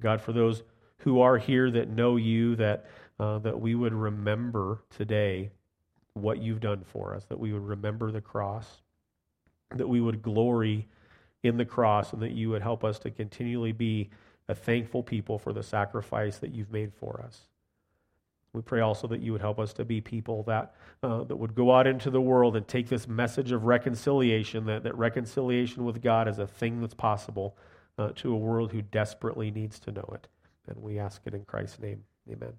God, 0.01 0.21
for 0.21 0.33
those 0.33 0.63
who 0.99 1.21
are 1.21 1.39
here 1.39 1.71
that 1.71 1.89
know 1.89 2.17
you, 2.17 2.57
that, 2.57 2.87
uh, 3.19 3.39
that 3.41 3.61
we 3.61 3.75
would 3.75 3.93
remember 3.93 4.83
today 4.91 5.51
what 6.15 6.39
you've 6.39 6.61
done 6.61 6.83
for 6.85 7.15
us, 7.15 7.25
that 7.27 7.39
we 7.39 7.53
would 7.53 7.67
remember 7.67 8.11
the 8.11 8.21
cross, 8.21 8.83
that 9.75 9.89
we 9.89 10.01
would 10.01 10.23
glory 10.23 10.89
in 11.43 11.57
the 11.57 11.65
cross, 11.65 12.13
and 12.13 12.23
that 12.23 12.33
you 12.33 12.51
would 12.51 12.63
help 12.63 12.85
us 12.85 12.99
to 13.01 13.11
continually 13.11 13.73
be 13.73 14.11
a 14.49 14.55
thankful 14.55 15.03
people 15.03 15.39
for 15.39 15.53
the 15.53 15.63
sacrifice 15.63 16.39
that 16.39 16.55
you've 16.55 16.71
made 16.71 16.93
for 16.93 17.23
us. 17.25 17.49
We 18.53 18.61
pray 18.61 18.81
also 18.81 19.07
that 19.09 19.21
you 19.21 19.33
would 19.33 19.41
help 19.41 19.59
us 19.59 19.73
to 19.75 19.85
be 19.85 20.01
people 20.03 20.43
that, 20.45 20.75
uh, 21.03 21.25
that 21.25 21.37
would 21.37 21.55
go 21.55 21.73
out 21.73 21.87
into 21.87 22.11
the 22.11 22.21
world 22.21 22.55
and 22.55 22.69
take 22.69 22.89
this 22.89 23.09
message 23.09 23.51
of 23.51 23.65
reconciliation, 23.65 24.67
that, 24.67 24.83
that 24.83 24.97
reconciliation 24.97 25.85
with 25.85 26.03
God 26.03 26.29
is 26.29 26.39
a 26.39 26.47
thing 26.47 26.81
that's 26.81 26.95
possible 26.95 27.57
uh, 27.99 28.11
to 28.17 28.33
a 28.33 28.37
world 28.37 28.73
who 28.73 28.83
desperately 28.83 29.51
needs 29.51 29.79
to 29.81 29.93
know 29.93 30.09
it. 30.15 30.29
And 30.67 30.83
we 30.83 30.99
ask 30.99 31.23
it 31.27 31.35
in 31.35 31.45
Christ's 31.45 31.81
name. 31.81 32.05
Amen. 32.31 32.53